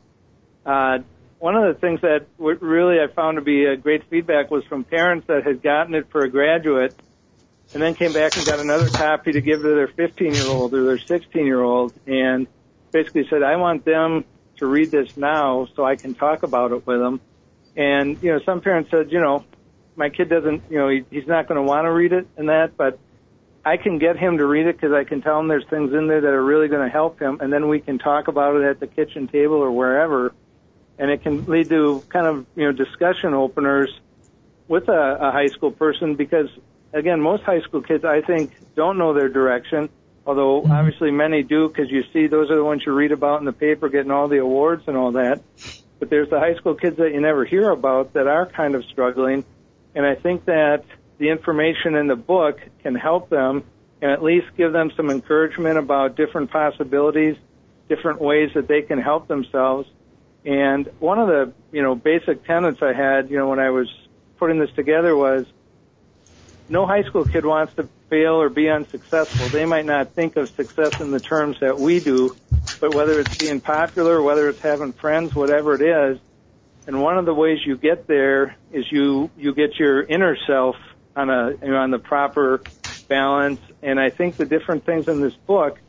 uh, 0.64 0.98
one 1.38 1.54
of 1.54 1.72
the 1.72 1.80
things 1.80 2.00
that 2.00 2.26
really 2.38 2.98
I 2.98 3.12
found 3.12 3.36
to 3.36 3.42
be 3.42 3.66
a 3.66 3.76
great 3.76 4.04
feedback 4.08 4.50
was 4.50 4.64
from 4.64 4.84
parents 4.84 5.26
that 5.28 5.44
had 5.44 5.62
gotten 5.62 5.94
it 5.94 6.08
for 6.10 6.22
a 6.22 6.30
graduate 6.30 6.94
and 7.74 7.82
then 7.82 7.94
came 7.94 8.12
back 8.12 8.36
and 8.36 8.46
got 8.46 8.58
another 8.58 8.88
copy 8.88 9.32
to 9.32 9.40
give 9.40 9.60
to 9.60 9.68
their 9.68 9.88
15 9.88 10.32
year 10.32 10.46
old 10.46 10.72
or 10.72 10.84
their 10.84 10.98
16 10.98 11.44
year 11.44 11.62
old 11.62 11.92
and 12.06 12.46
basically 12.96 13.26
said, 13.28 13.42
I 13.42 13.56
want 13.56 13.84
them 13.84 14.24
to 14.56 14.66
read 14.66 14.90
this 14.90 15.18
now 15.18 15.68
so 15.76 15.84
I 15.84 15.96
can 15.96 16.14
talk 16.14 16.42
about 16.42 16.72
it 16.72 16.86
with 16.86 16.98
them. 16.98 17.20
And, 17.76 18.22
you 18.22 18.32
know, 18.32 18.40
some 18.40 18.62
parents 18.62 18.90
said, 18.90 19.12
you 19.12 19.20
know, 19.20 19.44
my 19.96 20.08
kid 20.08 20.30
doesn't, 20.30 20.62
you 20.70 20.78
know, 20.78 20.88
he, 20.88 21.04
he's 21.10 21.26
not 21.26 21.46
going 21.46 21.56
to 21.56 21.62
want 21.62 21.84
to 21.84 21.92
read 21.92 22.14
it 22.14 22.26
and 22.38 22.48
that, 22.48 22.74
but 22.78 22.98
I 23.66 23.76
can 23.76 23.98
get 23.98 24.16
him 24.16 24.38
to 24.38 24.46
read 24.46 24.66
it 24.66 24.76
because 24.76 24.92
I 24.92 25.04
can 25.04 25.20
tell 25.20 25.38
him 25.38 25.48
there's 25.48 25.66
things 25.68 25.92
in 25.92 26.06
there 26.06 26.22
that 26.22 26.32
are 26.32 26.42
really 26.42 26.68
going 26.68 26.86
to 26.86 26.90
help 26.90 27.20
him 27.20 27.38
and 27.42 27.52
then 27.52 27.68
we 27.68 27.80
can 27.80 27.98
talk 27.98 28.28
about 28.28 28.56
it 28.56 28.64
at 28.64 28.80
the 28.80 28.86
kitchen 28.86 29.28
table 29.28 29.56
or 29.56 29.70
wherever. 29.70 30.32
And 30.98 31.10
it 31.10 31.22
can 31.22 31.44
lead 31.44 31.68
to 31.68 32.02
kind 32.08 32.26
of, 32.26 32.46
you 32.56 32.64
know, 32.64 32.72
discussion 32.72 33.34
openers 33.34 33.90
with 34.68 34.88
a, 34.88 35.18
a 35.20 35.30
high 35.32 35.48
school 35.48 35.70
person 35.70 36.14
because 36.14 36.48
again, 36.94 37.20
most 37.20 37.42
high 37.42 37.60
school 37.60 37.82
kids, 37.82 38.06
I 38.06 38.22
think, 38.22 38.52
don't 38.74 38.96
know 38.96 39.12
their 39.12 39.28
direction. 39.28 39.90
Although 40.26 40.62
mm-hmm. 40.62 40.72
obviously 40.72 41.10
many 41.10 41.42
do, 41.42 41.68
because 41.68 41.90
you 41.90 42.02
see 42.12 42.26
those 42.26 42.50
are 42.50 42.56
the 42.56 42.64
ones 42.64 42.82
you 42.84 42.92
read 42.92 43.12
about 43.12 43.38
in 43.40 43.46
the 43.46 43.52
paper, 43.52 43.88
getting 43.88 44.10
all 44.10 44.28
the 44.28 44.38
awards 44.38 44.84
and 44.86 44.96
all 44.96 45.12
that. 45.12 45.40
But 45.98 46.10
there's 46.10 46.28
the 46.28 46.40
high 46.40 46.54
school 46.56 46.74
kids 46.74 46.96
that 46.96 47.12
you 47.12 47.20
never 47.20 47.44
hear 47.44 47.70
about 47.70 48.14
that 48.14 48.26
are 48.26 48.46
kind 48.46 48.74
of 48.74 48.84
struggling, 48.84 49.44
and 49.94 50.04
I 50.04 50.14
think 50.14 50.44
that 50.46 50.84
the 51.18 51.30
information 51.30 51.94
in 51.94 52.06
the 52.08 52.16
book 52.16 52.60
can 52.82 52.94
help 52.94 53.30
them 53.30 53.64
and 54.02 54.10
at 54.10 54.22
least 54.22 54.48
give 54.56 54.72
them 54.72 54.90
some 54.96 55.10
encouragement 55.10 55.78
about 55.78 56.16
different 56.16 56.50
possibilities, 56.50 57.36
different 57.88 58.20
ways 58.20 58.50
that 58.54 58.68
they 58.68 58.82
can 58.82 59.00
help 59.00 59.26
themselves. 59.26 59.88
And 60.44 60.88
one 60.98 61.18
of 61.18 61.28
the, 61.28 61.52
you 61.72 61.82
know, 61.82 61.94
basic 61.94 62.44
tenets 62.44 62.82
I 62.82 62.92
had, 62.92 63.30
you 63.30 63.38
know, 63.38 63.48
when 63.48 63.58
I 63.58 63.70
was 63.70 63.88
putting 64.38 64.58
this 64.58 64.70
together 64.72 65.16
was 65.16 65.46
no 66.68 66.84
high 66.84 67.04
school 67.04 67.24
kid 67.24 67.46
wants 67.46 67.74
to 67.74 67.88
fail 68.08 68.34
or 68.34 68.48
be 68.48 68.68
unsuccessful. 68.68 69.48
They 69.48 69.64
might 69.64 69.86
not 69.86 70.12
think 70.12 70.36
of 70.36 70.48
success 70.50 71.00
in 71.00 71.10
the 71.10 71.20
terms 71.20 71.58
that 71.60 71.78
we 71.78 72.00
do, 72.00 72.36
but 72.80 72.94
whether 72.94 73.18
it's 73.20 73.36
being 73.38 73.60
popular, 73.60 74.22
whether 74.22 74.48
it's 74.48 74.60
having 74.60 74.92
friends, 74.92 75.34
whatever 75.34 75.74
it 75.74 75.82
is, 75.82 76.18
and 76.86 77.02
one 77.02 77.18
of 77.18 77.26
the 77.26 77.34
ways 77.34 77.58
you 77.64 77.76
get 77.76 78.06
there 78.06 78.56
is 78.72 78.84
you 78.90 79.30
you 79.36 79.54
get 79.54 79.78
your 79.78 80.02
inner 80.02 80.36
self 80.46 80.76
on 81.16 81.30
a 81.30 81.50
you 81.50 81.72
know, 81.72 81.76
on 81.76 81.90
the 81.90 81.98
proper 81.98 82.62
balance. 83.08 83.60
And 83.82 83.98
I 83.98 84.10
think 84.10 84.36
the 84.36 84.44
different 84.44 84.86
things 84.86 85.08
in 85.08 85.20
this 85.20 85.34
book 85.34 85.80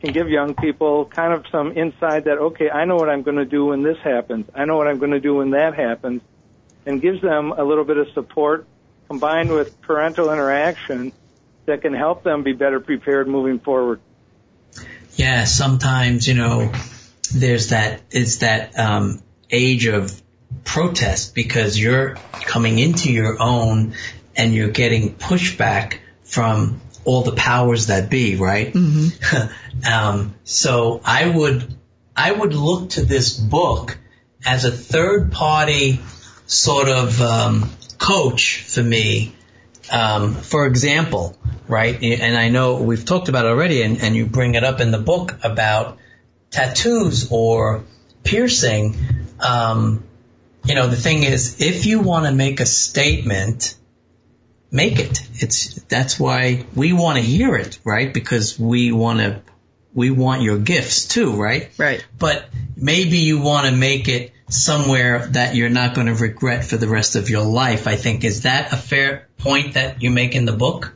can 0.00 0.12
give 0.12 0.28
young 0.30 0.54
people 0.54 1.04
kind 1.04 1.34
of 1.34 1.44
some 1.50 1.76
insight 1.76 2.24
that 2.24 2.38
okay, 2.38 2.70
I 2.70 2.86
know 2.86 2.96
what 2.96 3.10
I'm 3.10 3.22
going 3.22 3.36
to 3.36 3.44
do 3.44 3.66
when 3.66 3.82
this 3.82 3.98
happens. 4.02 4.46
I 4.54 4.64
know 4.64 4.76
what 4.76 4.88
I'm 4.88 4.98
going 4.98 5.10
to 5.10 5.20
do 5.20 5.34
when 5.34 5.50
that 5.50 5.74
happens, 5.74 6.22
and 6.86 7.02
gives 7.02 7.20
them 7.20 7.52
a 7.52 7.62
little 7.62 7.84
bit 7.84 7.98
of 7.98 8.08
support 8.14 8.66
combined 9.08 9.50
with 9.50 9.80
parental 9.82 10.32
interaction 10.32 11.12
that 11.68 11.82
can 11.82 11.94
help 11.94 12.24
them 12.24 12.42
be 12.42 12.52
better 12.52 12.80
prepared 12.80 13.28
moving 13.28 13.60
forward. 13.60 14.00
Yeah, 15.14 15.44
sometimes, 15.44 16.28
you 16.28 16.34
know, 16.34 16.72
there's 17.32 17.68
that, 17.68 18.02
it's 18.10 18.38
that, 18.38 18.78
um, 18.78 19.22
age 19.50 19.86
of 19.86 20.20
protest 20.64 21.34
because 21.34 21.78
you're 21.78 22.16
coming 22.32 22.78
into 22.78 23.12
your 23.12 23.40
own 23.40 23.94
and 24.36 24.54
you're 24.54 24.70
getting 24.70 25.14
pushback 25.14 25.98
from 26.24 26.80
all 27.04 27.22
the 27.22 27.32
powers 27.32 27.86
that 27.86 28.10
be, 28.10 28.36
right? 28.36 28.72
Mm-hmm. 28.72 29.90
um, 29.92 30.34
so 30.44 31.00
I 31.04 31.28
would, 31.28 31.74
I 32.14 32.30
would 32.30 32.54
look 32.54 32.90
to 32.90 33.04
this 33.04 33.36
book 33.36 33.98
as 34.44 34.64
a 34.64 34.70
third 34.70 35.32
party 35.32 36.00
sort 36.46 36.88
of, 36.88 37.20
um, 37.20 37.70
coach 37.98 38.62
for 38.62 38.82
me. 38.82 39.34
Um, 39.90 40.34
for 40.34 40.66
example, 40.66 41.36
right? 41.68 42.02
And 42.02 42.36
I 42.36 42.48
know 42.48 42.82
we've 42.82 43.04
talked 43.04 43.28
about 43.28 43.44
it 43.44 43.48
already, 43.48 43.82
and, 43.82 44.00
and 44.00 44.16
you 44.16 44.26
bring 44.26 44.54
it 44.54 44.64
up 44.64 44.80
in 44.80 44.90
the 44.90 44.98
book 44.98 45.38
about 45.42 45.98
tattoos 46.50 47.30
or 47.30 47.84
piercing. 48.24 48.96
Um, 49.40 50.04
you 50.64 50.74
know, 50.74 50.88
the 50.88 50.96
thing 50.96 51.22
is, 51.22 51.60
if 51.60 51.86
you 51.86 52.00
want 52.00 52.26
to 52.26 52.32
make 52.32 52.60
a 52.60 52.66
statement, 52.66 53.76
make 54.70 54.98
it. 54.98 55.20
It's 55.34 55.74
that's 55.84 56.18
why 56.18 56.66
we 56.74 56.92
want 56.92 57.16
to 57.16 57.22
hear 57.22 57.56
it, 57.56 57.78
right? 57.84 58.12
Because 58.12 58.58
we 58.58 58.92
want 58.92 59.20
to, 59.20 59.42
we 59.94 60.10
want 60.10 60.42
your 60.42 60.58
gifts 60.58 61.06
too, 61.06 61.32
right? 61.32 61.70
Right. 61.78 62.04
But 62.18 62.48
maybe 62.76 63.18
you 63.18 63.40
want 63.40 63.66
to 63.66 63.72
make 63.72 64.08
it 64.08 64.32
somewhere 64.50 65.26
that 65.28 65.54
you're 65.54 65.70
not 65.70 65.94
going 65.94 66.06
to 66.06 66.14
regret 66.14 66.64
for 66.64 66.76
the 66.76 66.88
rest 66.88 67.16
of 67.16 67.30
your 67.30 67.44
life. 67.44 67.86
I 67.86 67.96
think 67.96 68.24
is 68.24 68.42
that 68.42 68.72
a 68.72 68.76
fair 68.76 69.28
point 69.38 69.74
that 69.74 70.02
you 70.02 70.10
make 70.10 70.34
in 70.34 70.44
the 70.44 70.52
book? 70.52 70.94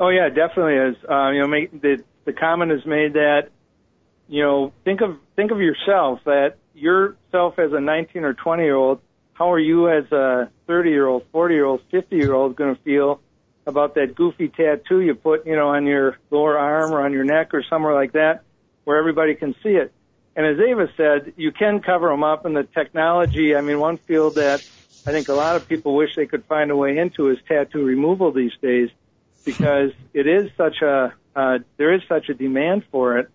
Oh 0.00 0.08
yeah, 0.10 0.28
definitely 0.28 0.74
is. 0.74 0.96
Uh, 1.08 1.30
you 1.30 1.40
know, 1.40 1.48
make, 1.48 1.80
the 1.80 2.02
the 2.24 2.32
comment 2.32 2.72
is 2.72 2.84
made 2.86 3.14
that 3.14 3.48
you 4.28 4.42
know 4.42 4.72
think 4.84 5.00
of 5.00 5.16
think 5.36 5.50
of 5.50 5.60
yourself 5.60 6.20
that 6.24 6.54
yourself 6.74 7.58
as 7.58 7.72
a 7.72 7.80
19 7.80 8.24
or 8.24 8.34
20 8.34 8.62
year 8.62 8.76
old. 8.76 9.00
How 9.32 9.52
are 9.52 9.58
you 9.58 9.88
as 9.88 10.10
a 10.10 10.50
30 10.66 10.90
year 10.90 11.06
old, 11.06 11.24
40 11.32 11.54
year 11.54 11.64
old, 11.64 11.80
50 11.90 12.16
year 12.16 12.32
old 12.34 12.56
going 12.56 12.74
to 12.74 12.82
feel 12.82 13.20
about 13.66 13.94
that 13.94 14.14
goofy 14.14 14.48
tattoo 14.48 15.00
you 15.00 15.14
put, 15.14 15.46
you 15.46 15.54
know, 15.54 15.68
on 15.68 15.86
your 15.86 16.16
lower 16.30 16.58
arm 16.58 16.92
or 16.92 17.04
on 17.04 17.12
your 17.12 17.24
neck 17.24 17.52
or 17.52 17.62
somewhere 17.68 17.94
like 17.94 18.12
that, 18.12 18.42
where 18.84 18.98
everybody 18.98 19.34
can 19.34 19.54
see 19.62 19.70
it? 19.70 19.92
And 20.34 20.46
as 20.46 20.56
Ava 20.58 20.88
said, 20.96 21.34
you 21.36 21.52
can 21.52 21.80
cover 21.80 22.08
them 22.08 22.22
up, 22.22 22.44
and 22.46 22.56
the 22.56 22.62
technology. 22.62 23.54
I 23.54 23.60
mean, 23.60 23.78
one 23.78 23.98
field 24.06 24.36
that 24.36 24.62
I 25.06 25.12
think 25.12 25.28
a 25.28 25.34
lot 25.34 25.56
of 25.56 25.68
people 25.68 25.94
wish 25.94 26.10
they 26.16 26.26
could 26.26 26.44
find 26.46 26.70
a 26.70 26.76
way 26.76 26.96
into 26.96 27.28
is 27.30 27.38
tattoo 27.46 27.84
removal 27.84 28.32
these 28.32 28.52
days, 28.62 28.88
because 29.44 29.92
it 30.12 30.26
is 30.26 30.50
such 30.56 30.82
a 30.82 31.14
uh, 31.34 31.58
there 31.76 31.94
is 31.94 32.02
such 32.08 32.28
a 32.28 32.34
demand 32.34 32.84
for 32.90 33.18
it. 33.18 33.30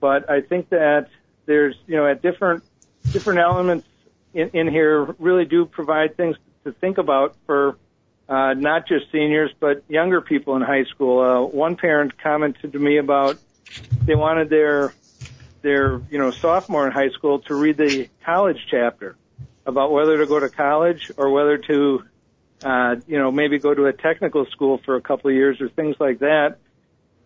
But 0.00 0.30
I 0.30 0.40
think 0.40 0.70
that 0.70 1.08
there's 1.46 1.76
you 1.86 1.96
know 1.96 2.06
at 2.06 2.22
different 2.22 2.64
different 3.12 3.40
elements 3.40 3.86
in, 4.34 4.50
in 4.50 4.68
here 4.68 5.04
really 5.18 5.44
do 5.44 5.66
provide 5.66 6.16
things 6.16 6.36
to 6.64 6.72
think 6.72 6.98
about 6.98 7.36
for 7.46 7.76
uh, 8.28 8.54
not 8.54 8.86
just 8.86 9.10
seniors 9.10 9.50
but 9.58 9.82
younger 9.88 10.20
people 10.20 10.56
in 10.56 10.62
high 10.62 10.84
school. 10.84 11.20
Uh, 11.20 11.40
one 11.42 11.76
parent 11.76 12.18
commented 12.18 12.72
to 12.72 12.78
me 12.78 12.98
about 12.98 13.38
they 14.04 14.14
wanted 14.14 14.48
their 14.48 14.92
their, 15.62 16.00
you 16.10 16.18
know, 16.18 16.30
sophomore 16.30 16.86
in 16.86 16.92
high 16.92 17.10
school 17.10 17.40
to 17.40 17.54
read 17.54 17.76
the 17.76 18.08
college 18.24 18.58
chapter 18.70 19.16
about 19.66 19.92
whether 19.92 20.18
to 20.18 20.26
go 20.26 20.40
to 20.40 20.48
college 20.48 21.10
or 21.16 21.30
whether 21.30 21.58
to, 21.58 22.04
uh, 22.64 22.96
you 23.06 23.18
know, 23.18 23.30
maybe 23.30 23.58
go 23.58 23.72
to 23.74 23.86
a 23.86 23.92
technical 23.92 24.46
school 24.46 24.80
for 24.84 24.96
a 24.96 25.00
couple 25.00 25.30
of 25.30 25.36
years 25.36 25.60
or 25.60 25.68
things 25.68 25.96
like 25.98 26.20
that. 26.20 26.58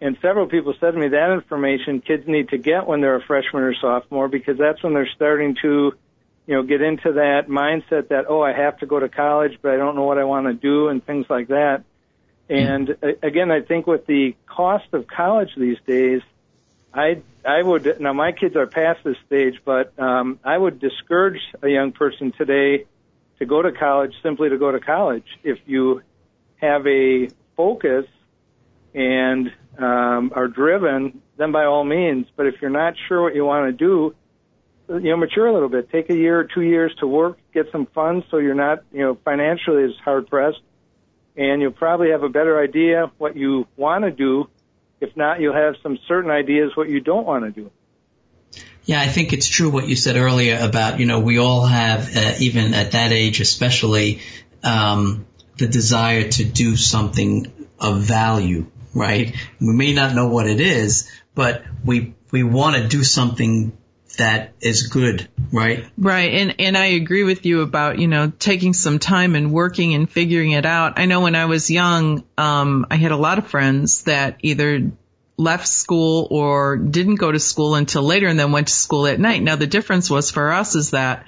And 0.00 0.16
several 0.20 0.46
people 0.46 0.74
said 0.80 0.92
to 0.92 0.98
me 0.98 1.08
that 1.08 1.32
information 1.32 2.00
kids 2.00 2.26
need 2.26 2.50
to 2.50 2.58
get 2.58 2.86
when 2.86 3.00
they're 3.00 3.16
a 3.16 3.22
freshman 3.22 3.62
or 3.62 3.74
sophomore 3.74 4.28
because 4.28 4.58
that's 4.58 4.82
when 4.82 4.92
they're 4.92 5.08
starting 5.14 5.56
to, 5.62 5.92
you 6.46 6.54
know, 6.54 6.62
get 6.62 6.82
into 6.82 7.12
that 7.12 7.48
mindset 7.48 8.08
that, 8.08 8.26
oh, 8.28 8.42
I 8.42 8.52
have 8.52 8.78
to 8.78 8.86
go 8.86 9.00
to 9.00 9.08
college, 9.08 9.58
but 9.62 9.72
I 9.72 9.76
don't 9.76 9.96
know 9.96 10.04
what 10.04 10.18
I 10.18 10.24
want 10.24 10.46
to 10.46 10.54
do 10.54 10.88
and 10.88 11.04
things 11.04 11.26
like 11.30 11.48
that. 11.48 11.84
And 12.48 12.96
again, 13.22 13.50
I 13.50 13.62
think 13.62 13.86
with 13.86 14.06
the 14.06 14.36
cost 14.46 14.92
of 14.92 15.06
college 15.06 15.50
these 15.56 15.78
days, 15.86 16.20
I 16.92 17.22
I 17.44 17.62
would 17.62 18.00
now 18.00 18.12
my 18.12 18.32
kids 18.32 18.56
are 18.56 18.66
past 18.66 19.00
this 19.04 19.16
stage, 19.26 19.60
but 19.64 19.98
um, 19.98 20.38
I 20.44 20.56
would 20.56 20.78
discourage 20.78 21.40
a 21.62 21.68
young 21.68 21.92
person 21.92 22.32
today 22.36 22.84
to 23.38 23.46
go 23.46 23.62
to 23.62 23.72
college 23.72 24.12
simply 24.22 24.48
to 24.50 24.58
go 24.58 24.70
to 24.70 24.80
college. 24.80 25.24
If 25.42 25.58
you 25.66 26.02
have 26.56 26.86
a 26.86 27.28
focus 27.56 28.06
and 28.94 29.52
um, 29.78 30.32
are 30.34 30.48
driven, 30.48 31.20
then 31.36 31.52
by 31.52 31.64
all 31.64 31.84
means. 31.84 32.26
But 32.36 32.46
if 32.46 32.54
you're 32.60 32.70
not 32.70 32.94
sure 33.08 33.22
what 33.22 33.34
you 33.34 33.44
want 33.44 33.66
to 33.66 33.72
do, 33.72 34.14
you 34.88 35.10
know, 35.10 35.16
mature 35.16 35.46
a 35.46 35.52
little 35.52 35.68
bit. 35.68 35.90
Take 35.90 36.10
a 36.10 36.16
year 36.16 36.38
or 36.38 36.44
two 36.44 36.60
years 36.60 36.94
to 37.00 37.06
work, 37.06 37.38
get 37.52 37.66
some 37.72 37.86
funds, 37.86 38.26
so 38.30 38.36
you're 38.36 38.54
not, 38.54 38.84
you 38.92 39.00
know, 39.00 39.18
financially 39.24 39.84
as 39.84 39.92
hard 40.04 40.28
pressed, 40.28 40.60
and 41.36 41.62
you'll 41.62 41.72
probably 41.72 42.10
have 42.10 42.22
a 42.22 42.28
better 42.28 42.60
idea 42.60 43.10
what 43.18 43.36
you 43.36 43.66
want 43.76 44.04
to 44.04 44.10
do 44.10 44.48
if 45.04 45.16
not, 45.16 45.40
you'll 45.40 45.54
have 45.54 45.74
some 45.82 45.98
certain 46.08 46.30
ideas 46.30 46.72
what 46.76 46.88
you 46.88 47.00
don't 47.00 47.26
want 47.26 47.44
to 47.44 47.50
do. 47.50 47.70
Yeah, 48.84 49.00
I 49.00 49.08
think 49.08 49.32
it's 49.32 49.48
true 49.48 49.70
what 49.70 49.88
you 49.88 49.96
said 49.96 50.16
earlier 50.16 50.58
about, 50.60 51.00
you 51.00 51.06
know, 51.06 51.20
we 51.20 51.38
all 51.38 51.64
have, 51.64 52.14
uh, 52.16 52.34
even 52.38 52.74
at 52.74 52.92
that 52.92 53.12
age 53.12 53.40
especially, 53.40 54.20
um, 54.62 55.26
the 55.56 55.66
desire 55.66 56.28
to 56.28 56.44
do 56.44 56.76
something 56.76 57.50
of 57.78 58.00
value, 58.00 58.66
right? 58.94 59.34
We 59.60 59.72
may 59.72 59.94
not 59.94 60.14
know 60.14 60.28
what 60.28 60.46
it 60.46 60.60
is, 60.60 61.10
but 61.34 61.64
we, 61.84 62.14
we 62.30 62.42
want 62.42 62.76
to 62.76 62.86
do 62.86 63.04
something 63.04 63.76
that 64.18 64.52
is 64.60 64.88
good, 64.88 65.28
right? 65.52 65.86
Right. 65.96 66.34
And, 66.34 66.54
and 66.58 66.76
I 66.76 66.86
agree 66.86 67.24
with 67.24 67.46
you 67.46 67.62
about, 67.62 67.98
you 67.98 68.06
know, 68.06 68.32
taking 68.38 68.72
some 68.72 68.98
time 68.98 69.34
and 69.34 69.52
working 69.52 69.94
and 69.94 70.10
figuring 70.10 70.52
it 70.52 70.66
out. 70.66 70.98
I 70.98 71.06
know 71.06 71.20
when 71.20 71.34
I 71.34 71.46
was 71.46 71.70
young, 71.70 72.24
um, 72.38 72.86
I 72.90 72.96
had 72.96 73.12
a 73.12 73.16
lot 73.16 73.38
of 73.38 73.46
friends 73.48 74.04
that 74.04 74.38
either 74.42 74.92
left 75.36 75.66
school 75.66 76.28
or 76.30 76.76
didn't 76.76 77.16
go 77.16 77.32
to 77.32 77.40
school 77.40 77.74
until 77.74 78.02
later 78.02 78.28
and 78.28 78.38
then 78.38 78.52
went 78.52 78.68
to 78.68 78.74
school 78.74 79.06
at 79.06 79.18
night. 79.18 79.42
Now 79.42 79.56
the 79.56 79.66
difference 79.66 80.08
was 80.08 80.30
for 80.30 80.52
us 80.52 80.74
is 80.74 80.90
that 80.90 81.24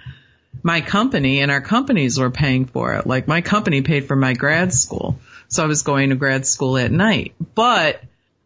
my 0.62 0.80
company 0.80 1.40
and 1.40 1.50
our 1.50 1.60
companies 1.60 2.18
were 2.18 2.30
paying 2.30 2.66
for 2.66 2.94
it. 2.94 3.06
Like 3.06 3.28
my 3.28 3.40
company 3.40 3.82
paid 3.82 4.06
for 4.06 4.16
my 4.16 4.32
grad 4.32 4.72
school. 4.72 5.18
So 5.48 5.62
I 5.62 5.66
was 5.66 5.82
going 5.82 6.10
to 6.10 6.16
grad 6.16 6.46
school 6.46 6.76
at 6.78 6.90
night. 6.90 7.34
But 7.54 8.02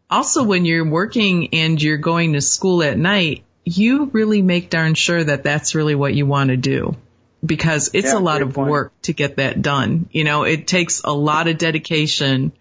also 0.09 0.43
when 0.43 0.65
you're 0.65 0.87
working 0.89 1.53
and 1.53 1.81
you're 1.81 1.97
going 1.97 2.33
to 2.33 2.41
school 2.41 2.83
at 2.83 2.97
night, 2.97 3.43
you 3.63 4.05
really 4.05 4.41
make 4.41 4.69
darn 4.69 4.95
sure 4.95 5.23
that 5.23 5.43
that's 5.43 5.75
really 5.75 5.95
what 5.95 6.13
you 6.13 6.25
want 6.25 6.49
to 6.49 6.57
do 6.57 6.95
because 7.45 7.91
it's 7.93 8.07
Yeah, 8.07 8.17
a 8.17 8.19
lot 8.19 8.41
of 8.41 8.53
point. 8.53 8.69
work 8.69 8.93
to 9.03 9.13
get 9.13 9.37
that 9.37 9.61
done. 9.61 10.09
You 10.11 10.23
know, 10.23 10.43
it 10.43 10.67
takes 10.67 11.01
a 11.03 11.11
lot 11.13 11.47
of 11.47 11.57
dedication 11.57 12.51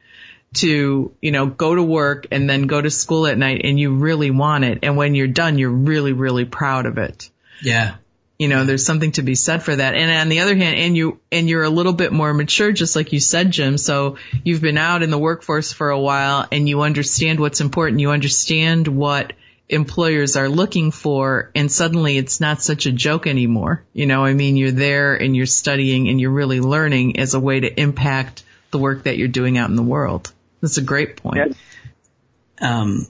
to, 0.55 1.15
you 1.21 1.31
know, 1.31 1.47
go 1.47 1.75
to 1.75 1.83
work 1.83 2.27
and 2.31 2.51
then 2.51 2.67
go 2.67 2.81
to 2.81 2.91
school 2.91 3.27
at 3.27 3.39
night 3.39 3.61
and 3.65 3.79
you 3.79 3.95
really 3.95 4.31
want 4.31 4.65
it. 4.65 4.81
And 4.83 4.97
when 4.97 5.15
you're 5.15 5.29
done, 5.29 5.59
you're 5.59 5.71
really, 5.71 6.13
really 6.13 6.45
proud 6.45 6.87
of 6.87 6.99
it. 6.99 7.31
Yeah. 7.63 7.95
You 8.39 8.49
know, 8.49 8.65
there's 8.65 8.87
something 8.87 9.13
to 9.13 9.23
be 9.23 9.35
said 9.35 9.63
for 9.63 9.77
that. 9.77 9.95
And 9.95 10.11
on 10.11 10.29
the 10.29 10.41
other 10.41 10.57
hand, 10.57 10.77
and 10.77 10.97
you, 10.97 11.21
and 11.31 11.49
you're 11.49 11.63
a 11.63 11.71
little 11.71 11.93
bit 11.93 12.11
more 12.11 12.33
mature, 12.33 12.73
just 12.73 12.97
like 12.97 13.13
you 13.13 13.21
said, 13.21 13.51
Jim. 13.51 13.77
So 13.77 14.17
you've 14.43 14.63
been 14.63 14.79
out 14.79 15.03
in 15.03 15.11
the 15.11 15.19
workforce 15.19 15.73
for 15.73 15.91
a 15.91 16.01
while 16.01 16.49
and 16.51 16.69
you 16.69 16.81
understand 16.81 17.39
what's 17.39 17.61
important. 17.61 18.01
You 18.01 18.11
understand 18.11 18.89
what 18.89 19.35
employers 19.69 20.37
are 20.37 20.49
looking 20.49 20.91
for 20.91 21.53
and 21.55 21.71
suddenly 21.71 22.19
it's 22.19 22.41
not 22.41 22.61
such 22.61 22.87
a 22.87 22.93
joke 22.93 23.29
anymore. 23.29 23.85
You 23.93 24.07
know, 24.07 24.25
I 24.25 24.35
mean, 24.35 24.57
you're 24.57 24.73
there 24.73 25.15
and 25.15 25.37
you're 25.37 25.47
studying 25.47 26.09
and 26.09 26.21
you're 26.21 26.33
really 26.33 26.61
learning 26.61 27.21
as 27.21 27.35
a 27.35 27.41
way 27.41 27.61
to 27.61 27.81
impact 27.81 28.43
the 28.71 28.79
work 28.79 29.05
that 29.05 29.17
you're 29.17 29.29
doing 29.29 29.59
out 29.59 29.71
in 29.71 29.77
the 29.77 29.83
world. 29.83 30.33
That's 30.61 30.79
a 30.79 30.83
great 30.83 31.17
point. 31.17 31.57
Yeah. 32.61 32.81
Um, 32.83 33.07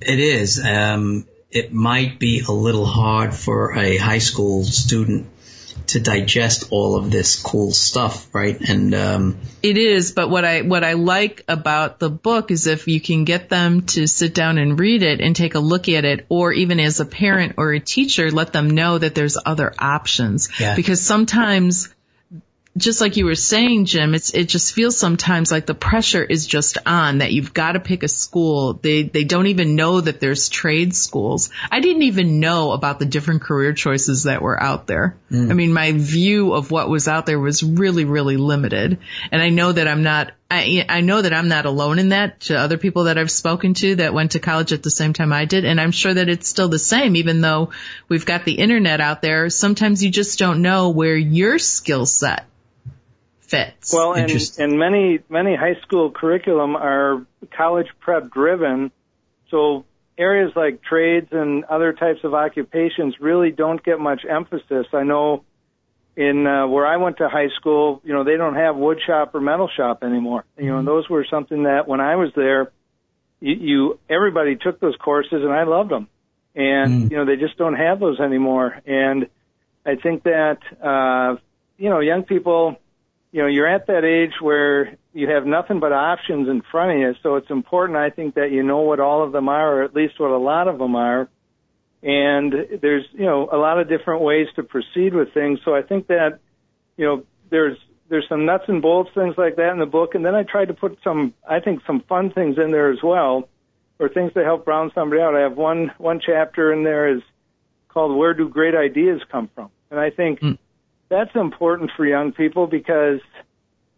it 0.00 0.18
is. 0.20 0.64
Um, 0.64 1.26
it 1.50 1.72
might 1.72 2.18
be 2.18 2.40
a 2.40 2.52
little 2.52 2.86
hard 2.86 3.34
for 3.34 3.76
a 3.76 3.96
high 3.96 4.18
school 4.18 4.64
student 4.64 5.28
to 5.86 6.00
digest 6.00 6.68
all 6.70 6.96
of 6.96 7.10
this 7.10 7.40
cool 7.40 7.72
stuff, 7.72 8.34
right? 8.34 8.58
And 8.60 8.94
um, 8.94 9.38
It 9.62 9.76
is, 9.76 10.12
but 10.12 10.30
what 10.30 10.44
I 10.44 10.62
what 10.62 10.82
I 10.84 10.94
like 10.94 11.44
about 11.46 11.98
the 11.98 12.10
book 12.10 12.50
is 12.50 12.66
if 12.66 12.88
you 12.88 13.00
can 13.00 13.24
get 13.24 13.48
them 13.48 13.82
to 13.82 14.06
sit 14.06 14.34
down 14.34 14.58
and 14.58 14.78
read 14.78 15.02
it 15.02 15.20
and 15.20 15.36
take 15.36 15.54
a 15.54 15.60
look 15.60 15.88
at 15.88 16.04
it, 16.04 16.26
or 16.28 16.52
even 16.52 16.80
as 16.80 17.00
a 17.00 17.04
parent 17.04 17.54
or 17.58 17.72
a 17.72 17.80
teacher, 17.80 18.30
let 18.30 18.52
them 18.52 18.70
know 18.70 18.98
that 18.98 19.14
there's 19.14 19.36
other 19.44 19.74
options. 19.78 20.48
Yeah. 20.58 20.74
Because 20.74 21.00
sometimes, 21.00 21.94
just 22.76 23.00
like 23.00 23.16
you 23.16 23.24
were 23.24 23.36
saying, 23.36 23.84
Jim, 23.84 24.14
it's 24.14 24.34
it 24.34 24.48
just 24.48 24.72
feels 24.72 24.98
sometimes 24.98 25.52
like 25.52 25.64
the 25.64 25.74
pressure 25.74 26.24
is 26.24 26.44
just 26.44 26.76
on 26.84 27.18
that 27.18 27.32
you've 27.32 27.54
got 27.54 27.72
to 27.72 27.80
pick 27.80 28.02
a 28.02 28.08
school. 28.08 28.74
They 28.74 29.04
they 29.04 29.22
don't 29.22 29.46
even 29.46 29.76
know 29.76 30.00
that 30.00 30.18
there's 30.18 30.48
trade 30.48 30.94
schools. 30.94 31.50
I 31.70 31.78
didn't 31.78 32.02
even 32.02 32.40
know 32.40 32.72
about 32.72 32.98
the 32.98 33.06
different 33.06 33.42
career 33.42 33.74
choices 33.74 34.24
that 34.24 34.42
were 34.42 34.60
out 34.60 34.88
there. 34.88 35.16
Hmm. 35.28 35.50
I 35.52 35.54
mean, 35.54 35.72
my 35.72 35.92
view 35.92 36.52
of 36.52 36.72
what 36.72 36.88
was 36.88 37.06
out 37.06 37.26
there 37.26 37.38
was 37.38 37.62
really 37.62 38.04
really 38.04 38.36
limited, 38.36 38.98
and 39.30 39.40
I 39.40 39.50
know 39.50 39.70
that 39.70 39.86
I'm 39.86 40.02
not. 40.02 40.32
I, 40.50 40.84
I 40.88 41.00
know 41.00 41.20
that 41.20 41.32
I'm 41.32 41.48
not 41.48 41.66
alone 41.66 41.98
in 41.98 42.10
that 42.10 42.40
to 42.42 42.56
other 42.56 42.76
people 42.76 43.04
that 43.04 43.18
I've 43.18 43.30
spoken 43.30 43.74
to 43.74 43.96
that 43.96 44.14
went 44.14 44.32
to 44.32 44.40
college 44.40 44.72
at 44.72 44.84
the 44.84 44.90
same 44.90 45.12
time 45.12 45.32
I 45.32 45.46
did. 45.46 45.64
And 45.64 45.80
I'm 45.80 45.90
sure 45.90 46.14
that 46.14 46.28
it's 46.28 46.46
still 46.46 46.68
the 46.68 46.78
same, 46.78 47.16
even 47.16 47.40
though 47.40 47.70
we've 48.08 48.26
got 48.26 48.44
the 48.44 48.52
internet 48.52 49.00
out 49.00 49.20
there. 49.20 49.50
Sometimes 49.50 50.04
you 50.04 50.10
just 50.10 50.38
don't 50.38 50.62
know 50.62 50.90
where 50.90 51.16
your 51.16 51.58
skill 51.58 52.06
set 52.06 52.46
fits. 53.48 53.92
Well, 53.92 54.14
and, 54.14 54.30
and 54.58 54.78
many 54.78 55.20
many 55.28 55.56
high 55.56 55.80
school 55.82 56.10
curriculum 56.10 56.76
are 56.76 57.26
college 57.56 57.88
prep 58.00 58.30
driven, 58.30 58.90
so 59.50 59.84
areas 60.16 60.52
like 60.54 60.82
trades 60.82 61.28
and 61.32 61.64
other 61.64 61.92
types 61.92 62.20
of 62.24 62.34
occupations 62.34 63.16
really 63.20 63.50
don't 63.50 63.82
get 63.82 63.98
much 63.98 64.22
emphasis. 64.28 64.86
I 64.92 65.02
know 65.02 65.44
in 66.16 66.46
uh, 66.46 66.66
where 66.68 66.86
I 66.86 66.96
went 66.96 67.18
to 67.18 67.28
high 67.28 67.48
school, 67.56 68.00
you 68.04 68.12
know, 68.12 68.24
they 68.24 68.36
don't 68.36 68.54
have 68.54 68.76
wood 68.76 69.00
shop 69.04 69.34
or 69.34 69.40
metal 69.40 69.68
shop 69.74 70.02
anymore. 70.04 70.44
You 70.56 70.66
know, 70.66 70.78
and 70.78 70.86
those 70.86 71.08
were 71.08 71.26
something 71.28 71.64
that 71.64 71.88
when 71.88 72.00
I 72.00 72.16
was 72.16 72.30
there, 72.36 72.70
you, 73.40 73.54
you 73.54 73.98
everybody 74.08 74.56
took 74.56 74.78
those 74.80 74.96
courses 74.96 75.42
and 75.42 75.52
I 75.52 75.64
loved 75.64 75.90
them. 75.90 76.08
And 76.54 77.10
you 77.10 77.16
know, 77.16 77.24
they 77.24 77.36
just 77.36 77.58
don't 77.58 77.74
have 77.74 77.98
those 77.98 78.20
anymore. 78.20 78.80
And 78.86 79.28
I 79.84 79.96
think 79.96 80.22
that 80.22 80.58
uh, 80.80 81.40
you 81.76 81.90
know, 81.90 81.98
young 82.00 82.22
people 82.22 82.76
you 83.34 83.42
know, 83.42 83.48
you're 83.48 83.66
at 83.66 83.88
that 83.88 84.04
age 84.04 84.34
where 84.40 84.96
you 85.12 85.28
have 85.28 85.44
nothing 85.44 85.80
but 85.80 85.92
options 85.92 86.48
in 86.48 86.62
front 86.70 86.92
of 86.92 86.98
you. 86.98 87.14
So 87.20 87.34
it's 87.34 87.50
important, 87.50 87.98
I 87.98 88.10
think, 88.10 88.36
that 88.36 88.52
you 88.52 88.62
know 88.62 88.82
what 88.82 89.00
all 89.00 89.24
of 89.24 89.32
them 89.32 89.48
are, 89.48 89.80
or 89.80 89.82
at 89.82 89.92
least 89.92 90.20
what 90.20 90.30
a 90.30 90.38
lot 90.38 90.68
of 90.68 90.78
them 90.78 90.94
are. 90.94 91.28
And 92.00 92.54
there's, 92.80 93.04
you 93.12 93.24
know, 93.24 93.48
a 93.50 93.56
lot 93.56 93.80
of 93.80 93.88
different 93.88 94.22
ways 94.22 94.46
to 94.54 94.62
proceed 94.62 95.14
with 95.14 95.34
things. 95.34 95.58
So 95.64 95.74
I 95.74 95.82
think 95.82 96.06
that, 96.06 96.38
you 96.96 97.06
know, 97.06 97.24
there's, 97.50 97.76
there's 98.08 98.24
some 98.28 98.46
nuts 98.46 98.66
and 98.68 98.80
bolts 98.80 99.10
things 99.16 99.34
like 99.36 99.56
that 99.56 99.72
in 99.72 99.80
the 99.80 99.86
book. 99.86 100.14
And 100.14 100.24
then 100.24 100.36
I 100.36 100.44
tried 100.44 100.68
to 100.68 100.74
put 100.74 100.96
some, 101.02 101.34
I 101.44 101.58
think, 101.58 101.80
some 101.88 102.04
fun 102.08 102.30
things 102.30 102.56
in 102.56 102.70
there 102.70 102.92
as 102.92 103.02
well, 103.02 103.48
or 103.98 104.08
things 104.08 104.32
to 104.34 104.44
help 104.44 104.64
round 104.68 104.92
somebody 104.94 105.20
out. 105.20 105.34
I 105.34 105.40
have 105.40 105.56
one, 105.56 105.90
one 105.98 106.20
chapter 106.24 106.72
in 106.72 106.84
there 106.84 107.16
is 107.16 107.22
called 107.88 108.16
Where 108.16 108.34
Do 108.34 108.48
Great 108.48 108.76
Ideas 108.76 109.22
Come 109.32 109.50
From? 109.56 109.72
And 109.90 109.98
I 109.98 110.10
think 110.10 110.38
hmm. 110.38 110.52
That's 111.08 111.34
important 111.34 111.90
for 111.96 112.06
young 112.06 112.32
people 112.32 112.66
because, 112.66 113.20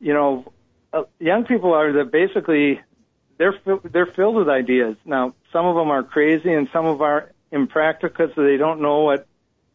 you 0.01 0.13
know, 0.13 0.53
uh, 0.93 1.05
young 1.19 1.45
people 1.45 1.73
are 1.75 1.93
the 1.93 2.05
basically 2.05 2.81
they're 3.39 3.55
they're 3.85 4.07
filled 4.07 4.37
with 4.37 4.49
ideas. 4.49 4.97
Now, 5.05 5.35
some 5.53 5.67
of 5.67 5.77
them 5.77 5.91
are 5.91 6.03
crazy 6.03 6.53
and 6.53 6.69
some 6.73 6.87
of 6.87 6.99
them 6.99 7.07
are 7.07 7.33
impractical, 7.51 8.29
so 8.35 8.43
they 8.43 8.57
don't 8.57 8.81
know 8.81 9.01
what, 9.01 9.27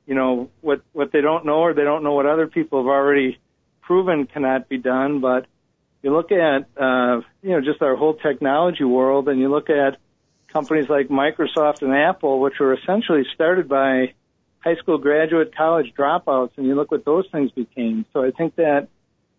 you 0.05 0.15
know, 0.15 0.49
what 0.61 0.81
what 0.93 1.11
they 1.11 1.21
don't 1.21 1.45
know 1.45 1.59
or 1.59 1.73
they 1.73 1.83
don't 1.83 2.03
know 2.03 2.13
what 2.13 2.25
other 2.25 2.47
people 2.47 2.79
have 2.79 2.87
already 2.87 3.39
proven 3.81 4.25
cannot 4.25 4.69
be 4.69 4.77
done. 4.77 5.19
But 5.19 5.45
you 6.01 6.13
look 6.13 6.31
at, 6.31 6.67
uh, 6.77 7.21
you 7.41 7.51
know, 7.51 7.61
just 7.61 7.81
our 7.81 7.95
whole 7.95 8.15
technology 8.15 8.83
world, 8.83 9.29
and 9.29 9.39
you 9.39 9.49
look 9.49 9.69
at 9.69 9.97
companies 10.47 10.89
like 10.89 11.07
Microsoft 11.07 11.81
and 11.81 11.93
Apple, 11.93 12.39
which 12.39 12.59
were 12.59 12.73
essentially 12.73 13.23
started 13.33 13.69
by 13.69 14.13
high 14.63 14.75
school 14.75 14.97
graduate, 14.97 15.55
college 15.55 15.93
dropouts, 15.97 16.51
and 16.57 16.65
you 16.65 16.75
look 16.75 16.91
what 16.91 17.05
those 17.05 17.25
things 17.31 17.51
became. 17.51 18.05
So 18.13 18.23
I 18.23 18.31
think 18.31 18.55
that 18.55 18.87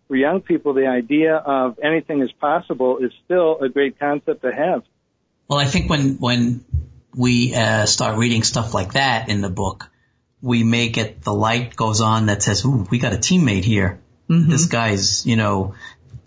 for 0.09 0.17
young 0.17 0.41
people, 0.41 0.75
the 0.75 0.87
idea 0.87 1.37
of 1.37 1.79
anything 1.83 2.23
is 2.23 2.31
possible 2.33 2.99
is 2.99 3.13
still 3.25 3.61
a 3.61 3.69
great 3.69 3.99
concept 3.99 4.43
to 4.43 4.53
have. 4.53 4.83
Well, 5.49 5.59
I 5.59 5.67
think 5.67 5.89
when 5.89 6.17
when 6.19 6.65
we 7.17 7.55
uh, 7.55 7.87
start 7.87 8.19
reading 8.19 8.43
stuff 8.43 8.75
like 8.75 8.95
that 8.95 9.29
in 9.29 9.41
the 9.41 9.51
book, 9.51 9.91
we 10.41 10.65
may 10.65 10.89
get 10.89 11.23
the 11.23 11.33
light 11.33 11.77
goes 11.77 12.01
on 12.01 12.27
that 12.27 12.43
says, 12.43 12.65
"Ooh, 12.65 12.87
we 12.91 12.99
got 12.99 13.13
a 13.13 13.19
teammate 13.19 13.65
here. 13.65 14.01
This 14.29 14.67
guy's, 14.67 15.27
you 15.27 15.37
know, 15.37 15.75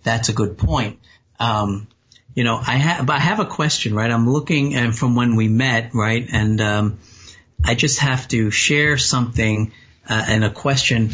that's 0.04 0.30
a 0.30 0.34
good 0.34 0.58
point." 0.58 1.00
Um, 1.40 1.88
you 2.36 2.44
know, 2.44 2.58
I 2.58 2.76
have, 2.76 3.06
but 3.06 3.16
I 3.16 3.20
have 3.20 3.40
a 3.40 3.46
question, 3.46 3.96
right? 3.96 4.12
I'm 4.12 4.30
looking 4.30 4.76
and 4.76 4.96
from 4.96 5.16
when 5.16 5.36
we 5.36 5.48
met, 5.48 5.92
right, 5.94 6.28
and 6.32 6.62
um, 6.62 7.00
I 7.64 7.76
just 7.76 8.00
have 8.00 8.28
to 8.30 8.52
share 8.52 8.98
something 8.98 9.72
uh, 10.08 10.26
and 10.28 10.44
a 10.44 10.50
question 10.50 11.10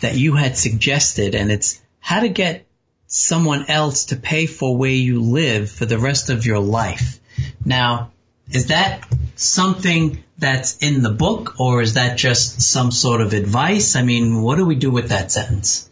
that 0.00 0.14
you 0.14 0.34
had 0.34 0.56
suggested, 0.56 1.34
and 1.34 1.50
it's 1.50 1.80
how 2.00 2.20
to 2.20 2.28
get 2.28 2.66
someone 3.06 3.66
else 3.68 4.06
to 4.06 4.16
pay 4.16 4.46
for 4.46 4.76
where 4.76 4.90
you 4.90 5.20
live 5.20 5.70
for 5.70 5.86
the 5.86 5.98
rest 5.98 6.30
of 6.30 6.46
your 6.46 6.58
life. 6.58 7.20
Now, 7.64 8.12
is 8.50 8.68
that 8.68 9.06
something 9.36 10.22
that's 10.38 10.78
in 10.78 11.02
the 11.02 11.10
book 11.10 11.60
or 11.60 11.82
is 11.82 11.94
that 11.94 12.16
just 12.16 12.60
some 12.60 12.90
sort 12.90 13.20
of 13.20 13.32
advice? 13.32 13.96
I 13.96 14.02
mean, 14.02 14.42
what 14.42 14.56
do 14.56 14.66
we 14.66 14.74
do 14.74 14.90
with 14.90 15.10
that 15.10 15.30
sentence? 15.30 15.88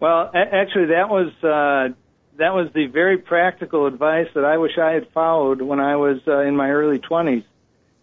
Well, 0.00 0.30
actually, 0.34 0.86
that 0.86 1.08
was 1.08 1.32
uh, 1.42 1.94
that 2.38 2.54
was 2.54 2.68
the 2.72 2.86
very 2.86 3.18
practical 3.18 3.86
advice 3.86 4.28
that 4.34 4.44
I 4.44 4.58
wish 4.58 4.78
I 4.78 4.92
had 4.92 5.08
followed 5.12 5.60
when 5.60 5.80
I 5.80 5.96
was 5.96 6.18
uh, 6.28 6.40
in 6.40 6.54
my 6.54 6.70
early 6.70 6.98
20s, 6.98 7.44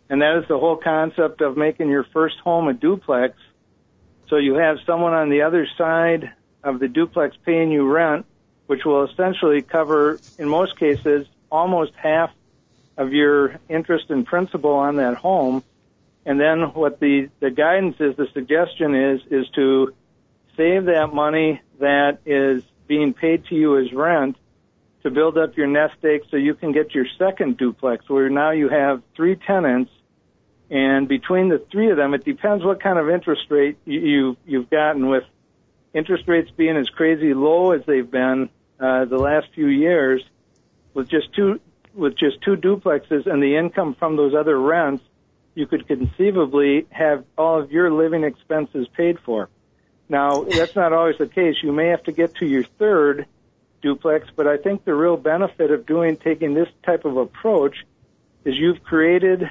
and 0.10 0.22
that 0.22 0.38
is 0.38 0.48
the 0.48 0.58
whole 0.58 0.78
concept 0.78 1.42
of 1.42 1.58
making 1.58 1.90
your 1.90 2.04
first 2.04 2.38
home 2.40 2.68
a 2.68 2.74
duplex. 2.74 3.38
So 4.30 4.38
you 4.38 4.56
have 4.56 4.78
someone 4.86 5.14
on 5.14 5.30
the 5.30 5.44
other 5.44 5.68
side 5.78 6.32
of 6.64 6.80
the 6.80 6.88
duplex 6.88 7.36
paying 7.46 7.72
you 7.72 7.88
rent, 7.88 8.26
which 8.68 8.86
will 8.86 9.04
essentially 9.06 9.62
cover, 9.62 10.20
in 10.38 10.48
most 10.48 10.78
cases, 10.78 11.28
almost 11.52 11.94
half 11.96 12.32
of 12.98 13.14
your 13.14 13.60
interest 13.70 14.10
and 14.10 14.26
principal 14.26 14.72
on 14.72 14.98
that 14.98 15.16
home. 15.16 15.64
And 16.26 16.40
then 16.40 16.74
what 16.74 17.00
the, 17.00 17.30
the 17.40 17.52
guidance 17.52 17.98
is, 18.00 18.16
the 18.16 18.28
suggestion 18.34 18.96
is, 18.96 19.22
is 19.30 19.48
to 19.56 19.94
save 20.58 20.86
that 20.86 21.14
money 21.14 21.62
that 21.80 22.20
is 22.26 22.64
being 22.88 23.14
paid 23.14 23.46
to 23.48 23.56
you 23.56 23.78
as 23.78 23.92
rent, 23.92 24.38
to 25.04 25.12
build 25.12 25.38
up 25.38 25.56
your 25.56 25.68
nest 25.68 25.96
egg 26.04 26.22
so 26.32 26.38
you 26.38 26.56
can 26.56 26.72
get 26.72 26.96
your 26.96 27.06
second 27.20 27.58
duplex 27.58 28.10
where 28.10 28.30
now 28.30 28.52
you 28.52 28.70
have 28.70 29.04
three 29.16 29.36
tenants 29.36 29.92
and 30.70 31.08
between 31.08 31.50
the 31.50 31.64
three 31.72 31.92
of 31.92 31.98
them 31.98 32.14
it 32.14 32.24
depends 32.24 32.64
what 32.64 32.82
kind 32.82 32.98
of 32.98 33.10
interest 33.10 33.44
rate 33.50 33.78
you, 33.86 34.00
you 34.00 34.38
you've 34.46 34.70
gotten 34.70 35.08
with 35.08 35.24
interest 35.94 36.28
rates 36.28 36.50
being 36.52 36.76
as 36.76 36.90
crazy 36.90 37.34
low 37.34 37.72
as 37.72 37.82
they've 37.86 38.10
been 38.10 38.50
uh, 38.80 39.06
the 39.06 39.18
last 39.18 39.48
few 39.54 39.68
years 39.68 40.24
with 40.94 41.08
just 41.08 41.34
two 41.34 41.60
with 41.94 42.18
just 42.18 42.42
two 42.42 42.56
duplexes 42.56 43.26
and 43.26 43.42
the 43.42 43.56
income 43.56 43.96
from 43.96 44.16
those 44.18 44.34
other 44.34 44.60
rents 44.60 45.04
you 45.54 45.66
could 45.66 45.88
conceivably 45.88 46.86
have 46.90 47.24
all 47.38 47.62
of 47.62 47.72
your 47.72 47.92
living 47.92 48.26
expenses 48.26 48.88
paid 48.90 49.18
for. 49.22 49.50
Now 50.10 50.44
that's 50.44 50.76
not 50.76 50.92
always 50.92 51.18
the 51.18 51.28
case. 51.28 51.56
You 51.64 51.72
may 51.72 51.88
have 51.88 52.04
to 52.04 52.12
get 52.12 52.36
to 52.36 52.46
your 52.46 52.64
third 52.64 53.26
duplex, 53.82 54.28
but 54.36 54.48
I 54.48 54.58
think 54.58 54.84
the 54.84 54.94
real 54.94 55.16
benefit 55.16 55.72
of 55.72 55.86
doing 55.86 56.18
taking 56.18 56.54
this 56.54 56.68
type 56.84 57.06
of 57.06 57.18
approach 57.18 57.78
is 58.44 58.56
you've 58.58 58.84
created 58.84 59.50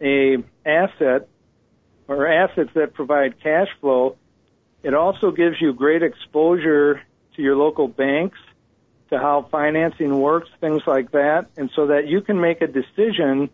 a 0.00 0.36
asset 0.64 1.28
or 2.08 2.26
assets 2.26 2.70
that 2.74 2.94
provide 2.94 3.40
cash 3.42 3.68
flow. 3.80 4.16
It 4.82 4.94
also 4.94 5.30
gives 5.30 5.56
you 5.60 5.72
great 5.72 6.02
exposure 6.02 7.02
to 7.36 7.42
your 7.42 7.56
local 7.56 7.86
banks, 7.86 8.38
to 9.10 9.18
how 9.18 9.46
financing 9.50 10.18
works, 10.20 10.48
things 10.60 10.82
like 10.86 11.12
that, 11.12 11.46
and 11.56 11.70
so 11.76 11.88
that 11.88 12.06
you 12.08 12.20
can 12.20 12.40
make 12.40 12.62
a 12.62 12.66
decision. 12.66 13.50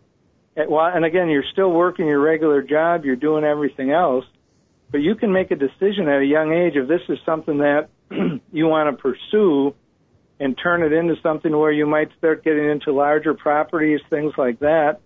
At, 0.55 0.69
and 0.69 1.05
again, 1.05 1.29
you're 1.29 1.45
still 1.51 1.71
working 1.71 2.07
your 2.07 2.19
regular 2.19 2.61
job, 2.61 3.05
you're 3.05 3.15
doing 3.15 3.43
everything 3.43 3.91
else, 3.91 4.25
but 4.89 4.99
you 4.99 5.15
can 5.15 5.31
make 5.31 5.51
a 5.51 5.55
decision 5.55 6.07
at 6.07 6.21
a 6.21 6.25
young 6.25 6.53
age 6.53 6.73
if 6.75 6.87
this 6.87 7.01
is 7.09 7.19
something 7.25 7.59
that 7.59 7.89
you 8.51 8.67
want 8.67 8.95
to 8.95 9.01
pursue 9.01 9.75
and 10.39 10.57
turn 10.61 10.83
it 10.83 10.93
into 10.93 11.15
something 11.21 11.55
where 11.55 11.71
you 11.71 11.85
might 11.85 12.09
start 12.17 12.43
getting 12.43 12.69
into 12.69 12.91
larger 12.91 13.33
properties, 13.33 13.99
things 14.09 14.33
like 14.37 14.59
that, 14.59 14.99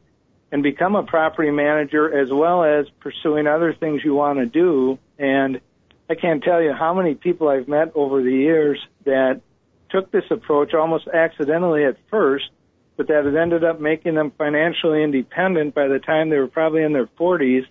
and 0.52 0.64
become 0.64 0.96
a 0.96 1.04
property 1.04 1.52
manager 1.52 2.20
as 2.20 2.30
well 2.32 2.64
as 2.64 2.86
pursuing 3.00 3.48
other 3.48 3.74
things 3.74 4.02
you 4.04 4.14
want 4.14 4.40
to 4.40 4.46
do. 4.46 5.00
And 5.18 5.62
I 6.10 6.16
can't 6.16 6.44
tell 6.44 6.62
you 6.62 6.74
how 6.74 6.94
many 6.94 7.16
people 7.16 7.48
I've 7.48 7.68
met 7.68 7.94
over 7.96 8.22
the 8.22 8.32
years 8.32 8.80
that 9.06 9.42
took 9.90 10.12
this 10.12 10.26
approach 10.30 10.74
almost 10.74 11.08
accidentally 11.08 11.86
at 11.86 11.98
first, 12.10 12.50
but 12.98 13.08
that 13.08 13.26
has 13.26 13.36
ended 13.36 13.64
up 13.64 13.80
making 13.80 14.16
them 14.16 14.32
financially 14.38 15.04
independent 15.04 15.74
by 15.74 15.88
the 15.88 16.00
time 16.00 16.30
they 16.30 16.38
were 16.38 16.48
probably 16.48 16.84
in 16.84 16.94
their 16.94 17.08
40s 17.08 17.66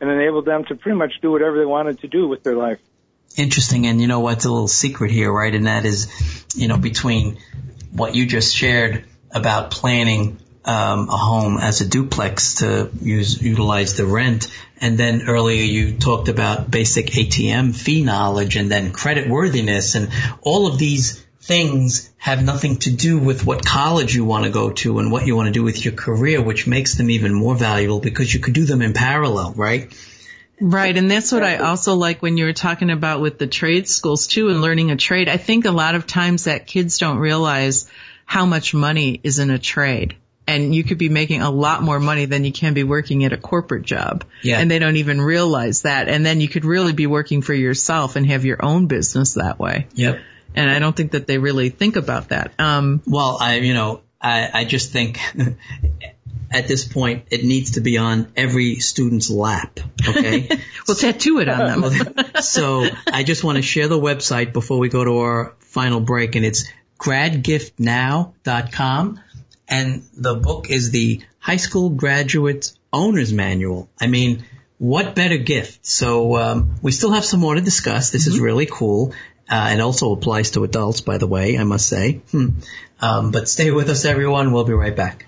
and 0.00 0.10
enabled 0.10 0.44
them 0.44 0.64
to 0.66 0.74
pretty 0.74 0.98
much 0.98 1.12
do 1.22 1.30
whatever 1.30 1.58
they 1.58 1.66
wanted 1.66 2.00
to 2.00 2.08
do 2.08 2.28
with 2.28 2.42
their 2.42 2.56
life 2.56 2.78
interesting. 3.36 3.86
And 3.86 4.00
you 4.00 4.06
know 4.06 4.20
what's 4.20 4.44
a 4.44 4.50
little 4.50 4.68
secret 4.68 5.10
here, 5.10 5.32
right? 5.32 5.54
And 5.54 5.66
that 5.66 5.84
is, 5.84 6.44
you 6.54 6.68
know, 6.68 6.76
between 6.76 7.38
what 7.92 8.14
you 8.14 8.26
just 8.26 8.54
shared 8.54 9.04
about 9.30 9.70
planning 9.70 10.38
um, 10.64 11.08
a 11.08 11.16
home 11.16 11.58
as 11.58 11.80
a 11.80 11.88
duplex 11.88 12.56
to 12.56 12.90
use 13.00 13.40
utilize 13.42 13.94
the 13.96 14.06
rent, 14.06 14.48
and 14.80 14.96
then 14.98 15.22
earlier 15.28 15.62
you 15.62 15.98
talked 15.98 16.28
about 16.28 16.70
basic 16.70 17.06
ATM 17.06 17.74
fee 17.74 18.02
knowledge, 18.02 18.56
and 18.56 18.70
then 18.70 18.92
credit 18.92 19.28
worthiness, 19.28 19.94
and 19.94 20.10
all 20.42 20.66
of 20.66 20.78
these 20.78 21.24
things 21.42 22.08
have 22.18 22.44
nothing 22.44 22.76
to 22.76 22.90
do 22.92 23.18
with 23.18 23.44
what 23.44 23.66
college 23.66 24.14
you 24.14 24.24
want 24.24 24.44
to 24.44 24.50
go 24.50 24.70
to 24.70 25.00
and 25.00 25.10
what 25.10 25.26
you 25.26 25.34
want 25.34 25.48
to 25.48 25.52
do 25.52 25.64
with 25.64 25.84
your 25.84 25.92
career, 25.92 26.40
which 26.40 26.68
makes 26.68 26.94
them 26.94 27.10
even 27.10 27.34
more 27.34 27.56
valuable 27.56 27.98
because 27.98 28.32
you 28.32 28.38
could 28.38 28.54
do 28.54 28.64
them 28.64 28.80
in 28.80 28.92
parallel, 28.92 29.52
right? 29.54 29.92
Right. 30.60 30.96
And 30.96 31.10
that's 31.10 31.32
what 31.32 31.42
I 31.42 31.56
also 31.56 31.94
like 31.94 32.22
when 32.22 32.36
you 32.36 32.44
were 32.44 32.52
talking 32.52 32.90
about 32.90 33.20
with 33.20 33.38
the 33.38 33.48
trade 33.48 33.88
schools 33.88 34.28
too 34.28 34.48
and 34.48 34.62
learning 34.62 34.92
a 34.92 34.96
trade. 34.96 35.28
I 35.28 35.36
think 35.36 35.64
a 35.64 35.72
lot 35.72 35.96
of 35.96 36.06
times 36.06 36.44
that 36.44 36.68
kids 36.68 36.98
don't 36.98 37.18
realize 37.18 37.90
how 38.24 38.46
much 38.46 38.72
money 38.72 39.20
is 39.24 39.40
in 39.40 39.50
a 39.50 39.58
trade. 39.58 40.14
And 40.46 40.74
you 40.74 40.82
could 40.82 40.98
be 40.98 41.08
making 41.08 41.40
a 41.40 41.50
lot 41.50 41.82
more 41.82 42.00
money 42.00 42.24
than 42.24 42.44
you 42.44 42.52
can 42.52 42.74
be 42.74 42.82
working 42.82 43.24
at 43.24 43.32
a 43.32 43.36
corporate 43.36 43.84
job. 43.84 44.24
Yeah. 44.42 44.58
And 44.58 44.70
they 44.70 44.80
don't 44.80 44.96
even 44.96 45.20
realize 45.20 45.82
that. 45.82 46.08
And 46.08 46.26
then 46.26 46.40
you 46.40 46.48
could 46.48 46.64
really 46.64 46.92
be 46.92 47.06
working 47.06 47.42
for 47.42 47.54
yourself 47.54 48.16
and 48.16 48.26
have 48.26 48.44
your 48.44 48.64
own 48.64 48.86
business 48.86 49.34
that 49.34 49.58
way. 49.58 49.86
Yep. 49.94 50.20
And 50.54 50.70
I 50.70 50.80
don't 50.80 50.94
think 50.94 51.12
that 51.12 51.26
they 51.26 51.38
really 51.38 51.70
think 51.70 51.96
about 51.96 52.28
that. 52.30 52.52
Um, 52.58 53.02
well, 53.06 53.38
I, 53.40 53.56
you 53.56 53.72
know, 53.72 54.02
I, 54.20 54.50
I 54.52 54.64
just 54.64 54.92
think 54.92 55.18
at 56.50 56.68
this 56.68 56.86
point, 56.86 57.24
it 57.30 57.44
needs 57.44 57.70
to 57.72 57.80
be 57.80 57.98
on 57.98 58.30
every 58.36 58.76
student's 58.76 59.28
lap. 59.30 59.80
Okay. 60.06 60.48
we'll 60.86 60.96
tattoo 60.96 61.40
it 61.40 61.48
on 61.48 61.80
them. 61.80 62.14
so 62.42 62.86
I 63.06 63.24
just 63.24 63.42
want 63.42 63.56
to 63.56 63.62
share 63.62 63.88
the 63.88 63.98
website 63.98 64.52
before 64.52 64.78
we 64.78 64.88
go 64.88 65.04
to 65.04 65.18
our 65.18 65.54
final 65.60 66.00
break 66.00 66.36
and 66.36 66.44
it's 66.44 66.70
gradgiftnow.com 66.98 69.20
and 69.72 70.02
the 70.14 70.34
book 70.34 70.68
is 70.68 70.90
the 70.90 71.22
high 71.38 71.56
school 71.56 71.88
graduates 71.88 72.78
owner's 72.92 73.32
manual. 73.32 73.88
I 73.98 74.06
mean, 74.06 74.44
what 74.76 75.14
better 75.14 75.38
gift? 75.38 75.86
So, 75.86 76.36
um, 76.36 76.74
we 76.82 76.92
still 76.92 77.12
have 77.12 77.24
some 77.24 77.40
more 77.40 77.54
to 77.54 77.62
discuss. 77.62 78.10
This 78.10 78.26
mm-hmm. 78.26 78.34
is 78.34 78.40
really 78.40 78.66
cool. 78.66 79.14
Uh, 79.48 79.70
it 79.72 79.80
also 79.80 80.12
applies 80.12 80.52
to 80.52 80.64
adults, 80.64 81.00
by 81.00 81.18
the 81.18 81.26
way, 81.26 81.58
I 81.58 81.64
must 81.64 81.88
say. 81.88 82.20
Hmm. 82.30 82.48
Um, 83.00 83.30
but 83.32 83.48
stay 83.48 83.70
with 83.70 83.88
us, 83.88 84.04
everyone. 84.04 84.52
We'll 84.52 84.64
be 84.64 84.72
right 84.74 84.94
back. 84.94 85.26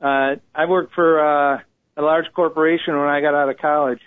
uh, 0.00 0.34
I 0.52 0.66
worked 0.68 0.92
for 0.94 1.20
uh, 1.20 1.60
a 1.96 2.02
large 2.02 2.26
corporation 2.34 2.98
when 2.98 3.08
I 3.08 3.20
got 3.20 3.34
out 3.34 3.48
of 3.48 3.56
college, 3.58 4.00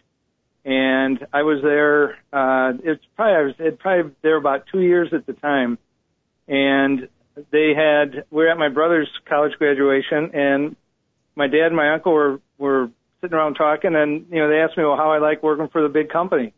and 0.65 1.25
I 1.31 1.43
was 1.43 1.61
there. 1.63 2.17
Uh, 2.33 2.77
it's 2.83 3.03
probably 3.15 3.35
I 3.35 3.41
was 3.43 3.53
it 3.57 3.79
probably 3.79 4.11
there 4.21 4.35
about 4.35 4.65
two 4.69 4.81
years 4.81 5.13
at 5.13 5.25
the 5.25 5.33
time, 5.33 5.77
and 6.47 7.07
they 7.51 7.71
had 7.73 8.25
we 8.31 8.43
were 8.43 8.49
at 8.49 8.57
my 8.57 8.69
brother's 8.69 9.09
college 9.27 9.53
graduation, 9.57 10.31
and 10.33 10.75
my 11.37 11.47
dad 11.47 11.67
and 11.67 11.75
my 11.75 11.93
uncle 11.93 12.11
were 12.11 12.41
were 12.57 12.91
sitting 13.21 13.37
around 13.37 13.53
talking, 13.53 13.95
and 13.95 14.25
you 14.29 14.39
know 14.39 14.49
they 14.49 14.59
asked 14.59 14.77
me 14.77 14.83
well 14.83 14.97
how 14.97 15.11
I 15.11 15.19
like 15.19 15.41
working 15.41 15.69
for 15.69 15.81
the 15.81 15.89
big 15.89 16.09
company, 16.09 16.53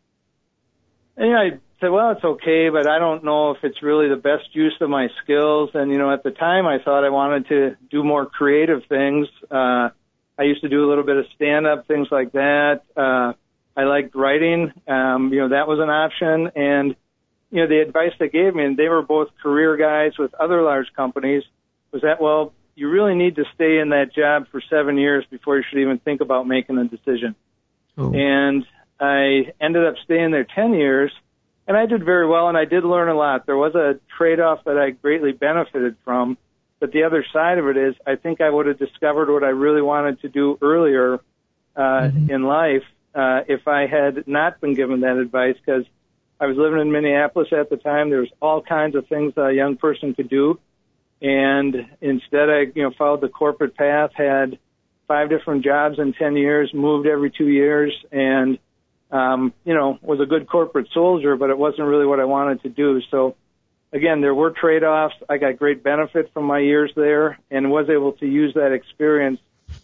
and 1.16 1.26
you 1.26 1.32
know, 1.32 1.38
I 1.38 1.50
said 1.82 1.90
well 1.90 2.12
it's 2.12 2.24
okay, 2.24 2.68
but 2.70 2.88
I 2.88 2.98
don't 2.98 3.24
know 3.24 3.50
if 3.50 3.58
it's 3.62 3.82
really 3.82 4.08
the 4.08 4.16
best 4.16 4.54
use 4.54 4.76
of 4.80 4.88
my 4.88 5.08
skills, 5.22 5.70
and 5.74 5.90
you 5.90 5.98
know 5.98 6.12
at 6.12 6.22
the 6.22 6.30
time 6.30 6.66
I 6.66 6.78
thought 6.82 7.04
I 7.04 7.10
wanted 7.10 7.48
to 7.48 7.76
do 7.90 8.02
more 8.02 8.24
creative 8.24 8.82
things. 8.88 9.26
Uh, 9.50 9.90
I 10.38 10.44
used 10.44 10.62
to 10.62 10.68
do 10.68 10.86
a 10.86 10.88
little 10.88 11.04
bit 11.04 11.16
of 11.16 11.26
stand 11.34 11.66
up, 11.66 11.86
things 11.86 12.08
like 12.10 12.32
that. 12.32 12.82
Uh, 12.96 13.34
I 13.76 13.84
liked 13.84 14.14
writing. 14.14 14.72
Um, 14.86 15.30
you 15.32 15.40
know, 15.40 15.48
that 15.50 15.68
was 15.68 15.78
an 15.78 15.90
option. 15.90 16.50
And, 16.54 16.96
you 17.50 17.62
know, 17.62 17.68
the 17.68 17.80
advice 17.80 18.12
they 18.18 18.28
gave 18.28 18.54
me, 18.54 18.64
and 18.64 18.76
they 18.76 18.88
were 18.88 19.02
both 19.02 19.28
career 19.42 19.76
guys 19.76 20.18
with 20.18 20.34
other 20.34 20.62
large 20.62 20.88
companies, 20.96 21.42
was 21.92 22.02
that, 22.02 22.20
well, 22.20 22.52
you 22.74 22.88
really 22.88 23.14
need 23.14 23.36
to 23.36 23.44
stay 23.54 23.78
in 23.78 23.90
that 23.90 24.14
job 24.14 24.46
for 24.50 24.62
seven 24.70 24.96
years 24.96 25.24
before 25.30 25.58
you 25.58 25.64
should 25.68 25.80
even 25.80 25.98
think 25.98 26.20
about 26.20 26.46
making 26.46 26.78
a 26.78 26.84
decision. 26.84 27.34
Oh. 27.98 28.12
And 28.14 28.64
I 28.98 29.52
ended 29.60 29.86
up 29.86 29.94
staying 30.04 30.30
there 30.30 30.46
10 30.54 30.74
years 30.74 31.12
and 31.72 31.80
I 31.80 31.86
did 31.86 32.04
very 32.04 32.26
well 32.26 32.48
and 32.48 32.58
I 32.58 32.66
did 32.66 32.84
learn 32.84 33.08
a 33.08 33.14
lot. 33.14 33.46
There 33.46 33.56
was 33.56 33.74
a 33.74 33.98
trade 34.18 34.40
off 34.40 34.64
that 34.64 34.76
I 34.76 34.90
greatly 34.90 35.32
benefited 35.32 35.96
from. 36.04 36.36
But 36.80 36.92
the 36.92 37.04
other 37.04 37.24
side 37.32 37.56
of 37.58 37.66
it 37.68 37.76
is 37.78 37.94
I 38.06 38.16
think 38.16 38.42
I 38.42 38.50
would 38.50 38.66
have 38.66 38.78
discovered 38.78 39.32
what 39.32 39.42
I 39.42 39.48
really 39.48 39.80
wanted 39.80 40.20
to 40.20 40.28
do 40.28 40.58
earlier, 40.60 41.14
uh, 41.74 41.80
mm-hmm. 41.80 42.30
in 42.30 42.42
life 42.42 42.82
uh, 43.14 43.40
if 43.48 43.66
I 43.66 43.86
had 43.86 44.26
not 44.26 44.60
been 44.60 44.74
given 44.74 45.00
that 45.00 45.16
advice 45.16 45.56
because 45.64 45.84
I 46.38 46.46
was 46.46 46.58
living 46.58 46.80
in 46.80 46.92
Minneapolis 46.92 47.48
at 47.52 47.70
the 47.70 47.78
time. 47.78 48.10
There 48.10 48.20
was 48.20 48.32
all 48.42 48.60
kinds 48.60 48.96
of 48.96 49.06
things 49.06 49.34
that 49.36 49.46
a 49.46 49.54
young 49.54 49.76
person 49.76 50.12
could 50.12 50.28
do. 50.28 50.60
And 51.22 51.74
instead 52.00 52.50
I, 52.50 52.66
you 52.74 52.82
know, 52.82 52.90
followed 52.98 53.22
the 53.22 53.28
corporate 53.28 53.76
path, 53.76 54.10
had 54.14 54.58
five 55.08 55.30
different 55.30 55.64
jobs 55.64 55.98
in 55.98 56.12
10 56.12 56.36
years, 56.36 56.74
moved 56.74 57.06
every 57.06 57.30
two 57.30 57.48
years 57.48 57.94
and, 58.10 58.58
um, 59.12 59.52
you 59.64 59.74
know, 59.74 59.98
was 60.02 60.20
a 60.20 60.26
good 60.26 60.48
corporate 60.48 60.88
soldier, 60.92 61.36
but 61.36 61.50
it 61.50 61.58
wasn't 61.58 61.86
really 61.86 62.06
what 62.06 62.18
I 62.18 62.24
wanted 62.24 62.62
to 62.62 62.70
do. 62.70 63.00
So 63.10 63.36
again, 63.92 64.22
there 64.22 64.34
were 64.34 64.50
trade-offs. 64.50 65.14
I 65.28 65.36
got 65.36 65.58
great 65.58 65.82
benefit 65.82 66.32
from 66.32 66.44
my 66.44 66.58
years 66.58 66.90
there 66.96 67.38
and 67.50 67.70
was 67.70 67.88
able 67.90 68.12
to 68.12 68.26
use 68.26 68.54
that 68.54 68.72
experience 68.72 69.38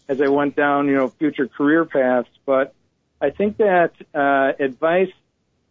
as 0.09 0.21
I 0.21 0.29
went 0.29 0.57
down, 0.57 0.89
you 0.89 0.95
know, 0.95 1.09
future 1.09 1.47
career 1.47 1.85
paths. 1.85 2.29
But 2.47 2.75
I 3.21 3.31
think 3.31 3.59
that 3.59 3.93
uh, 4.15 4.53
advice 4.59 5.13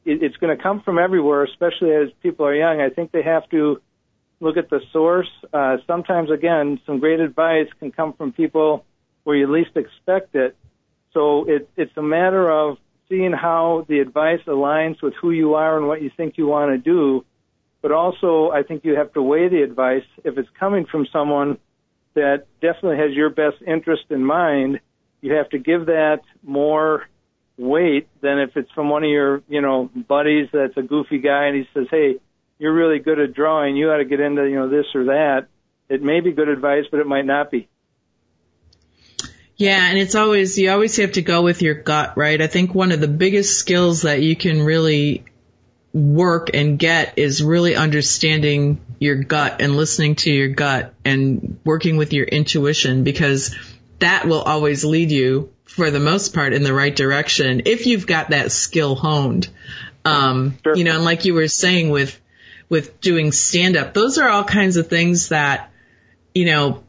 it, 0.05 0.23
it's 0.23 0.37
going 0.37 0.55
to 0.55 0.61
come 0.61 0.81
from 0.81 0.99
everywhere, 0.99 1.43
especially 1.43 1.93
as 1.93 2.09
people 2.21 2.45
are 2.45 2.55
young. 2.55 2.79
I 2.79 2.89
think 2.89 3.11
they 3.11 3.23
have 3.23 3.49
to 3.49 3.81
look 4.39 4.57
at 4.57 4.69
the 4.69 4.81
source. 4.93 5.29
Uh, 5.51 5.77
sometimes, 5.87 6.29
again, 6.29 6.79
some 6.85 6.99
great 6.99 7.19
advice 7.19 7.67
can 7.79 7.91
come 7.91 8.13
from 8.13 8.31
people 8.31 8.85
where 9.23 9.35
you 9.35 9.51
least 9.51 9.75
expect 9.75 10.35
it. 10.35 10.55
So 11.13 11.49
it, 11.49 11.69
it's 11.75 11.95
a 11.97 12.01
matter 12.03 12.49
of 12.49 12.77
seeing 13.09 13.31
how 13.31 13.85
the 13.87 13.99
advice 13.99 14.41
aligns 14.47 15.01
with 15.01 15.13
who 15.21 15.31
you 15.31 15.55
are 15.55 15.77
and 15.77 15.87
what 15.87 16.01
you 16.01 16.11
think 16.15 16.37
you 16.37 16.47
want 16.47 16.71
to 16.71 16.77
do. 16.77 17.25
But 17.81 17.91
also, 17.91 18.49
I 18.49 18.63
think 18.63 18.83
you 18.83 18.95
have 18.95 19.13
to 19.13 19.21
weigh 19.21 19.49
the 19.49 19.61
advice 19.61 20.03
if 20.23 20.37
it's 20.37 20.49
coming 20.59 20.85
from 20.85 21.07
someone 21.11 21.57
that 22.15 22.45
definitely 22.61 22.97
has 22.97 23.15
your 23.15 23.29
best 23.29 23.57
interest 23.65 24.05
in 24.09 24.25
mind. 24.25 24.79
You 25.21 25.35
have 25.35 25.49
to 25.49 25.59
give 25.59 25.85
that 25.85 26.21
more 26.43 27.03
weight 27.57 28.07
than 28.21 28.39
if 28.39 28.55
it's 28.55 28.71
from 28.71 28.89
one 28.89 29.03
of 29.03 29.09
your, 29.09 29.43
you 29.47 29.61
know, 29.61 29.89
buddies 30.07 30.49
that's 30.51 30.77
a 30.77 30.81
goofy 30.81 31.19
guy 31.19 31.45
and 31.45 31.55
he 31.55 31.67
says, 31.73 31.87
"Hey, 31.89 32.19
you're 32.59 32.73
really 32.73 32.99
good 32.99 33.19
at 33.19 33.33
drawing. 33.33 33.75
You 33.75 33.91
ought 33.91 33.97
to 33.97 34.05
get 34.05 34.19
into, 34.19 34.43
you 34.45 34.55
know, 34.55 34.69
this 34.69 34.87
or 34.95 35.05
that." 35.05 35.47
It 35.89 36.01
may 36.01 36.19
be 36.19 36.33
good 36.33 36.49
advice, 36.49 36.85
but 36.91 36.99
it 36.99 37.07
might 37.07 37.25
not 37.25 37.49
be. 37.51 37.67
Yeah, 39.57 39.89
and 39.89 39.97
it's 39.97 40.13
always 40.13 40.57
you 40.57 40.69
always 40.71 40.95
have 40.97 41.13
to 41.13 41.23
go 41.23 41.41
with 41.41 41.63
your 41.63 41.73
gut, 41.73 42.15
right? 42.15 42.39
I 42.39 42.47
think 42.47 42.75
one 42.75 42.91
of 42.91 43.01
the 43.01 43.07
biggest 43.07 43.57
skills 43.57 44.03
that 44.03 44.21
you 44.21 44.35
can 44.35 44.61
really 44.61 45.25
work 45.93 46.51
and 46.53 46.77
get 46.77 47.17
is 47.17 47.43
really 47.43 47.75
understanding 47.75 48.79
your 48.99 49.15
gut 49.15 49.61
and 49.61 49.75
listening 49.75 50.15
to 50.15 50.31
your 50.31 50.49
gut 50.49 50.93
and 51.03 51.59
working 51.63 51.97
with 51.97 52.13
your 52.13 52.25
intuition 52.25 53.03
because 53.03 53.55
that 53.99 54.27
will 54.27 54.41
always 54.41 54.85
lead 54.85 55.09
you 55.09 55.51
for 55.65 55.89
the 55.89 55.99
most 55.99 56.35
part 56.35 56.53
in 56.53 56.61
the 56.63 56.73
right 56.73 56.95
direction 56.95 57.63
if 57.65 57.87
you've 57.87 58.05
got 58.05 58.29
that 58.29 58.51
skill 58.51 58.95
honed. 58.95 59.49
Um, 60.05 60.57
sure. 60.63 60.75
you 60.75 60.83
know, 60.83 60.95
and 60.95 61.03
like 61.03 61.25
you 61.25 61.33
were 61.33 61.47
saying 61.47 61.89
with, 61.89 62.19
with 62.69 63.01
doing 63.01 63.31
stand 63.31 63.75
up, 63.75 63.93
those 63.93 64.19
are 64.19 64.29
all 64.29 64.43
kinds 64.43 64.77
of 64.77 64.87
things 64.87 65.29
that, 65.29 65.71
you 66.33 66.45
know, 66.45 66.83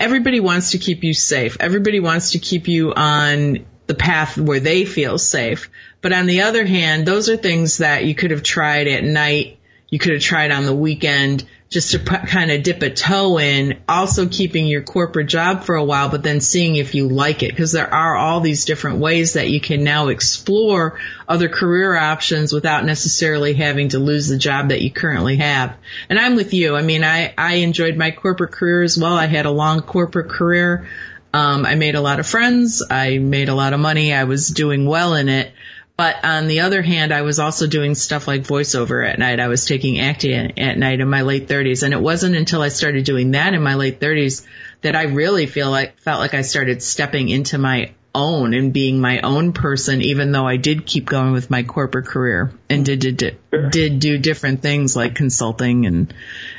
everybody 0.00 0.40
wants 0.40 0.72
to 0.72 0.78
keep 0.78 1.04
you 1.04 1.14
safe. 1.14 1.56
Everybody 1.60 2.00
wants 2.00 2.32
to 2.32 2.38
keep 2.38 2.68
you 2.68 2.92
on 2.94 3.66
the 3.86 3.94
path 3.94 4.36
where 4.36 4.60
they 4.60 4.84
feel 4.84 5.18
safe. 5.18 5.70
But 6.00 6.12
on 6.12 6.26
the 6.26 6.42
other 6.42 6.64
hand, 6.64 7.06
those 7.06 7.28
are 7.28 7.36
things 7.36 7.78
that 7.78 8.04
you 8.04 8.14
could 8.14 8.30
have 8.30 8.42
tried 8.42 8.86
at 8.86 9.04
night. 9.04 9.58
You 9.88 9.98
could 9.98 10.12
have 10.12 10.22
tried 10.22 10.50
on 10.50 10.66
the 10.66 10.74
weekend 10.74 11.46
just 11.70 11.90
to 11.90 11.98
put, 11.98 12.22
kind 12.22 12.50
of 12.50 12.62
dip 12.62 12.82
a 12.82 12.88
toe 12.88 13.38
in, 13.38 13.78
also 13.86 14.26
keeping 14.26 14.66
your 14.66 14.80
corporate 14.80 15.28
job 15.28 15.64
for 15.64 15.74
a 15.74 15.84
while, 15.84 16.08
but 16.08 16.22
then 16.22 16.40
seeing 16.40 16.76
if 16.76 16.94
you 16.94 17.08
like 17.08 17.42
it. 17.42 17.50
Because 17.50 17.72
there 17.72 17.92
are 17.92 18.16
all 18.16 18.40
these 18.40 18.64
different 18.64 18.98
ways 18.98 19.34
that 19.34 19.50
you 19.50 19.60
can 19.60 19.84
now 19.84 20.08
explore 20.08 20.98
other 21.28 21.48
career 21.48 21.94
options 21.94 22.54
without 22.54 22.86
necessarily 22.86 23.52
having 23.52 23.90
to 23.90 23.98
lose 23.98 24.28
the 24.28 24.38
job 24.38 24.70
that 24.70 24.80
you 24.80 24.90
currently 24.90 25.36
have. 25.36 25.76
And 26.08 26.18
I'm 26.18 26.36
with 26.36 26.54
you. 26.54 26.74
I 26.74 26.82
mean, 26.82 27.04
I, 27.04 27.34
I 27.36 27.56
enjoyed 27.56 27.96
my 27.96 28.12
corporate 28.12 28.52
career 28.52 28.82
as 28.82 28.96
well. 28.96 29.14
I 29.14 29.26
had 29.26 29.44
a 29.44 29.50
long 29.50 29.82
corporate 29.82 30.30
career. 30.30 30.88
Um, 31.34 31.66
I 31.66 31.74
made 31.74 31.94
a 31.94 32.00
lot 32.00 32.20
of 32.20 32.26
friends. 32.26 32.82
I 32.88 33.18
made 33.18 33.50
a 33.50 33.54
lot 33.54 33.74
of 33.74 33.80
money. 33.80 34.14
I 34.14 34.24
was 34.24 34.48
doing 34.48 34.86
well 34.86 35.14
in 35.14 35.28
it. 35.28 35.52
But 35.98 36.24
on 36.24 36.46
the 36.46 36.60
other 36.60 36.80
hand, 36.80 37.12
I 37.12 37.22
was 37.22 37.40
also 37.40 37.66
doing 37.66 37.96
stuff 37.96 38.28
like 38.28 38.42
voiceover 38.42 39.04
at 39.04 39.18
night. 39.18 39.40
I 39.40 39.48
was 39.48 39.66
taking 39.66 39.98
acting 39.98 40.56
at 40.56 40.78
night 40.78 41.00
in 41.00 41.10
my 41.10 41.22
late 41.22 41.48
30s. 41.48 41.82
And 41.82 41.92
it 41.92 42.00
wasn't 42.00 42.36
until 42.36 42.62
I 42.62 42.68
started 42.68 43.04
doing 43.04 43.32
that 43.32 43.52
in 43.52 43.60
my 43.64 43.74
late 43.74 43.98
30s 43.98 44.46
that 44.82 44.94
I 44.94 45.02
really 45.06 45.46
feel 45.46 45.72
like, 45.72 45.98
felt 45.98 46.20
like 46.20 46.34
I 46.34 46.42
started 46.42 46.84
stepping 46.84 47.28
into 47.28 47.58
my 47.58 47.94
own 48.14 48.54
and 48.54 48.72
being 48.72 49.00
my 49.00 49.22
own 49.22 49.52
person, 49.52 50.00
even 50.00 50.30
though 50.30 50.46
I 50.46 50.56
did 50.56 50.86
keep 50.86 51.04
going 51.04 51.32
with 51.32 51.50
my 51.50 51.64
corporate 51.64 52.06
career 52.06 52.52
and 52.70 52.84
did, 52.84 53.00
did, 53.00 53.16
did, 53.16 53.38
sure. 53.52 53.68
did 53.68 53.98
do 53.98 54.18
different 54.18 54.62
things 54.62 54.94
like 54.94 55.16
consulting 55.16 55.84
and, 55.84 56.14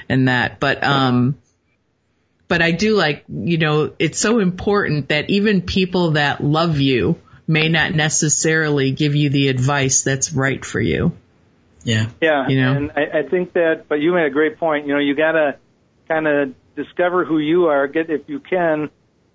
and 0.09 0.27
that. 0.27 0.59
But, 0.59 0.83
um, 0.83 1.37
but 2.49 2.61
I 2.61 2.71
do 2.71 2.93
like, 2.93 3.23
you 3.29 3.57
know, 3.57 3.93
it's 3.99 4.19
so 4.19 4.39
important 4.39 5.07
that 5.07 5.29
even 5.29 5.61
people 5.61 6.11
that 6.11 6.43
love 6.43 6.81
you, 6.81 7.21
may 7.49 7.67
not 7.67 7.95
necessarily 7.95 8.91
give 8.91 9.15
you 9.15 9.31
the 9.31 9.47
advice 9.47 10.03
that's 10.03 10.31
right 10.31 10.63
for 10.63 10.79
you. 10.79 11.11
Yeah. 11.83 12.05
Yeah. 12.21 12.47
You 12.47 12.61
know, 12.61 12.73
and 12.73 12.91
I, 12.91 13.19
I 13.19 13.23
think 13.23 13.53
that, 13.53 13.85
but 13.89 13.95
you 13.95 14.13
made 14.13 14.27
a 14.27 14.29
great 14.29 14.59
point. 14.59 14.85
You 14.85 14.93
know, 14.93 14.99
you 14.99 15.15
got 15.15 15.31
to 15.31 15.57
kind 16.07 16.27
of 16.27 16.53
discover 16.75 17.25
who 17.25 17.39
you 17.39 17.65
are. 17.65 17.87
Get, 17.87 18.11
if 18.11 18.29
you 18.29 18.39
can, 18.39 18.91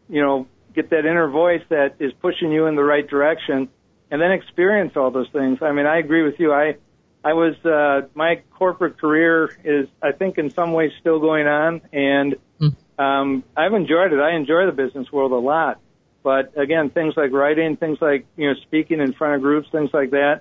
you 0.08 0.22
know, 0.22 0.46
get 0.76 0.90
that 0.90 1.00
inner 1.00 1.28
voice 1.28 1.62
that 1.70 1.96
is 1.98 2.12
pushing 2.22 2.52
you 2.52 2.66
in 2.66 2.76
the 2.76 2.84
right 2.84 3.06
direction 3.06 3.68
and 4.12 4.22
then 4.22 4.30
experience 4.30 4.92
all 4.94 5.10
those 5.10 5.28
things. 5.30 5.58
I 5.60 5.72
mean, 5.72 5.86
I 5.86 5.98
agree 5.98 6.22
with 6.22 6.38
you. 6.38 6.52
I, 6.52 6.76
I 7.24 7.32
was, 7.32 7.56
uh, 7.64 8.06
my 8.14 8.42
corporate 8.52 8.96
career 8.96 9.50
is, 9.64 9.88
I 10.00 10.12
think 10.12 10.38
in 10.38 10.50
some 10.50 10.72
ways 10.72 10.92
still 11.00 11.18
going 11.18 11.48
on 11.48 11.80
and, 11.92 12.36
mm. 12.60 12.76
um, 12.96 13.42
I've 13.56 13.74
enjoyed 13.74 14.12
it. 14.12 14.20
I 14.20 14.36
enjoy 14.36 14.66
the 14.66 14.72
business 14.72 15.10
world 15.10 15.32
a 15.32 15.36
lot. 15.36 15.80
But 16.24 16.58
again, 16.58 16.88
things 16.88 17.14
like 17.18 17.32
writing, 17.32 17.76
things 17.76 17.98
like 18.00 18.26
you 18.36 18.48
know 18.48 18.54
speaking 18.62 18.98
in 18.98 19.12
front 19.12 19.34
of 19.36 19.42
groups, 19.42 19.68
things 19.70 19.90
like 19.92 20.10
that, 20.10 20.40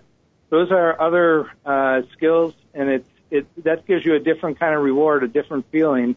those 0.49 0.71
are 0.71 0.99
other 0.99 1.51
uh, 1.65 2.01
skills, 2.13 2.53
and 2.73 2.89
it 2.89 3.05
it 3.29 3.63
that 3.65 3.85
gives 3.85 4.05
you 4.05 4.15
a 4.15 4.19
different 4.19 4.59
kind 4.59 4.73
of 4.73 4.81
reward, 4.81 5.23
a 5.23 5.27
different 5.27 5.65
feeling, 5.71 6.15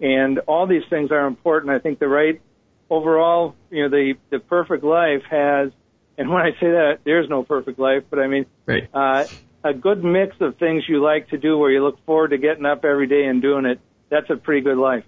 and 0.00 0.38
all 0.46 0.68
these 0.68 0.84
things 0.88 1.10
are 1.10 1.26
important. 1.26 1.72
I 1.72 1.80
think 1.80 1.98
the 1.98 2.06
right 2.06 2.40
overall, 2.88 3.56
you 3.70 3.82
know, 3.82 3.88
the 3.88 4.14
the 4.30 4.38
perfect 4.38 4.84
life 4.84 5.24
has, 5.28 5.72
and 6.16 6.30
when 6.30 6.42
I 6.42 6.52
say 6.52 6.70
that, 6.70 7.00
there's 7.02 7.28
no 7.28 7.42
perfect 7.42 7.80
life, 7.80 8.04
but 8.08 8.20
I 8.20 8.28
mean, 8.28 8.46
right. 8.66 8.88
uh, 8.94 9.24
a 9.64 9.74
good 9.74 10.04
mix 10.04 10.36
of 10.40 10.58
things 10.58 10.84
you 10.88 11.02
like 11.02 11.30
to 11.30 11.38
do, 11.38 11.58
where 11.58 11.72
you 11.72 11.82
look 11.82 12.04
forward 12.06 12.28
to 12.28 12.38
getting 12.38 12.66
up 12.66 12.84
every 12.84 13.08
day 13.08 13.24
and 13.24 13.42
doing 13.42 13.66
it. 13.66 13.80
That's 14.10 14.30
a 14.30 14.36
pretty 14.36 14.60
good 14.60 14.78
life. 14.78 15.04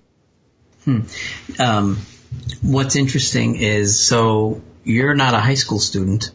Hmm. 0.84 1.00
Um, 1.60 1.98
what's 2.62 2.96
interesting 2.96 3.56
is 3.56 3.98
so 3.98 4.62
you're 4.84 5.14
not 5.14 5.34
a 5.34 5.40
high 5.40 5.54
school 5.54 5.78
student. 5.78 6.30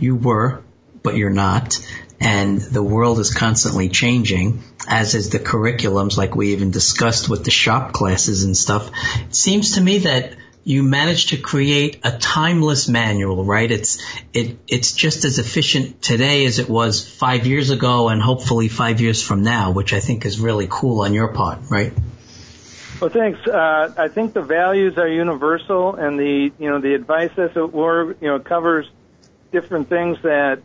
You 0.00 0.16
were, 0.16 0.62
but 1.02 1.16
you're 1.16 1.30
not. 1.30 1.78
And 2.20 2.60
the 2.60 2.82
world 2.82 3.18
is 3.18 3.34
constantly 3.34 3.88
changing, 3.88 4.62
as 4.88 5.14
is 5.14 5.30
the 5.30 5.38
curriculums, 5.38 6.16
like 6.16 6.34
we 6.34 6.52
even 6.52 6.70
discussed 6.70 7.28
with 7.28 7.44
the 7.44 7.50
shop 7.50 7.92
classes 7.92 8.44
and 8.44 8.56
stuff. 8.56 8.90
It 9.28 9.34
seems 9.34 9.74
to 9.74 9.80
me 9.80 9.98
that 9.98 10.36
you 10.64 10.82
managed 10.82 11.30
to 11.30 11.36
create 11.36 12.00
a 12.04 12.16
timeless 12.16 12.88
manual, 12.88 13.44
right? 13.44 13.70
It's 13.70 14.02
it 14.32 14.56
it's 14.66 14.92
just 14.92 15.26
as 15.26 15.38
efficient 15.38 16.00
today 16.00 16.46
as 16.46 16.58
it 16.58 16.70
was 16.70 17.06
five 17.06 17.46
years 17.46 17.68
ago, 17.70 18.08
and 18.08 18.22
hopefully 18.22 18.68
five 18.68 19.02
years 19.02 19.22
from 19.22 19.42
now, 19.42 19.72
which 19.72 19.92
I 19.92 20.00
think 20.00 20.24
is 20.24 20.40
really 20.40 20.66
cool 20.70 21.02
on 21.02 21.12
your 21.12 21.28
part, 21.28 21.58
right? 21.68 21.92
Well, 23.00 23.10
thanks. 23.10 23.46
Uh, 23.46 23.92
I 23.96 24.08
think 24.08 24.34
the 24.34 24.42
values 24.42 24.96
are 24.98 25.08
universal, 25.08 25.94
and 25.94 26.18
the 26.18 26.52
you 26.58 26.70
know 26.70 26.80
the 26.80 26.94
advice 26.94 27.32
as 27.36 27.50
it 27.56 27.72
were 27.72 28.16
you 28.20 28.28
know 28.28 28.38
covers 28.38 28.88
different 29.52 29.88
things 29.88 30.18
that 30.22 30.62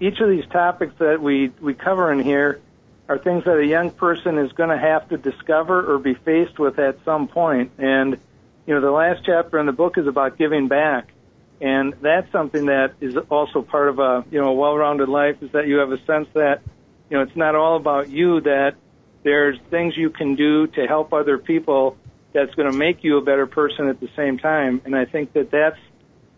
each 0.00 0.18
of 0.20 0.28
these 0.28 0.46
topics 0.46 0.94
that 0.98 1.20
we 1.20 1.52
we 1.60 1.74
cover 1.74 2.12
in 2.12 2.20
here 2.20 2.60
are 3.08 3.18
things 3.18 3.44
that 3.44 3.58
a 3.58 3.66
young 3.66 3.90
person 3.90 4.38
is 4.38 4.52
going 4.52 4.70
to 4.70 4.78
have 4.78 5.08
to 5.08 5.18
discover 5.18 5.94
or 5.94 5.98
be 5.98 6.14
faced 6.14 6.58
with 6.58 6.78
at 6.78 7.04
some 7.04 7.28
point. 7.28 7.72
And 7.78 8.18
you 8.66 8.74
know, 8.74 8.80
the 8.80 8.90
last 8.90 9.24
chapter 9.24 9.58
in 9.58 9.66
the 9.66 9.72
book 9.72 9.98
is 9.98 10.06
about 10.06 10.38
giving 10.38 10.68
back. 10.68 11.12
And 11.60 11.94
that's 12.00 12.30
something 12.32 12.66
that 12.66 12.94
is 13.00 13.16
also 13.28 13.62
part 13.62 13.88
of 13.88 13.98
a, 13.98 14.24
you 14.30 14.40
know, 14.40 14.48
a 14.48 14.54
well-rounded 14.54 15.08
life 15.08 15.42
is 15.42 15.50
that 15.52 15.66
you 15.66 15.78
have 15.78 15.92
a 15.92 16.02
sense 16.04 16.28
that, 16.34 16.62
you 17.10 17.16
know, 17.16 17.22
it's 17.22 17.36
not 17.36 17.54
all 17.54 17.76
about 17.76 18.08
you, 18.08 18.40
that 18.42 18.76
there's 19.22 19.58
things 19.70 19.96
you 19.96 20.10
can 20.10 20.34
do 20.34 20.66
to 20.68 20.86
help 20.86 21.12
other 21.12 21.38
people 21.38 21.96
that's 22.32 22.54
going 22.54 22.70
to 22.70 22.76
make 22.76 23.02
you 23.02 23.18
a 23.18 23.22
better 23.22 23.46
person 23.46 23.88
at 23.88 24.00
the 24.00 24.08
same 24.16 24.38
time. 24.38 24.80
And 24.84 24.94
I 24.94 25.04
think 25.04 25.32
that 25.32 25.50
that's 25.50 25.78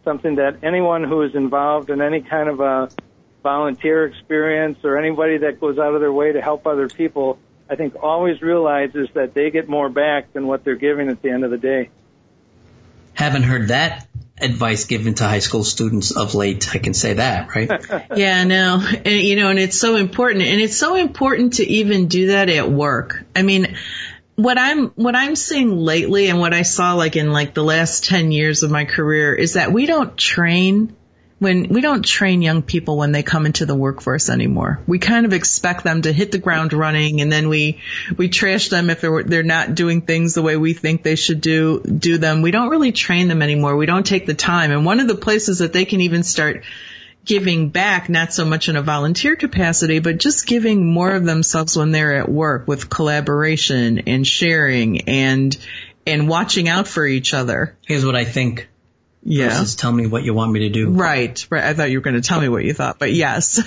something 0.05 0.37
that 0.37 0.65
anyone 0.65 1.05
who 1.05 1.23
is 1.23 1.35
involved 1.35 1.91
in 1.91 2.01
any 2.01 2.23
kind 2.23 2.49
of 2.49 2.61
a 2.61 2.89
volunteer 3.43 4.07
experience 4.07 4.79
or 4.85 4.99
anybody 4.99 5.39
that 5.39 5.61
goes 5.61 5.79
out 5.79 5.95
of 5.95 6.01
their 6.01 6.13
way 6.13 6.33
to 6.33 6.41
help 6.41 6.67
other 6.67 6.89
people, 6.89 7.39
I 7.69 7.77
think 7.77 7.95
always 8.03 8.41
realizes 8.41 9.09
that 9.15 9.35
they 9.35 9.51
get 9.51 9.69
more 9.69 9.89
back 9.89 10.33
than 10.33 10.47
what 10.47 10.65
they're 10.65 10.77
giving 10.77 11.09
at 11.09 11.23
the 11.23 11.31
end 11.31 11.45
of 11.45 11.51
the 11.51 11.59
day. 11.59 11.91
Haven't 13.15 13.43
heard 13.43 13.69
that 13.69 14.09
advice 14.43 14.85
given 14.85 15.15
to 15.15 15.25
high 15.25 15.41
school 15.41 15.65
students 15.65 16.11
of 16.11 16.35
late. 16.35 16.75
I 16.75 16.79
can 16.79 16.95
say 16.95 17.15
that, 17.15 17.55
right? 17.55 17.71
yeah, 18.17 18.45
no, 18.45 18.83
and, 18.83 19.07
you 19.07 19.37
know, 19.37 19.51
and 19.51 19.59
it's 19.59 19.79
so 19.79 19.97
important, 19.97 20.45
and 20.45 20.61
it's 20.61 20.77
so 20.77 20.97
important 20.97 21.55
to 21.55 21.67
even 21.67 22.09
do 22.09 22.29
that 22.29 22.49
at 22.49 22.71
work. 22.71 23.25
I 23.35 23.43
mean, 23.43 23.77
what 24.37 24.59
I'm 24.59 24.89
what 24.91 25.15
I'm 25.15 25.37
seeing 25.37 25.77
lately, 25.77 26.29
and 26.29 26.39
what 26.39 26.55
I 26.55 26.63
saw 26.63 26.95
like 26.95 27.17
in 27.17 27.33
like 27.33 27.55
the 27.55 27.65
last 27.65 28.05
ten 28.05 28.33
years 28.33 28.63
of 28.63 28.71
my 28.71 28.85
career, 28.85 29.35
is 29.35 29.55
that 29.55 29.73
we 29.73 29.87
don't 29.87 30.17
train 30.17 30.97
when 31.43 31.69
we 31.71 31.81
don't 31.81 32.05
train 32.05 32.41
young 32.41 32.63
people 32.63 32.97
when 32.97 33.11
they 33.11 33.25
come 33.25 33.47
into 33.47 33.67
the 33.67 33.75
workforce 33.75 34.31
anymore. 34.31 34.81
We 34.87 35.01
kind 35.01 35.27
of 35.27 35.33
expect 35.33 35.83
them 35.83 36.03
to 36.03 36.13
hit 36.13 36.31
the 36.31 36.39
ground 36.39 36.73
running 36.73 37.21
and 37.21 37.33
then 37.33 37.49
we, 37.49 37.81
we 38.17 38.29
trash 38.29 38.69
them 38.69 38.91
if 38.91 39.01
they're, 39.01 39.25
they're 39.25 39.43
not 39.43 39.75
doing 39.75 40.03
things 40.03 40.35
the 40.35 40.43
way 40.43 40.57
we 40.57 40.73
think 40.73 41.03
they 41.03 41.17
should 41.17 41.41
do, 41.41 41.81
do 41.81 42.19
them. 42.19 42.43
We 42.43 42.53
don't 42.53 42.69
really 42.69 42.93
train 42.93 43.27
them 43.27 43.43
anymore. 43.43 43.77
We 43.77 43.87
don't 43.87 44.07
take 44.07 44.25
the 44.25 44.35
time. 44.35 44.71
And 44.71 44.87
one 44.87 45.01
of 45.01 45.09
the 45.09 45.17
places 45.17 45.59
that 45.59 45.73
they 45.73 45.85
can 45.85 46.03
even 46.03 46.23
start 46.23 46.63
giving 47.25 47.71
back, 47.71 48.09
not 48.09 48.33
so 48.33 48.45
much 48.45 48.69
in 48.69 48.77
a 48.77 48.83
volunteer 48.83 49.35
capacity, 49.35 49.99
but 49.99 50.19
just 50.19 50.47
giving 50.47 50.87
more 50.87 51.11
of 51.11 51.25
themselves 51.25 51.77
when 51.77 51.91
they're 51.91 52.21
at 52.21 52.29
work 52.29 52.69
with 52.69 52.89
collaboration 52.89 53.99
and 54.07 54.25
sharing 54.25 55.09
and, 55.09 55.57
and 56.07 56.29
watching 56.29 56.69
out 56.69 56.87
for 56.87 57.05
each 57.05 57.35
other. 57.35 57.77
Here's 57.85 58.07
what 58.07 58.15
I 58.15 58.25
think 58.25 58.69
yeah. 59.23 59.49
versus 59.49 59.77
tell 59.77 59.93
me 59.93 60.07
what 60.07 60.25
you 60.25 60.35
want 60.35 60.53
me 60.53 60.61
to 60.61 60.69
do. 60.69 60.91
Right, 60.91 61.47
right. 61.51 61.65
I 61.65 61.75
thought 61.75 61.91
you 61.91 61.99
were 61.99 62.03
going 62.03 62.21
to 62.21 62.27
tell 62.27 62.41
me 62.41 62.49
what 62.49 62.65
you 62.65 62.75
thought, 62.75 62.99
but 62.99 63.13
yes. 63.13 63.61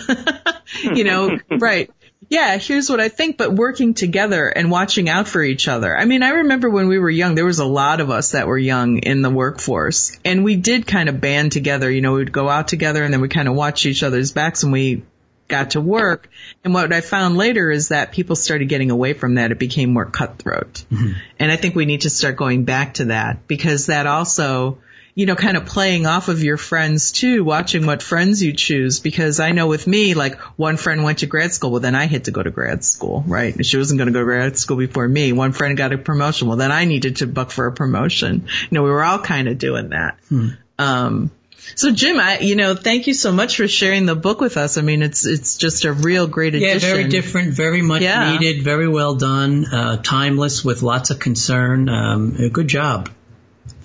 you 0.83 1.03
know, 1.03 1.37
right. 1.49 1.89
Yeah, 2.27 2.57
here's 2.57 2.89
what 2.89 2.99
I 2.99 3.09
think, 3.09 3.37
but 3.37 3.53
working 3.53 3.93
together 3.93 4.47
and 4.47 4.71
watching 4.71 5.09
out 5.09 5.27
for 5.27 5.43
each 5.43 5.67
other. 5.67 5.95
I 5.95 6.05
mean, 6.05 6.23
I 6.23 6.29
remember 6.29 6.69
when 6.69 6.87
we 6.87 6.97
were 6.97 7.09
young, 7.09 7.35
there 7.35 7.45
was 7.45 7.59
a 7.59 7.65
lot 7.65 8.01
of 8.01 8.09
us 8.09 8.31
that 8.31 8.47
were 8.47 8.57
young 8.57 8.97
in 8.97 9.21
the 9.21 9.29
workforce 9.29 10.17
and 10.25 10.43
we 10.43 10.55
did 10.55 10.87
kind 10.87 11.07
of 11.07 11.21
band 11.21 11.51
together. 11.51 11.89
You 11.89 12.01
know, 12.01 12.13
we'd 12.13 12.31
go 12.31 12.49
out 12.49 12.67
together 12.67 13.03
and 13.03 13.13
then 13.13 13.21
we 13.21 13.27
kind 13.27 13.47
of 13.47 13.53
watch 13.53 13.85
each 13.85 14.01
other's 14.01 14.31
backs 14.31 14.63
and 14.63 14.71
we 14.71 15.03
got 15.47 15.71
to 15.71 15.81
work. 15.81 16.29
And 16.63 16.73
what 16.73 16.91
I 16.91 17.01
found 17.01 17.37
later 17.37 17.69
is 17.69 17.89
that 17.89 18.11
people 18.11 18.35
started 18.35 18.69
getting 18.69 18.89
away 18.89 19.13
from 19.13 19.35
that. 19.35 19.51
It 19.51 19.59
became 19.59 19.93
more 19.93 20.05
cutthroat. 20.05 20.83
Mm-hmm. 20.91 21.11
And 21.39 21.51
I 21.51 21.57
think 21.57 21.75
we 21.75 21.85
need 21.85 22.01
to 22.01 22.09
start 22.09 22.35
going 22.35 22.65
back 22.65 22.95
to 22.95 23.05
that 23.05 23.47
because 23.47 23.87
that 23.87 24.07
also 24.07 24.79
you 25.15 25.25
know, 25.25 25.35
kind 25.35 25.55
of 25.55 25.65
playing 25.65 26.05
off 26.05 26.27
of 26.27 26.43
your 26.43 26.57
friends 26.57 27.13
too, 27.13 27.41
watching 27.45 27.85
what 27.85 28.03
friends 28.03 28.43
you 28.43 28.51
choose. 28.51 28.99
Because 28.99 29.39
I 29.39 29.53
know 29.53 29.67
with 29.67 29.87
me, 29.87 30.13
like 30.13 30.37
one 30.57 30.75
friend 30.75 31.05
went 31.05 31.19
to 31.19 31.25
grad 31.25 31.53
school, 31.53 31.71
well 31.71 31.79
then 31.79 31.95
I 31.95 32.05
had 32.05 32.25
to 32.25 32.31
go 32.31 32.43
to 32.43 32.51
grad 32.51 32.83
school, 32.83 33.23
right? 33.25 33.65
She 33.65 33.77
wasn't 33.77 33.97
going 33.97 34.07
to 34.07 34.13
go 34.13 34.19
to 34.19 34.25
grad 34.25 34.57
school 34.57 34.75
before 34.75 35.07
me. 35.07 35.31
One 35.31 35.53
friend 35.53 35.77
got 35.77 35.93
a 35.93 35.97
promotion, 35.97 36.49
well 36.49 36.57
then 36.57 36.73
I 36.73 36.83
needed 36.83 37.17
to 37.17 37.27
book 37.27 37.51
for 37.51 37.65
a 37.65 37.71
promotion. 37.71 38.47
You 38.63 38.75
know, 38.75 38.83
we 38.83 38.89
were 38.89 39.03
all 39.03 39.19
kind 39.19 39.47
of 39.47 39.57
doing 39.57 39.89
that. 39.89 40.19
Hmm. 40.27 40.49
Um, 40.77 41.31
so 41.75 41.93
Jim, 41.93 42.19
I, 42.19 42.39
you 42.39 42.57
know, 42.57 42.75
thank 42.75 43.07
you 43.07 43.13
so 43.13 43.31
much 43.31 43.55
for 43.55 43.69
sharing 43.69 44.05
the 44.05 44.15
book 44.15 44.41
with 44.41 44.57
us. 44.57 44.77
I 44.77 44.81
mean, 44.81 45.01
it's, 45.01 45.25
it's 45.25 45.55
just 45.55 45.85
a 45.85 45.93
real 45.93 46.27
great 46.27 46.55
addition. 46.55 46.89
Yeah, 46.89 46.95
very 46.95 47.07
different, 47.07 47.53
very 47.53 47.81
much 47.81 48.01
yeah. 48.01 48.37
needed, 48.37 48.65
very 48.65 48.89
well 48.89 49.15
done, 49.15 49.65
uh, 49.65 50.01
timeless 50.01 50.65
with 50.65 50.83
lots 50.83 51.09
of 51.09 51.19
concern. 51.19 51.87
Um, 51.87 52.49
good 52.51 52.67
job 52.67 53.09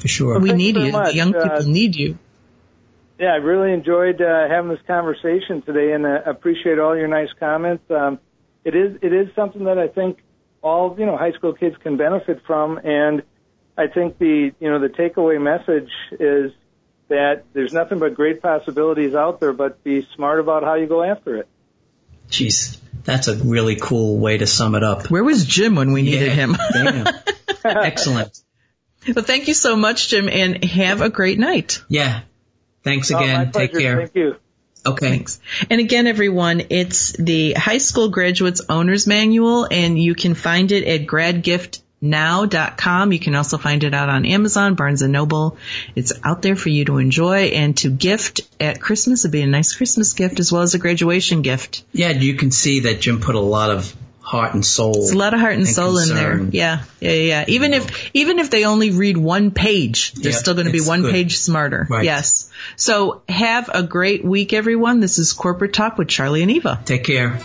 for 0.00 0.08
sure. 0.08 0.38
We 0.38 0.52
need 0.52 0.76
you. 0.76 0.92
Much. 0.92 1.10
The 1.10 1.14
young 1.14 1.32
people 1.32 1.50
uh, 1.50 1.62
need 1.62 1.94
you. 1.94 2.18
Yeah, 3.18 3.32
I 3.32 3.36
really 3.36 3.72
enjoyed 3.72 4.20
uh, 4.22 4.48
having 4.48 4.70
this 4.70 4.80
conversation 4.86 5.60
today, 5.62 5.92
and 5.92 6.06
uh, 6.06 6.22
appreciate 6.24 6.78
all 6.78 6.96
your 6.96 7.08
nice 7.08 7.28
comments. 7.38 7.84
Um, 7.90 8.18
it 8.64 8.74
is 8.74 8.98
it 9.02 9.12
is 9.12 9.28
something 9.34 9.64
that 9.64 9.78
I 9.78 9.88
think 9.88 10.18
all 10.62 10.96
you 10.98 11.06
know 11.06 11.16
high 11.16 11.32
school 11.32 11.52
kids 11.52 11.76
can 11.82 11.96
benefit 11.98 12.42
from, 12.46 12.78
and 12.78 13.22
I 13.76 13.88
think 13.88 14.18
the 14.18 14.52
you 14.58 14.70
know 14.70 14.78
the 14.78 14.88
takeaway 14.88 15.40
message 15.40 15.90
is 16.12 16.52
that 17.08 17.44
there's 17.52 17.72
nothing 17.72 17.98
but 17.98 18.14
great 18.14 18.40
possibilities 18.40 19.14
out 19.14 19.40
there, 19.40 19.52
but 19.52 19.84
be 19.84 20.06
smart 20.14 20.40
about 20.40 20.62
how 20.62 20.74
you 20.74 20.86
go 20.86 21.02
after 21.02 21.36
it. 21.36 21.48
Jeez, 22.30 22.78
that's 23.04 23.28
a 23.28 23.36
really 23.36 23.76
cool 23.76 24.18
way 24.18 24.38
to 24.38 24.46
sum 24.46 24.74
it 24.76 24.84
up. 24.84 25.10
Where 25.10 25.24
was 25.24 25.44
Jim 25.44 25.74
when 25.74 25.92
we 25.92 26.02
needed 26.02 26.28
yeah, 26.28 26.46
him? 26.46 26.56
Excellent. 27.64 28.40
Well, 29.06 29.24
thank 29.24 29.48
you 29.48 29.54
so 29.54 29.76
much, 29.76 30.08
Jim, 30.08 30.28
and 30.28 30.62
have 30.64 31.00
a 31.00 31.08
great 31.08 31.38
night. 31.38 31.82
Yeah. 31.88 32.20
Thanks 32.84 33.10
oh, 33.10 33.18
again. 33.18 33.50
Oh, 33.54 33.58
Take 33.58 33.72
care. 33.72 33.96
Thank 33.96 34.14
you. 34.14 34.36
Okay. 34.86 35.10
Thanks. 35.10 35.40
And 35.68 35.80
again, 35.80 36.06
everyone, 36.06 36.62
it's 36.70 37.10
the 37.12 37.52
High 37.52 37.76
School 37.78 38.08
Graduates 38.08 38.62
Owner's 38.68 39.06
Manual, 39.06 39.66
and 39.70 39.98
you 39.98 40.14
can 40.14 40.34
find 40.34 40.72
it 40.72 40.86
at 40.86 41.06
gradgiftnow.com. 41.06 43.12
You 43.12 43.18
can 43.18 43.34
also 43.34 43.58
find 43.58 43.84
it 43.84 43.92
out 43.92 44.08
on 44.08 44.24
Amazon, 44.24 44.76
Barnes 44.76 45.02
& 45.02 45.08
Noble. 45.08 45.58
It's 45.94 46.14
out 46.24 46.40
there 46.40 46.56
for 46.56 46.70
you 46.70 46.86
to 46.86 46.96
enjoy 46.96 47.48
and 47.48 47.76
to 47.78 47.90
gift 47.90 48.40
at 48.58 48.80
Christmas. 48.80 49.26
It'd 49.26 49.32
be 49.32 49.42
a 49.42 49.46
nice 49.46 49.74
Christmas 49.74 50.14
gift 50.14 50.40
as 50.40 50.50
well 50.50 50.62
as 50.62 50.72
a 50.72 50.78
graduation 50.78 51.42
gift. 51.42 51.84
Yeah, 51.92 52.08
you 52.10 52.36
can 52.36 52.50
see 52.50 52.80
that 52.80 53.02
Jim 53.02 53.20
put 53.20 53.34
a 53.34 53.40
lot 53.40 53.70
of 53.70 53.94
heart 54.30 54.54
and 54.54 54.64
soul. 54.64 54.94
It's 54.94 55.12
a 55.12 55.18
lot 55.18 55.34
of 55.34 55.40
heart 55.40 55.54
and, 55.54 55.62
and 55.62 55.68
soul 55.68 55.96
concern. 55.96 56.16
in 56.16 56.50
there. 56.50 56.50
Yeah, 56.52 56.84
yeah, 57.00 57.10
yeah. 57.10 57.44
Even 57.48 57.74
if 57.74 58.10
even 58.14 58.38
if 58.38 58.48
they 58.48 58.64
only 58.64 58.90
read 58.90 59.16
one 59.16 59.50
page, 59.50 60.12
they're 60.12 60.30
yeah, 60.30 60.38
still 60.38 60.54
going 60.54 60.66
to 60.66 60.72
be 60.72 60.80
one 60.80 61.02
good. 61.02 61.10
page 61.10 61.38
smarter. 61.38 61.84
Right. 61.90 62.04
Yes. 62.04 62.48
So 62.76 63.22
have 63.28 63.68
a 63.74 63.82
great 63.82 64.24
week, 64.24 64.52
everyone. 64.52 65.00
This 65.00 65.18
is 65.18 65.32
Corporate 65.32 65.72
Talk 65.72 65.98
with 65.98 66.06
Charlie 66.06 66.42
and 66.42 66.50
Eva. 66.52 66.80
Take 66.84 67.02
care. 67.02 67.40